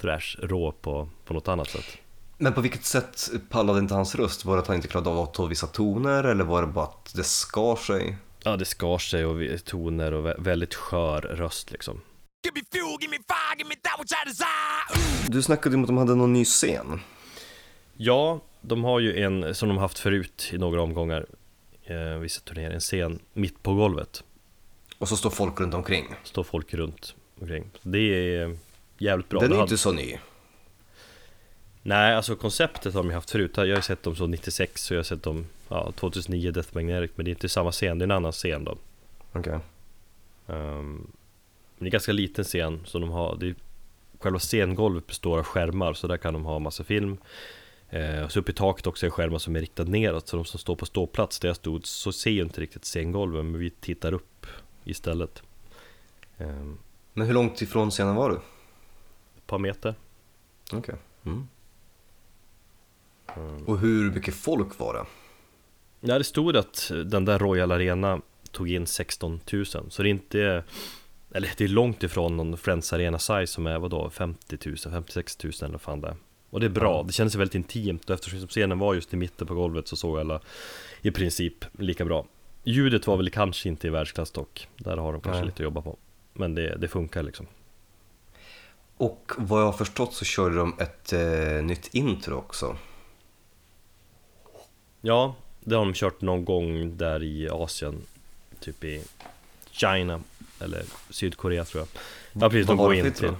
thrash 0.00 0.36
rå 0.42 0.72
på, 0.72 1.08
på 1.24 1.34
något 1.34 1.48
annat 1.48 1.68
sätt. 1.70 1.98
Men 2.38 2.52
på 2.52 2.60
vilket 2.60 2.84
sätt 2.84 3.30
pallade 3.48 3.78
inte 3.78 3.94
hans 3.94 4.14
röst? 4.14 4.44
Var 4.44 4.54
det 4.56 4.62
att 4.62 4.66
han 4.66 4.76
inte 4.76 4.88
klarade 4.88 5.10
av 5.10 5.18
att 5.18 5.34
ta 5.34 5.46
vissa 5.46 5.66
toner 5.66 6.24
eller 6.24 6.44
var 6.44 6.60
det 6.62 6.68
bara 6.68 6.84
att 6.84 7.12
det 7.14 7.24
skar 7.24 7.76
sig? 7.76 8.16
Ja, 8.42 8.56
det 8.56 8.64
skar 8.64 8.98
sig 8.98 9.24
och 9.26 9.64
toner 9.64 10.14
och 10.14 10.26
vä- 10.26 10.42
väldigt 10.42 10.74
skör 10.74 11.20
röst 11.20 11.70
liksom. 11.70 12.00
Du 15.28 15.42
snackade 15.42 15.76
om 15.76 15.82
att 15.82 15.86
de 15.86 15.96
hade 15.96 16.14
någon 16.14 16.32
ny 16.32 16.44
scen. 16.44 17.00
Ja, 17.96 18.40
de 18.60 18.84
har 18.84 19.00
ju 19.00 19.22
en 19.22 19.54
som 19.54 19.68
de 19.68 19.78
haft 19.78 19.98
förut 19.98 20.50
i 20.52 20.58
några 20.58 20.82
omgångar, 20.82 21.26
eh, 21.84 22.18
vissa 22.18 22.40
turnéer, 22.40 22.70
en 22.70 22.80
scen 22.80 23.18
mitt 23.32 23.62
på 23.62 23.74
golvet. 23.74 24.24
Och 24.98 25.08
så 25.08 25.16
står 25.16 25.30
folk 25.30 25.60
runt 25.60 25.74
omkring. 25.74 26.14
Står 26.24 26.42
folk 26.44 26.74
runt 26.74 27.14
omkring. 27.40 27.70
Det 27.82 27.98
är 28.36 28.56
jävligt 29.00 29.28
bra. 29.28 29.40
Den 29.40 29.50
Det 29.50 29.54
är 29.56 29.58
hade- 29.58 29.70
inte 29.72 29.78
så 29.82 29.92
ny. 29.92 30.16
Nej, 31.82 32.14
alltså 32.14 32.36
konceptet 32.36 32.94
har 32.94 33.02
de 33.02 33.12
haft 33.12 33.30
förut. 33.30 33.50
Jag 33.56 33.74
har 33.74 33.80
sett 33.80 34.02
dem 34.02 34.16
så 34.16 34.26
96 34.26 34.90
och 34.90 34.94
jag 34.94 34.98
har 34.98 35.04
sett 35.04 35.22
dem 35.22 35.46
ja, 35.68 35.92
2009 35.96 36.50
Death 36.50 36.68
Magnetic, 36.72 37.10
men 37.14 37.24
det 37.24 37.28
är 37.30 37.32
inte 37.32 37.48
samma 37.48 37.72
scen, 37.72 37.98
det 37.98 38.02
är 38.02 38.06
en 38.06 38.10
annan 38.10 38.32
scen 38.32 38.64
då. 38.64 38.76
Okej. 39.32 39.58
Ehm, 40.46 40.92
men 40.96 41.08
det 41.78 41.82
är 41.82 41.86
en 41.86 41.90
ganska 41.90 42.12
liten 42.12 42.44
scen 42.44 42.80
som 42.84 43.00
de 43.00 43.10
har. 43.10 43.36
Det 43.36 43.46
är, 43.48 43.54
själva 44.18 44.38
scengolvet 44.38 45.06
består 45.06 45.38
av 45.38 45.44
skärmar 45.44 45.92
så 45.94 46.06
där 46.06 46.16
kan 46.16 46.32
de 46.34 46.44
ha 46.44 46.58
massa 46.58 46.84
film. 46.84 47.16
Eh, 47.90 48.22
och 48.24 48.32
så 48.32 48.40
uppe 48.40 48.50
i 48.50 48.54
taket 48.54 48.86
också 48.86 49.06
är 49.06 49.10
skärmar 49.10 49.38
som 49.38 49.56
är 49.56 49.60
riktade 49.60 49.90
neråt 49.90 50.28
så 50.28 50.36
de 50.36 50.44
som 50.44 50.58
står 50.58 50.76
på 50.76 50.86
ståplats 50.86 51.38
där 51.40 51.48
jag 51.48 51.56
stod 51.56 51.86
så 51.86 52.12
ser 52.12 52.30
ju 52.30 52.42
inte 52.42 52.60
riktigt 52.60 52.84
scengolven 52.84 53.50
men 53.50 53.60
vi 53.60 53.70
tittar 53.70 54.12
upp 54.14 54.46
istället. 54.84 55.42
Ehm, 56.38 56.78
Men 57.14 57.26
hur 57.26 57.34
långt 57.34 57.62
ifrån 57.62 57.90
scenen 57.90 58.14
var 58.14 58.30
du? 58.30 58.40
Par 59.50 59.58
meter. 59.58 59.94
Okej. 60.72 60.94
Mm. 61.26 61.46
Och 63.66 63.78
hur 63.78 64.10
mycket 64.12 64.34
folk 64.34 64.78
var 64.78 64.94
det? 64.94 65.04
Ja 66.00 66.18
det 66.18 66.24
stod 66.24 66.56
att 66.56 66.90
den 67.04 67.24
där 67.24 67.38
Royal 67.38 67.72
Arena 67.72 68.20
tog 68.50 68.70
in 68.70 68.86
16 68.86 69.40
000 69.52 69.64
så 69.66 70.02
det 70.02 70.08
är 70.08 70.10
inte 70.10 70.64
Eller 71.32 71.50
det 71.56 71.64
är 71.64 71.68
långt 71.68 72.02
ifrån 72.02 72.36
någon 72.36 72.56
Friends 72.56 72.92
Arena 72.92 73.18
size 73.18 73.46
som 73.46 73.66
är 73.66 73.78
vadå 73.78 74.10
50 74.10 74.58
000, 74.68 74.76
56 74.76 75.44
000 75.44 75.52
eller 75.62 75.78
fan 75.78 76.00
det. 76.00 76.16
Och 76.50 76.60
det 76.60 76.66
är 76.66 76.70
bra, 76.70 76.96
Ja. 76.96 77.02
det 77.06 77.12
kändes 77.12 77.34
väldigt 77.34 77.54
intimt 77.54 78.10
och 78.10 78.14
eftersom 78.14 78.48
scenen 78.48 78.78
var 78.78 78.94
just 78.94 79.14
i 79.14 79.16
mitten 79.16 79.46
på 79.46 79.54
golvet 79.54 79.88
så 79.88 79.96
såg 79.96 80.18
alla 80.18 80.40
i 81.02 81.10
princip 81.10 81.64
lika 81.72 82.04
bra. 82.04 82.26
Ljudet 82.64 83.06
var 83.06 83.16
väl 83.16 83.30
kanske 83.30 83.68
inte 83.68 83.86
i 83.86 83.90
världsklass 83.90 84.30
dock, 84.30 84.68
där 84.76 84.96
har 84.96 85.12
de 85.12 85.20
kanske 85.20 85.40
Nej. 85.40 85.46
lite 85.46 85.62
att 85.62 85.64
jobba 85.64 85.82
på. 85.82 85.96
Men 86.32 86.54
det, 86.54 86.76
det 86.76 86.88
funkar 86.88 87.22
liksom. 87.22 87.46
Och 89.00 89.32
vad 89.36 89.60
jag 89.60 89.66
har 89.66 89.72
förstått 89.72 90.14
så 90.14 90.24
körde 90.24 90.56
de 90.56 90.74
ett 90.78 91.12
eh, 91.12 91.64
nytt 91.64 91.94
intro 91.94 92.36
också. 92.36 92.76
Ja, 95.00 95.34
det 95.60 95.74
har 95.74 95.84
de 95.84 95.94
kört 95.94 96.20
någon 96.20 96.44
gång 96.44 96.96
där 96.96 97.22
i 97.22 97.48
Asien 97.48 98.02
Typ 98.60 98.84
i 98.84 99.04
China 99.70 100.20
Eller 100.60 100.82
Sydkorea 101.10 101.64
tror 101.64 101.80
jag 101.80 101.88
Ja 102.42 102.50
precis, 102.50 102.66
de 102.66 102.76
Vad 102.76 102.86
var 102.86 102.94
går 102.94 103.06
in 103.06 103.12
till 103.12 103.32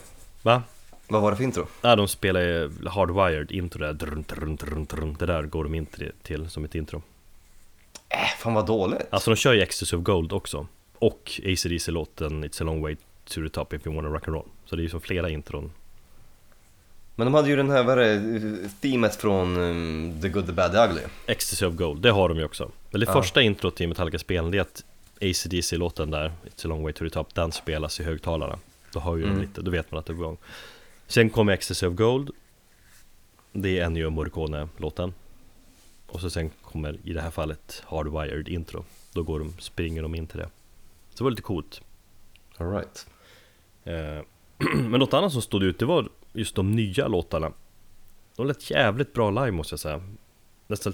Va? 0.42 0.62
Vad 1.08 1.22
var 1.22 1.30
det 1.30 1.36
för 1.36 1.44
intro? 1.44 1.66
Ja, 1.82 1.96
de 1.96 2.08
spelar 2.08 2.40
ju 2.40 2.72
Hardwired 2.88 3.52
intro 3.52 3.80
där 3.80 3.92
drun, 3.92 4.24
drun, 4.28 4.56
drun, 4.56 4.84
drun. 4.84 5.16
Det 5.18 5.26
där 5.26 5.42
går 5.42 5.64
de 5.64 5.74
in 5.74 5.86
till, 6.22 6.50
som 6.50 6.64
ett 6.64 6.74
intro 6.74 7.02
Äh, 8.08 8.38
fan 8.38 8.54
vad 8.54 8.66
dåligt. 8.66 9.06
Alltså 9.10 9.30
de 9.30 9.36
kör 9.36 9.52
ju 9.52 9.60
Excess 9.60 9.92
of 9.92 10.02
Gold 10.02 10.32
också 10.32 10.66
Och 10.98 11.40
AC/DC-låten 11.44 12.44
It's 12.44 12.62
a 12.62 12.64
long 12.64 12.82
way 12.82 12.96
to 13.30 13.42
the 13.42 13.48
top 13.48 13.72
if 13.72 13.86
you 13.86 13.96
wanna 13.96 14.08
rock 14.08 14.28
and 14.28 14.34
roll. 14.36 14.48
Så 14.66 14.76
det 14.76 14.80
är 14.80 14.84
ju 14.84 14.88
som 14.90 15.00
flera 15.00 15.30
intron. 15.30 15.72
Men 17.16 17.24
de 17.26 17.34
hade 17.34 17.48
ju 17.48 17.56
den 17.56 17.70
här, 17.70 17.84
vad 17.84 17.98
är 17.98 18.14
det, 18.20 18.68
teamet 18.80 19.16
från 19.16 19.56
um, 19.56 20.18
The 20.22 20.28
Good, 20.28 20.46
The 20.46 20.52
Bad, 20.52 20.72
The 20.72 20.78
Ugly. 20.78 21.00
Ecstasy 21.26 21.66
of 21.66 21.74
Gold, 21.74 22.02
det 22.02 22.10
har 22.10 22.28
de 22.28 22.38
ju 22.38 22.44
också. 22.44 22.70
Men 22.90 23.00
det 23.00 23.06
Ja. 23.06 23.12
första 23.12 23.42
introt 23.42 23.76
till 23.76 23.88
Metallica-spelen 23.88 24.50
det 24.50 24.58
är 24.58 24.62
att 24.62 24.84
AC/DC-låten 25.20 26.10
där 26.10 26.32
It's 26.44 26.64
a 26.66 26.68
long 26.68 26.82
way 26.82 26.92
to 26.92 27.04
the 27.04 27.10
top, 27.10 27.34
den 27.34 27.52
spelas 27.52 28.00
i 28.00 28.04
högtalarna. 28.04 28.58
Då 28.92 29.00
hör 29.00 29.16
ju 29.16 29.24
Mm. 29.24 29.40
lite, 29.40 29.62
då 29.62 29.70
vet 29.70 29.90
man 29.92 29.98
att 29.98 30.06
det 30.06 30.12
är 30.12 30.14
på 30.16 30.22
gång 30.22 30.36
Sen 31.06 31.30
kommer 31.30 31.52
Ecstasy 31.52 31.86
of 31.86 31.94
Gold. 31.94 32.30
Det 33.52 33.78
är 33.78 33.84
Ennio 33.84 34.10
Morricone-låten. 34.10 35.14
Och 36.06 36.20
så 36.20 36.30
sen 36.30 36.50
kommer 36.62 36.98
i 37.04 37.12
det 37.12 37.20
här 37.20 37.30
fallet 37.30 37.82
Hardwired 37.86 38.48
intro. 38.48 38.84
Då 39.12 39.22
går 39.22 39.38
de, 39.38 39.54
springer 39.58 40.02
de 40.02 40.14
in 40.14 40.26
till 40.26 40.38
det. 40.38 40.48
Så 41.10 41.16
det 41.18 41.24
var 41.24 41.30
lite 41.30 41.42
coolt. 41.42 41.80
All 42.56 42.70
right. 42.72 43.06
Eh, 43.06 43.19
Men 44.74 45.00
något 45.00 45.14
annat 45.14 45.32
som 45.32 45.42
stod 45.42 45.62
ut, 45.62 45.78
det 45.78 45.84
var 45.86 46.08
just 46.32 46.54
de 46.54 46.72
nya 46.72 47.08
låtarna. 47.08 47.52
De 48.36 48.46
lät 48.46 48.70
jävligt 48.70 49.12
bra 49.12 49.30
live 49.30 49.50
måste 49.50 49.72
jag 49.72 49.80
säga. 49.80 50.02
Nästan 50.66 50.92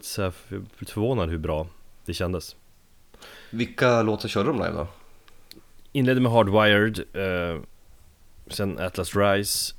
lite 0.79 0.93
förvånad 0.93 1.31
hur 1.31 1.39
bra 1.39 1.67
det 2.05 2.15
kändes. 2.15 2.57
Vilka 3.51 4.03
låtar 4.03 4.29
körde 4.29 4.49
de 4.49 4.57
live 4.57 4.73
då? 4.73 4.87
Inledde 5.93 6.21
med 6.21 6.33
Hardwired 6.33 6.99
eh, 6.99 7.61
Sen 8.47 8.79
Atlas 8.79 9.17
Rise 9.17 9.75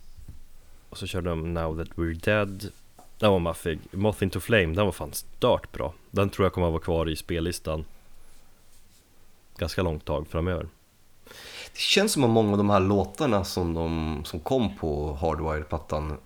Och 0.89 0.97
så 0.97 1.07
körde 1.07 1.29
de 1.29 1.53
Now 1.53 1.77
That 1.77 1.95
We're 1.95 2.25
Dead. 2.25 2.71
Den 3.19 3.31
var 3.31 3.39
maffig. 3.39 3.79
Moth 3.91 4.23
Into 4.23 4.39
Flame, 4.39 4.75
den 4.75 4.85
var 4.85 4.91
fan 4.91 5.13
stört 5.13 5.71
bra. 5.71 5.93
Den 6.11 6.29
tror 6.29 6.45
jag 6.45 6.53
kommer 6.53 6.67
att 6.67 6.73
vara 6.73 6.83
kvar 6.83 7.09
i 7.09 7.15
spellistan 7.15 7.85
Ganska 9.57 9.81
långt 9.81 10.05
tag 10.05 10.27
framöver 10.27 10.67
Det 11.77 11.81
känns 11.81 12.11
som 12.11 12.23
att 12.23 12.29
många 12.29 12.51
av 12.51 12.57
de 12.57 12.69
här 12.69 12.79
låtarna 12.79 13.43
som, 13.43 13.73
de, 13.73 14.21
som 14.25 14.39
kom 14.39 14.77
på 14.77 15.13
Hardwired-plattan 15.21 16.17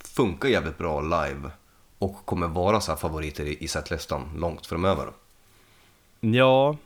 funkar 0.00 0.48
jävligt 0.48 0.78
bra 0.78 1.00
live 1.00 1.50
och 1.98 2.26
kommer 2.26 2.46
vara 2.46 2.80
så 2.80 2.92
här 2.92 2.98
favoriter 2.98 3.44
i, 3.44 3.64
i 3.64 3.68
setlistan 3.68 4.30
långt 4.36 4.66
framöver. 4.66 5.06
Ja, 6.20 6.76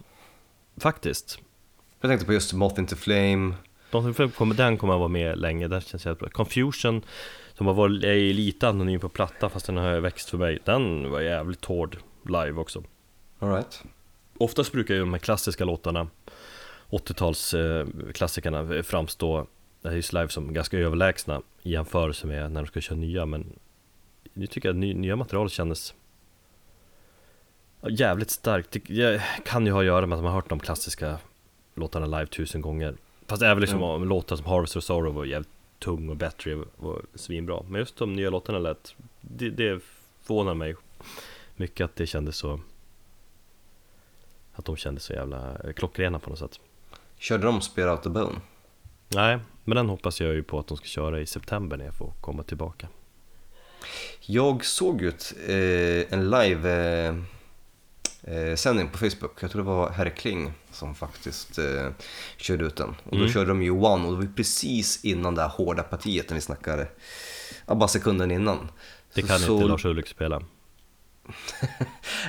faktiskt. 0.76 1.38
Jag 2.00 2.10
tänkte 2.10 2.26
på 2.26 2.32
just 2.32 2.52
Moth 2.52 2.80
Into 2.80 2.96
Flame, 2.96 3.54
De 3.90 4.14
som 4.14 4.30
kommer, 4.30 4.54
den 4.54 4.76
kommer 4.76 4.94
att 4.94 4.98
vara 4.98 5.08
med 5.08 5.38
länge, 5.38 5.68
den 5.68 5.80
känns 5.80 6.06
jävligt 6.06 6.20
bra. 6.20 6.28
Confusion 6.28 7.02
Som 7.54 7.66
har 7.66 7.74
varit, 7.74 8.02
lite 8.36 8.68
anonym 8.68 9.00
på 9.00 9.08
platta 9.08 9.48
fast 9.48 9.66
den 9.66 9.76
har 9.76 10.00
växt 10.00 10.30
för 10.30 10.38
mig. 10.38 10.58
Den 10.64 11.10
var 11.10 11.20
jävligt 11.20 11.64
hård 11.64 11.98
live 12.24 12.60
också. 12.60 12.82
Alright. 13.38 13.82
Oftast 14.38 14.72
brukar 14.72 14.94
ju 14.94 15.00
de 15.00 15.12
här 15.12 15.20
klassiska 15.20 15.64
låtarna 15.64 16.06
80-tals 16.90 17.54
eh, 17.54 17.86
klassikerna 18.14 18.82
framstå 18.82 19.46
just 19.82 20.12
live 20.12 20.28
som 20.28 20.52
ganska 20.52 20.78
överlägsna 20.78 21.42
i 21.62 21.70
jämförelse 21.70 22.26
med 22.26 22.52
när 22.52 22.62
de 22.62 22.66
ska 22.66 22.80
köra 22.80 22.98
nya 22.98 23.26
men 23.26 23.58
nu 24.32 24.46
tycker 24.46 24.68
jag 24.68 24.74
att 24.74 24.80
ny, 24.80 24.94
nya 24.94 25.16
material 25.16 25.50
kändes 25.50 25.94
jävligt 27.88 28.30
starkt. 28.30 28.70
Det 28.70 29.22
kan 29.44 29.66
ju 29.66 29.72
ha 29.72 29.80
att 29.80 29.86
göra 29.86 30.06
med 30.06 30.16
att 30.16 30.22
man 30.22 30.32
har 30.32 30.40
hört 30.40 30.48
de 30.48 30.60
klassiska 30.60 31.18
låtarna 31.74 32.06
live 32.06 32.26
tusen 32.26 32.60
gånger. 32.60 32.96
Fast 33.26 33.42
även 33.42 33.60
liksom 33.60 33.82
om 33.82 34.08
låtar 34.08 34.36
som 34.36 34.46
Harvester 34.46 34.78
of 34.78 34.84
Sorrow 34.84 35.14
var 35.14 35.24
jävligt 35.24 35.50
tung 35.78 36.08
och 36.08 36.16
Battery 36.16 36.62
var 36.76 37.02
svinbra. 37.14 37.62
Men 37.68 37.78
just 37.78 37.96
de 37.96 38.12
nya 38.12 38.30
låtarna 38.30 38.58
lät, 38.58 38.94
det, 39.20 39.50
det 39.50 39.82
förvånar 40.22 40.54
mig 40.54 40.74
mycket 41.56 41.84
att 41.84 41.96
det 41.96 42.06
kändes 42.06 42.36
så 42.36 42.60
att 44.52 44.64
de 44.64 44.76
kändes 44.76 45.04
så 45.04 45.12
jävla 45.12 45.56
eh, 45.64 45.72
klockrena 45.72 46.18
på 46.18 46.30
något 46.30 46.38
sätt. 46.38 46.60
Körde 47.18 47.46
de 47.46 47.60
Spear 47.60 47.88
Out 47.92 48.02
The 48.02 48.08
Bone? 48.08 48.40
Nej, 49.08 49.38
men 49.64 49.76
den 49.76 49.88
hoppas 49.88 50.20
jag 50.20 50.34
ju 50.34 50.42
på 50.42 50.58
att 50.58 50.66
de 50.66 50.76
ska 50.76 50.86
köra 50.86 51.20
i 51.20 51.26
september 51.26 51.76
när 51.76 51.84
jag 51.84 51.94
får 51.94 52.12
komma 52.20 52.42
tillbaka. 52.42 52.88
Jag 54.20 54.64
såg 54.64 55.02
ju 55.02 55.08
ett, 55.08 55.32
eh, 55.48 56.18
en 56.18 56.30
live 56.30 56.70
eh, 57.06 57.14
eh, 58.34 58.54
sändning 58.56 58.88
på 58.88 58.98
Facebook, 58.98 59.42
jag 59.42 59.50
tror 59.50 59.62
det 59.62 59.68
var 59.68 59.90
Herr 59.90 60.10
Kling 60.10 60.52
som 60.72 60.94
faktiskt 60.94 61.58
eh, 61.58 61.88
körde 62.36 62.64
ut 62.64 62.76
den. 62.76 62.88
Och 62.88 63.10
då 63.10 63.16
Mm. 63.16 63.28
körde 63.32 63.46
de 63.48 63.62
ju 63.62 63.70
One 63.70 64.06
och 64.06 64.12
det 64.20 64.26
var 64.26 64.32
precis 64.34 65.04
innan 65.04 65.34
det 65.34 65.42
här 65.42 65.48
hårda 65.48 65.82
partiet 65.82 66.28
när 66.30 66.34
vi 66.34 66.40
snackade, 66.40 66.88
ja, 67.66 67.74
bara 67.74 67.88
sekunden 67.88 68.30
innan. 68.30 68.68
Det 69.14 69.22
kan 69.22 69.38
Så- 69.38 69.54
inte 69.54 69.66
Lars 69.66 69.84
Ulrik 69.84 70.06
spela. 70.08 70.42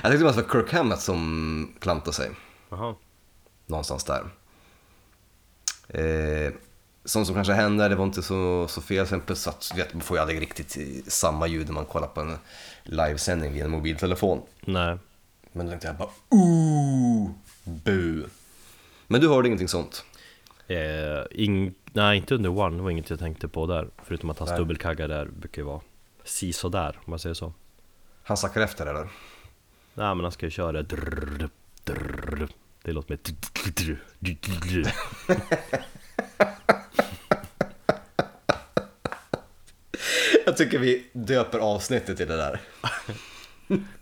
Jag 0.02 0.12
tyckte 0.12 0.16
det 0.18 0.24
var 0.42 0.52
Kirk 0.52 0.72
Hammett 0.72 1.00
som 1.00 1.74
klantade 1.80 2.12
sig. 2.12 2.30
Jaha. 2.70 2.94
någonstans 3.66 4.04
där. 4.04 4.24
Eh, 5.94 6.52
sånt 7.04 7.26
som 7.26 7.34
kanske 7.34 7.52
hände, 7.52 7.88
det 7.88 7.94
var 7.94 8.04
inte 8.04 8.22
så, 8.22 8.68
så 8.68 8.80
fel. 8.80 9.06
Sen 9.06 9.20
plus 9.20 9.48
att 9.48 9.72
vet, 9.76 9.94
man 9.94 10.02
får 10.02 10.16
ju 10.16 10.20
aldrig 10.20 10.40
riktigt 10.40 10.78
samma 11.12 11.46
ljud 11.46 11.66
när 11.66 11.74
man 11.74 11.84
kollar 11.84 12.08
på 12.08 12.20
en 12.20 12.36
livesändning 12.82 13.52
via 13.52 13.64
en 13.64 13.70
mobiltelefon. 13.70 14.42
Nej, 14.60 14.98
Men 15.52 15.66
då 15.66 15.70
tänkte 15.70 15.86
jag 15.88 15.96
bara 15.96 16.10
ooh, 16.28 17.30
bu. 17.64 18.24
Men 19.06 19.20
du 19.20 19.28
hörde 19.28 19.48
ingenting 19.48 19.68
sånt? 19.68 20.04
eh, 20.70 21.24
ing, 21.30 21.74
nej 21.92 22.16
inte 22.16 22.34
under 22.34 22.50
One, 22.50 22.76
det 22.76 22.82
var 22.82 22.90
inget 22.90 23.10
jag 23.10 23.18
tänkte 23.18 23.48
på 23.48 23.66
där. 23.66 23.88
Förutom 24.04 24.30
att 24.30 24.38
hans 24.38 24.50
Nej. 24.50 24.58
dubbelkaggar 24.58 25.08
där 25.08 25.26
brukar 25.26 25.62
ju 25.62 25.66
vara 25.66 25.80
si 26.24 26.52
där 26.72 26.98
om 27.04 27.10
man 27.10 27.18
säger 27.18 27.34
så. 27.34 27.52
Han 28.22 28.36
sackar 28.36 28.60
efter 28.60 28.86
eller? 28.86 29.08
Nej 29.94 30.14
men 30.14 30.20
han 30.20 30.32
ska 30.32 30.46
ju 30.46 30.50
köra 30.50 30.82
drrrr, 30.82 31.48
drrrr. 31.84 32.48
Det 32.90 32.94
låter 32.94 33.18
drrrr. 34.20 34.92
Jag 40.46 40.56
tycker 40.56 40.78
vi 40.78 41.06
döper 41.12 41.58
avsnittet 41.58 42.16
till 42.16 42.28
det 42.28 42.36
där. 42.36 42.60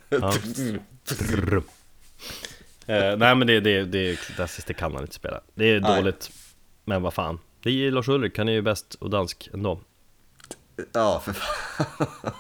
Ja. 0.09 0.34
Eh, 2.86 3.16
nej 3.16 3.34
men 3.34 3.47
det, 3.47 3.61
det, 3.61 3.84
det 3.84 3.99
är 3.99 4.16
klassiskt, 4.16 4.68
det 4.68 4.74
kan 4.74 4.95
han 4.95 5.03
inte 5.03 5.14
spela. 5.14 5.41
Det 5.55 5.64
är 5.64 5.80
Nej. 5.80 5.97
dåligt. 5.97 6.30
Men 6.84 7.03
vad 7.03 7.14
fan. 7.14 7.39
Det 7.62 7.70
är 7.70 7.91
Lars 7.91 8.09
Ulrik, 8.09 8.39
han 8.39 8.49
är 8.49 8.53
ju 8.53 8.62
bäst 8.62 8.95
och 8.95 9.11
dansk 9.11 9.49
ändå. 9.53 9.80
Ja, 10.93 11.22
för 11.24 11.32
fan. 11.32 12.34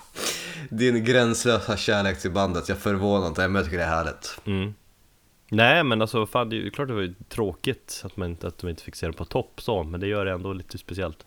Din 0.70 1.04
gränslösa 1.04 1.76
kärlek 1.76 2.20
till 2.20 2.30
bandet, 2.30 2.68
jag 2.68 2.76
är 2.76 2.80
förvånad, 2.80 3.36
men 3.36 3.54
jag 3.54 3.64
tycker 3.64 3.78
det 3.78 3.84
är 3.84 3.88
härligt. 3.88 4.40
Mm. 4.44 4.74
Nej 5.50 5.84
men 5.84 6.02
alltså 6.02 6.26
fan 6.26 6.48
det 6.48 6.56
är 6.56 6.60
ju 6.60 6.70
klart 6.70 6.88
det 6.88 6.94
var 6.94 7.00
ju 7.00 7.14
tråkigt 7.28 8.02
att, 8.04 8.16
man 8.16 8.28
inte, 8.28 8.46
att 8.46 8.58
de 8.58 8.70
inte 8.70 8.82
fick 8.82 8.94
se 8.94 9.06
dem 9.06 9.14
på 9.14 9.24
topp 9.24 9.60
så 9.62 9.82
Men 9.82 10.00
det 10.00 10.06
gör 10.06 10.24
det 10.24 10.32
ändå 10.32 10.52
lite 10.52 10.78
speciellt. 10.78 11.26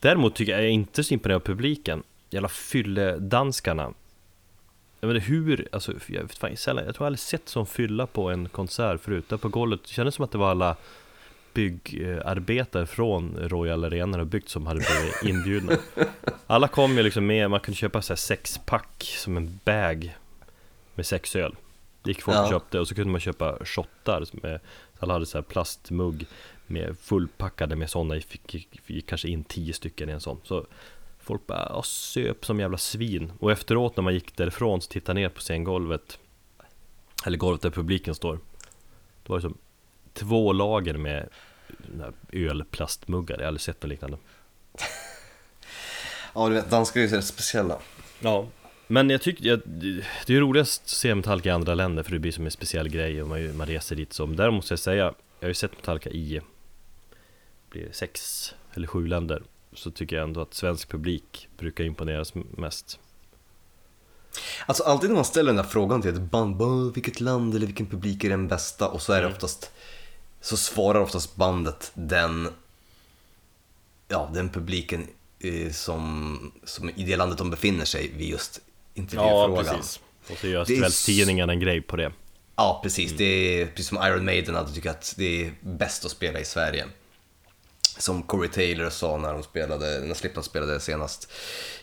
Däremot 0.00 0.34
tycker 0.34 0.52
jag, 0.52 0.60
jag 0.60 0.66
är 0.66 0.72
inte 0.72 1.04
så 1.04 1.14
imponerad 1.14 1.42
av 1.42 1.46
publiken 1.46 2.02
Jävla 2.30 2.48
fylledanskarna. 2.48 3.92
Jag 5.00 5.08
vet 5.08 5.14
inte 5.14 5.26
hur, 5.26 5.68
alltså 5.72 5.92
jag, 6.06 6.22
vet 6.22 6.38
fan, 6.38 6.56
sällan, 6.56 6.84
jag 6.84 6.94
tror 6.94 7.04
jag 7.04 7.06
aldrig 7.06 7.20
sett 7.20 7.48
sån 7.48 7.66
fylla 7.66 8.06
på 8.06 8.30
en 8.30 8.48
konsert 8.48 9.00
förut. 9.00 9.28
Där 9.28 9.36
på 9.36 9.48
golvet, 9.48 9.80
det 9.82 9.88
kändes 9.88 10.14
som 10.14 10.24
att 10.24 10.32
det 10.32 10.38
var 10.38 10.50
alla 10.50 10.76
byggarbetare 11.52 12.86
från 12.86 13.36
Royal 13.36 13.84
Arena 13.84 14.20
och 14.20 14.26
byggt 14.26 14.48
som 14.48 14.66
hade 14.66 14.80
blivit 14.80 15.36
inbjudna. 15.36 15.72
Alla 16.46 16.68
kom 16.68 16.96
ju 16.96 17.02
liksom 17.02 17.26
med, 17.26 17.50
man 17.50 17.60
kunde 17.60 17.76
köpa 17.76 18.02
så 18.02 18.12
här 18.12 18.80
som 19.00 19.36
en 19.36 19.60
bag 19.64 20.16
med 20.94 21.06
sex 21.06 21.36
öl 21.36 21.54
gick 22.04 22.22
folk 22.22 22.38
och 22.38 22.44
Ja. 22.44 22.50
köpte 22.50 22.80
och 22.80 22.88
så 22.88 22.94
kunde 22.94 23.10
man 23.12 23.20
köpa 23.20 23.58
shottar 23.64 24.24
med, 24.32 24.60
alla 25.00 25.12
hade 25.12 25.26
så 25.26 25.38
här 25.38 25.42
plastmugg 25.42 26.26
med 26.66 26.98
fullpackade 26.98 27.76
med 27.76 27.90
sådana, 27.90 28.20
fick, 28.20 28.54
gick, 28.54 28.68
gick 28.86 29.06
kanske 29.08 29.28
in 29.28 29.44
tio 29.44 29.72
stycken 29.74 30.08
i 30.08 30.12
en 30.12 30.20
sån. 30.20 30.40
Så 30.44 30.66
folk 31.18 31.46
bara 31.46 31.82
söp 31.82 32.44
som 32.44 32.60
jävla 32.60 32.78
svin. 32.78 33.32
Och 33.40 33.52
efteråt 33.52 33.96
när 33.96 34.02
man 34.04 34.14
gick 34.14 34.36
därifrån 34.36 34.80
så 34.82 34.88
tittade 34.88 35.20
ner 35.20 35.28
på 35.28 35.40
scengolvet 35.40 36.18
Eller 37.26 37.38
golvet 37.38 37.62
där 37.62 37.70
publiken 37.70 38.14
står 38.14 38.38
Det 39.22 39.32
var 39.32 39.40
som 39.40 39.58
två 40.12 40.52
lager 40.52 40.94
med 40.94 41.28
ölplastmuggar, 42.32 43.36
jag 43.36 43.42
har 43.42 43.48
aldrig 43.48 43.60
sett 43.60 43.82
något 43.82 43.88
liknande. 43.88 44.18
Ja, 46.34 46.48
du 46.48 46.54
vet, 46.54 46.70
danskar 46.70 47.00
är 47.00 47.04
ju 47.04 47.10
så 47.10 47.22
speciella. 47.22 47.78
Ja 48.20 48.46
Men 48.86 49.10
jag 49.10 49.22
tycker, 49.22 49.44
jag, 49.44 49.60
det 50.26 50.34
är 50.36 50.40
roligast 50.40 50.82
att 50.82 50.88
se 50.88 51.14
Metallica 51.14 51.48
i 51.48 51.52
andra 51.52 51.74
länder 51.74 52.02
för 52.02 52.12
det 52.12 52.18
blir 52.18 52.32
som 52.32 52.44
en 52.44 52.50
speciell 52.50 52.88
grej 52.88 53.22
och 53.22 53.28
man, 53.28 53.56
man 53.56 53.66
reser 53.66 53.96
dit 53.96 54.12
som 54.12 54.36
Däremot 54.36 54.58
måste 54.58 54.72
jag 54.72 54.78
säga, 54.78 55.04
jag 55.40 55.46
har 55.46 55.48
ju 55.48 55.54
sett 55.54 55.76
Metallica 55.76 56.10
i 56.10 56.40
blir 57.70 57.88
sex 57.92 58.54
eller 58.74 58.86
sju 58.86 59.06
länder 59.06 59.42
Så 59.72 59.90
tycker 59.90 60.16
jag 60.16 60.22
ändå 60.22 60.40
att 60.40 60.54
svensk 60.54 60.88
publik 60.88 61.48
brukar 61.58 61.84
imponeras 61.84 62.32
mest 62.34 62.98
Alltså 64.66 64.82
alltid 64.82 65.10
när 65.10 65.14
man 65.14 65.24
ställer 65.24 65.46
den 65.46 65.56
där 65.56 65.70
frågan 65.70 66.02
till 66.02 66.14
ett 66.14 66.20
band, 66.20 66.94
vilket 66.94 67.20
land 67.20 67.54
eller 67.54 67.66
vilken 67.66 67.86
publik 67.86 68.24
är 68.24 68.30
den 68.30 68.48
bästa? 68.48 68.88
Och 68.88 69.02
så 69.02 69.12
är 69.12 69.16
det 69.16 69.26
Mm. 69.26 69.34
oftast, 69.34 69.70
så 70.40 70.56
svarar 70.56 71.00
oftast 71.00 71.36
bandet 71.36 71.90
den, 71.94 72.48
ja 74.08 74.30
den 74.34 74.48
publiken 74.48 75.06
eh, 75.38 75.72
som, 75.72 76.52
som 76.64 76.90
i 76.90 77.04
det 77.04 77.16
landet 77.16 77.38
de 77.38 77.50
befinner 77.50 77.84
sig 77.84 78.12
vid 78.16 78.28
just 78.28 78.60
intervjufrågan. 78.94 79.82
Och 80.30 80.38
så 80.38 80.46
gör 80.46 80.64
kvällstidningen 80.64 81.50
en 81.50 81.60
grej 81.60 81.80
på 81.80 81.96
det 81.96 82.12
Ja, 82.56 82.80
precis. 82.82 83.12
Det 83.12 83.24
är 83.24 83.66
precis 83.66 83.88
som 83.88 83.98
Iron 84.06 84.24
Maiden 84.24 84.54
hade 84.54 84.72
tyckt 84.72 84.86
att 84.86 85.14
det 85.16 85.46
är 85.46 85.52
bäst 85.60 86.04
att 86.04 86.10
spela 86.10 86.40
i 86.40 86.44
Sverige. 86.44 86.86
Som 87.98 88.22
Corey 88.22 88.50
Taylor 88.50 88.90
sa 88.90 89.16
när 89.16 89.32
de 89.32 89.42
spelade, 89.42 90.00
när 90.00 90.14
Slipknot 90.14 90.44
spelade 90.44 90.80
senast 90.80 91.32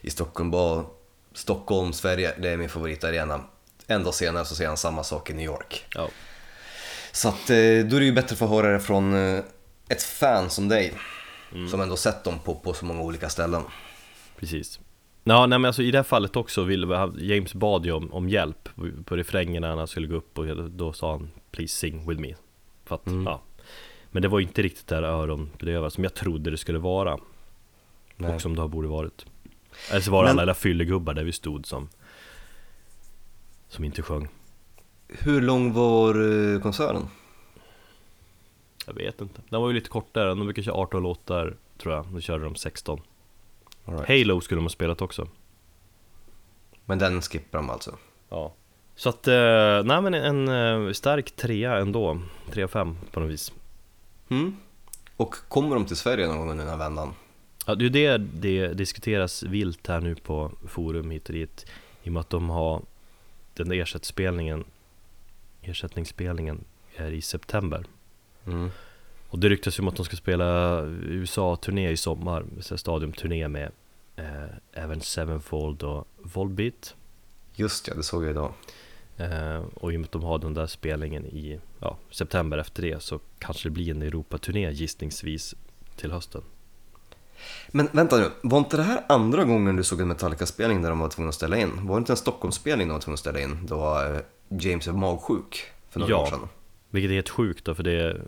i 0.01 0.09
Stockholm. 0.09 0.51
Bara, 0.51 0.85
Stockholm, 1.33 1.93
Sverige, 1.93 2.33
det 2.37 2.49
är 2.49 2.57
min 2.57 2.69
favoritarena. 2.69 3.43
En 3.87 4.03
dag 4.03 4.13
senare 4.13 4.45
så 4.45 4.55
säger 4.55 4.67
han 4.67 4.77
samma 4.77 5.03
sak 5.03 5.29
i 5.29 5.33
New 5.33 5.45
York. 5.45 5.85
Ja, 5.95 6.09
Så 7.11 7.27
att 7.27 7.49
eh, 7.49 7.55
då 7.55 7.95
är 7.95 7.99
det 7.99 8.05
ju 8.05 8.11
bättre 8.11 8.33
att 8.33 8.39
få 8.39 8.47
höra 8.47 8.73
det 8.73 8.79
från 8.79 9.13
eh, 9.13 9.43
ett 9.89 10.03
fan 10.03 10.49
som 10.49 10.67
dig. 10.67 10.93
Som 11.71 11.81
ändå 11.81 11.97
sett 11.97 12.23
dem 12.23 12.39
på, 12.39 12.55
på 12.55 12.73
så 12.73 12.85
många 12.85 13.01
olika 13.01 13.29
ställen. 13.29 13.63
precis 14.39 14.79
Ja, 15.23 15.45
nej 15.45 15.59
men 15.59 15.65
alltså 15.69 15.81
i 15.83 15.91
det 15.91 15.97
här 15.97 16.03
fallet 16.03 16.35
också 16.35 16.63
ville 16.63 17.11
James 17.19 17.53
bad 17.53 17.85
ju 17.85 17.91
om, 17.91 18.13
om 18.13 18.29
hjälp 18.29 18.69
på 19.05 19.15
refrängerna 19.15 19.67
när 19.69 19.75
han 19.77 19.87
skulle 19.87 20.07
gå 20.07 20.15
upp 20.15 20.37
och 20.39 20.45
då 20.71 20.93
sa 20.93 21.11
han 21.11 21.31
Please 21.51 21.75
sing 21.75 22.09
with 22.09 22.21
me. 22.21 22.35
För 22.85 22.95
att, 22.95 23.07
Mm. 23.07 23.23
ja. 23.25 23.41
Men 24.11 24.21
det 24.21 24.27
var 24.27 24.39
inte 24.39 24.61
riktigt 24.61 24.87
där 24.87 25.03
öronbedövare 25.03 25.91
som 25.91 26.03
jag 26.03 26.13
trodde 26.13 26.51
det 26.51 26.57
skulle 26.57 26.79
vara. 26.79 27.17
Nej. 28.17 28.35
Och 28.35 28.41
som 28.41 28.55
det 28.55 28.67
borde 28.67 28.87
varit. 28.87 29.25
Eller 29.91 30.01
så 30.01 30.11
var 30.11 30.23
det 30.23 30.27
Men- 30.27 30.31
alla 30.31 30.41
jävla 30.41 30.53
fyllegubbar 30.53 31.13
där 31.13 31.23
vi 31.23 31.31
stod 31.31 31.65
som 31.65 31.89
Som 33.67 33.83
inte 33.83 34.01
sjöng. 34.01 34.27
Hur 35.07 35.41
lång 35.41 35.73
var 35.73 36.15
eh, 36.55 36.61
konserten? 36.61 37.07
Jag 38.87 38.93
vet 38.93 39.21
inte. 39.21 39.41
Den 39.49 39.61
var 39.61 39.67
ju 39.67 39.73
lite 39.73 39.89
kortare, 39.89 40.29
de 40.29 40.39
brukar 40.45 40.61
köra 40.61 40.75
18 40.75 41.03
låtar 41.03 41.55
tror 41.77 41.93
jag. 41.93 42.13
Nu 42.13 42.21
körde 42.21 42.43
de 42.43 42.55
16 42.55 42.99
All 42.99 43.05
right. 43.85 44.07
Halo 44.07 44.41
skulle 44.41 44.57
de 44.57 44.65
ha 44.65 44.69
spelat 44.69 45.01
också. 45.01 45.27
Men 46.85 46.99
den 46.99 47.21
skippar 47.21 47.59
de 47.59 47.69
alltså. 47.69 47.97
Ja. 48.29 48.53
Så 48.95 49.09
att, 49.09 49.27
eh, 49.27 49.83
nej 49.83 50.01
men 50.01 50.13
en 50.13 50.47
eh, 50.47 50.91
stark 50.93 51.31
trea 51.31 51.77
ändå. 51.77 52.21
3-5 52.51 52.95
på 53.11 53.19
något 53.19 53.29
vis. 53.29 53.51
Mm. 54.29 54.55
Och 55.17 55.35
kommer 55.47 55.75
de 55.75 55.85
till 55.85 55.95
Sverige 55.95 56.27
någon 56.27 56.47
gång 56.47 56.57
den 56.57 56.67
här 56.67 56.77
vändan? 56.77 57.13
Ja, 57.65 57.75
det 57.75 57.85
är 57.85 57.89
det 57.89 58.17
det 58.17 58.73
diskuteras 58.73 59.43
vilt 59.43 59.87
här 59.87 59.99
nu 60.01 60.15
på 60.15 60.51
forum 60.67 61.11
hit 61.11 61.27
och 61.29 61.33
dit 61.33 61.65
I 62.03 62.09
och 62.09 62.13
med 62.13 62.19
att 62.19 62.29
de 62.29 62.49
har 62.49 62.81
den 63.53 63.69
där 63.69 63.75
ersättningsspelningen 63.75 64.63
Ersättningsspelningen 65.61 66.63
är 66.95 67.11
i 67.11 67.21
september 67.21 67.85
Mm. 68.45 68.71
Och 69.31 69.39
det 69.39 69.49
ryktas 69.49 69.79
ju 69.79 69.81
om 69.81 69.87
att 69.87 69.95
de 69.95 70.05
ska 70.05 70.15
spela 70.15 70.81
USA-turné 71.01 71.89
i 71.91 71.97
sommar 71.97 72.45
Stadiumturné 72.61 73.47
med 73.47 73.71
eh, 74.15 74.25
även 74.73 75.01
Sevenfold 75.01 75.83
och 75.83 76.07
Volbeat 76.17 76.95
Just 77.55 77.87
ja, 77.87 77.93
det 77.95 78.03
såg 78.03 78.23
jag 78.23 78.29
idag. 78.31 78.53
eh, 79.17 79.63
Och 79.73 79.93
i 79.93 79.95
och 79.95 79.99
med 79.99 80.05
att 80.07 80.11
de 80.11 80.23
har 80.23 80.39
den 80.39 80.53
där 80.53 80.67
spelningen 80.67 81.25
i 81.25 81.59
ja, 81.79 81.97
september 82.11 82.57
efter 82.57 82.81
det 82.81 83.03
Så 83.03 83.19
kanske 83.39 83.69
det 83.69 83.71
blir 83.73 83.91
en 83.91 84.01
Europaturné 84.01 84.71
gissningsvis 84.71 85.55
till 85.95 86.11
hösten 86.11 86.41
Men 87.71 87.89
vänta 87.91 88.17
nu, 88.17 88.29
var 88.43 88.57
inte 88.57 88.77
det 88.77 88.83
här 88.83 89.03
andra 89.09 89.43
gången 89.43 89.75
du 89.75 89.83
såg 89.83 90.01
en 90.01 90.07
Metallica-spelning 90.07 90.81
där 90.81 90.89
de 90.89 90.99
var 90.99 91.09
tvungna 91.09 91.29
att 91.29 91.35
ställa 91.35 91.57
in? 91.57 91.87
Var 91.87 91.95
det 91.95 91.99
inte 91.99 92.13
en 92.13 92.17
Stockholmsspelning 92.17 92.87
de 92.87 92.93
var 92.93 92.99
tvungna 93.01 93.13
att 93.13 93.19
ställa 93.19 93.39
in 93.39 93.65
då 93.65 93.99
eh, 94.01 94.19
James 94.59 94.87
är 94.87 94.91
magsjuk 94.91 95.63
för 95.89 95.99
några 95.99 96.11
Ja. 96.11 96.21
år 96.21 96.25
sedan? 96.25 96.47
Vilket 96.89 97.11
är 97.11 97.15
helt 97.15 97.29
sjukt 97.29 97.65
då, 97.65 97.75
för 97.75 97.83
det 97.83 98.21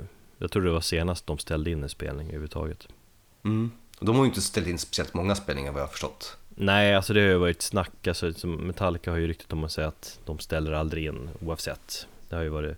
Jag 0.44 0.52
tror 0.52 0.64
det 0.64 0.72
var 0.72 0.82
senast 0.82 1.28
de 1.28 1.38
ställde 1.38 1.72
in 1.72 1.84
en 1.84 1.90
spelning 1.90 2.28
överhuvudtaget 2.28 2.88
Mm. 3.44 3.72
Och 4.00 4.06
de 4.06 4.16
har 4.16 4.24
ju 4.24 4.30
inte 4.30 4.42
ställt 4.42 4.68
in 4.68 4.78
speciellt 4.78 5.14
många 5.14 5.36
spelningar 5.36 5.72
vad 5.72 5.82
jag 5.82 5.88
har 5.88 5.92
förstått. 5.92 6.38
Nej, 6.50 6.96
alltså 6.96 7.14
det 7.14 7.22
har 7.22 7.28
ju 7.28 7.38
varit 7.38 7.62
snack, 7.62 8.08
alltså 8.08 8.48
Metallica 8.48 9.12
har 9.12 9.18
ju 9.18 9.28
ryktet 9.28 9.54
om 9.54 9.64
att 9.64 9.72
säga 9.72 9.88
att 9.88 10.20
de 10.26 10.40
ställer 10.40 10.72
aldrig 10.72 11.06
in 11.06 11.30
oavsett 11.42 12.08
Det 12.30 12.36
har 12.36 12.44
ju 12.44 12.50
varit 12.50 12.78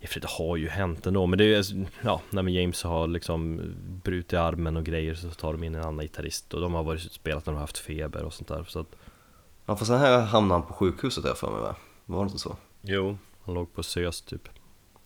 i 0.00 0.04
och 0.04 0.08
för 0.08 0.20
det 0.20 0.28
har 0.30 0.56
ju 0.56 0.68
hänt 0.68 1.06
ändå, 1.06 1.26
men 1.26 1.38
det 1.38 1.44
är 1.44 1.72
ju, 1.72 1.86
ja, 2.02 2.20
när 2.30 2.48
James 2.48 2.82
har 2.82 3.06
liksom 3.06 3.60
brutit 4.04 4.38
armen 4.38 4.76
och 4.76 4.84
grejer 4.84 5.14
så 5.14 5.30
tar 5.30 5.52
de 5.52 5.64
in 5.64 5.74
en 5.74 5.82
annan 5.82 6.04
gitarrist 6.04 6.54
och 6.54 6.60
de 6.60 6.74
har 6.74 6.82
varit 6.82 7.12
spelat 7.12 7.46
när 7.46 7.52
de 7.52 7.56
har 7.56 7.62
haft 7.62 7.78
feber 7.78 8.22
och 8.22 8.34
sånt 8.34 8.48
där 8.48 8.64
så 8.68 8.80
att 8.80 8.96
Ja, 9.66 9.76
fast 9.76 9.86
sen 9.86 9.98
här 9.98 10.20
hamnade 10.20 10.60
han 10.60 10.68
på 10.68 10.74
sjukhuset 10.74 11.24
jag 11.24 11.38
för 11.38 11.50
mig 11.50 11.60
va? 11.60 11.76
Var 12.04 12.24
det 12.24 12.28
inte 12.28 12.38
så? 12.38 12.56
Jo, 12.82 13.18
han 13.44 13.54
låg 13.54 13.74
på 13.74 13.82
SÖS 13.82 14.20
typ 14.22 14.48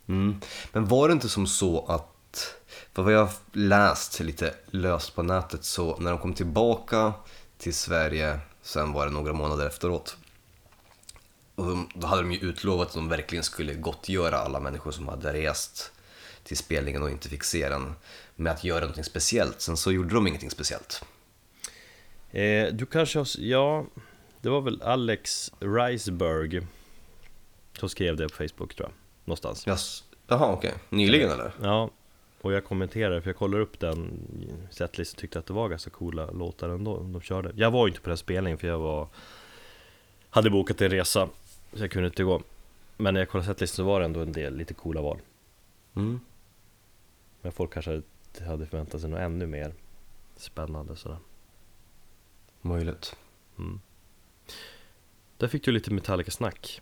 Mm. 0.07 0.35
Men 0.71 0.85
var 0.85 1.07
det 1.07 1.11
inte 1.13 1.29
som 1.29 1.47
så 1.47 1.85
att, 1.85 2.55
för 2.93 3.03
vad 3.03 3.13
jag 3.13 3.19
har 3.25 3.33
läst 3.51 4.19
lite 4.19 4.53
löst 4.71 5.15
på 5.15 5.23
nätet 5.23 5.63
så 5.63 5.97
när 5.97 6.11
de 6.11 6.19
kom 6.19 6.33
tillbaka 6.33 7.13
till 7.57 7.73
Sverige, 7.73 8.39
sen 8.61 8.93
var 8.93 9.05
det 9.05 9.11
några 9.11 9.33
månader 9.33 9.67
efteråt, 9.67 10.17
och 11.55 11.77
då 11.95 12.07
hade 12.07 12.21
de 12.21 12.31
ju 12.31 12.39
utlovat 12.39 12.87
att 12.87 12.93
de 12.93 13.09
verkligen 13.09 13.43
skulle 13.43 13.73
gottgöra 13.73 14.37
alla 14.37 14.59
människor 14.59 14.91
som 14.91 15.07
hade 15.07 15.33
rest 15.33 15.91
till 16.43 16.57
spelningen 16.57 17.03
och 17.03 17.09
inte 17.09 17.29
fick 17.29 17.43
se 17.43 17.69
den 17.69 17.95
med 18.35 18.53
att 18.53 18.63
göra 18.63 18.79
någonting 18.79 19.03
speciellt. 19.03 19.61
Sen 19.61 19.77
så 19.77 19.91
gjorde 19.91 20.13
de 20.15 20.27
ingenting 20.27 20.49
speciellt. 20.51 21.03
eh, 22.31 22.67
Du 22.73 22.85
kanske 22.85 23.19
har, 23.19 23.27
ja, 23.37 23.85
det 24.41 24.49
var 24.49 24.61
väl 24.61 24.81
Alex 24.81 25.51
Reisberg 25.59 26.67
som 27.79 27.89
skrev 27.89 28.15
det 28.17 28.29
på 28.29 28.35
Facebook 28.35 28.75
tror 28.75 28.89
jag, 28.89 28.91
någonstans 29.27 29.67
Jas- 29.67 30.03
Jaha, 30.27 30.53
okej. 30.53 30.73
Nyligen 30.89 31.31
eller? 31.31 31.51
Ja, 31.61 31.89
och 32.41 32.53
jag 32.53 32.65
kommenterade 32.65 33.21
för 33.21 33.29
jag 33.29 33.37
kollade 33.37 33.63
upp 33.63 33.79
den 33.79 34.19
setlist 34.71 35.13
och 35.13 35.19
tyckte 35.19 35.39
att 35.39 35.45
det 35.45 35.53
var 35.53 35.69
ganska 35.69 35.89
coola 35.89 36.31
låtar 36.31 36.69
ändå 36.69 36.99
de 36.99 37.21
körde 37.21 37.51
Jag 37.55 37.71
var 37.71 37.87
ju 37.87 37.91
inte 37.91 38.01
på 38.01 38.09
den 38.09 38.17
spelningen 38.17 38.57
för 38.57 38.67
jag 38.67 38.79
var 38.79 39.07
Hade 40.29 40.49
bokat 40.49 40.81
en 40.81 40.89
resa 40.91 41.29
Så 41.73 41.83
jag 41.83 41.91
kunde 41.91 42.07
inte 42.07 42.23
gå 42.23 42.41
Men 42.97 43.13
när 43.13 43.21
jag 43.21 43.29
kollade 43.29 43.47
setlistan 43.47 43.75
så 43.75 43.83
var 43.83 43.99
det 43.99 44.05
ändå 44.05 44.19
en 44.19 44.31
del 44.31 44.55
lite 44.57 44.73
coola 44.73 45.01
val 45.01 45.19
Mm. 45.95 46.19
Men 47.41 47.51
folk 47.51 47.73
kanske 47.73 48.01
hade 48.47 48.65
förväntat 48.65 49.01
sig 49.01 49.09
något 49.09 49.19
ännu 49.19 49.47
mer 49.47 49.73
Spännande 50.35 50.95
sådär 50.95 51.17
Möjligt. 52.61 53.15
mm. 53.57 53.79
Där 55.37 55.47
fick 55.47 55.63
du 55.65 55.71
lite 55.71 55.91
Metallica-snack 55.91 56.81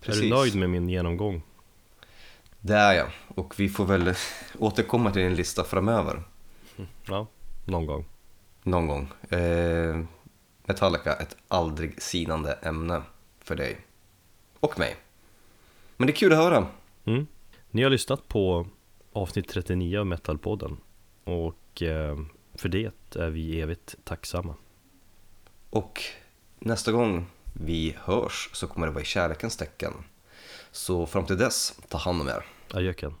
Är 0.00 0.06
Precis. 0.06 0.22
du 0.22 0.28
nöjd 0.28 0.56
med 0.56 0.70
min 0.70 0.88
genomgång? 0.88 1.42
Det 2.60 2.74
är 2.74 2.92
jag. 2.94 3.08
Och 3.28 3.60
vi 3.60 3.68
får 3.68 3.84
väl 3.84 4.14
återkomma 4.58 5.10
till 5.10 5.22
en 5.22 5.34
lista 5.34 5.64
framöver. 5.64 6.22
Ja, 7.06 7.26
någon 7.64 7.86
gång 7.86 8.04
Någon 8.62 8.86
gång. 8.86 9.08
Eh, 9.30 10.04
Metallica, 10.64 11.12
ett 11.14 11.36
aldrig 11.48 12.02
sinande 12.02 12.52
ämne 12.52 13.02
för 13.40 13.56
dig. 13.56 13.76
Och 14.60 14.78
mig. 14.78 14.96
Men 15.96 16.06
det 16.06 16.12
är 16.12 16.16
kul 16.16 16.32
att 16.32 16.38
höra. 16.38 16.66
Mm. 17.04 17.26
Ni 17.70 17.82
har 17.82 17.90
lyssnat 17.90 18.28
på 18.28 18.66
avsnitt 19.12 19.48
39 19.48 19.98
av 19.98 20.06
Metalpodden 20.06 20.76
och 21.24 21.82
eh, 21.82 22.18
för 22.54 22.68
det 22.68 22.92
är 23.14 23.30
vi 23.30 23.60
evigt 23.60 23.94
tacksamma. 24.04 24.54
Och 25.70 26.02
nästa 26.58 26.92
gång 26.92 27.26
vi 27.60 27.96
hörs 28.04 28.50
så 28.52 28.66
kommer 28.66 28.86
det 28.86 28.92
vara 28.92 29.02
i 29.02 29.06
kärlekens 29.06 29.56
tecken. 29.56 29.92
Så 30.70 31.06
fram 31.06 31.26
till 31.26 31.38
dess, 31.38 31.74
ta 31.88 31.98
hand 31.98 32.20
om 32.20 32.28
er. 32.28 32.46
Adjöken. 32.70 33.14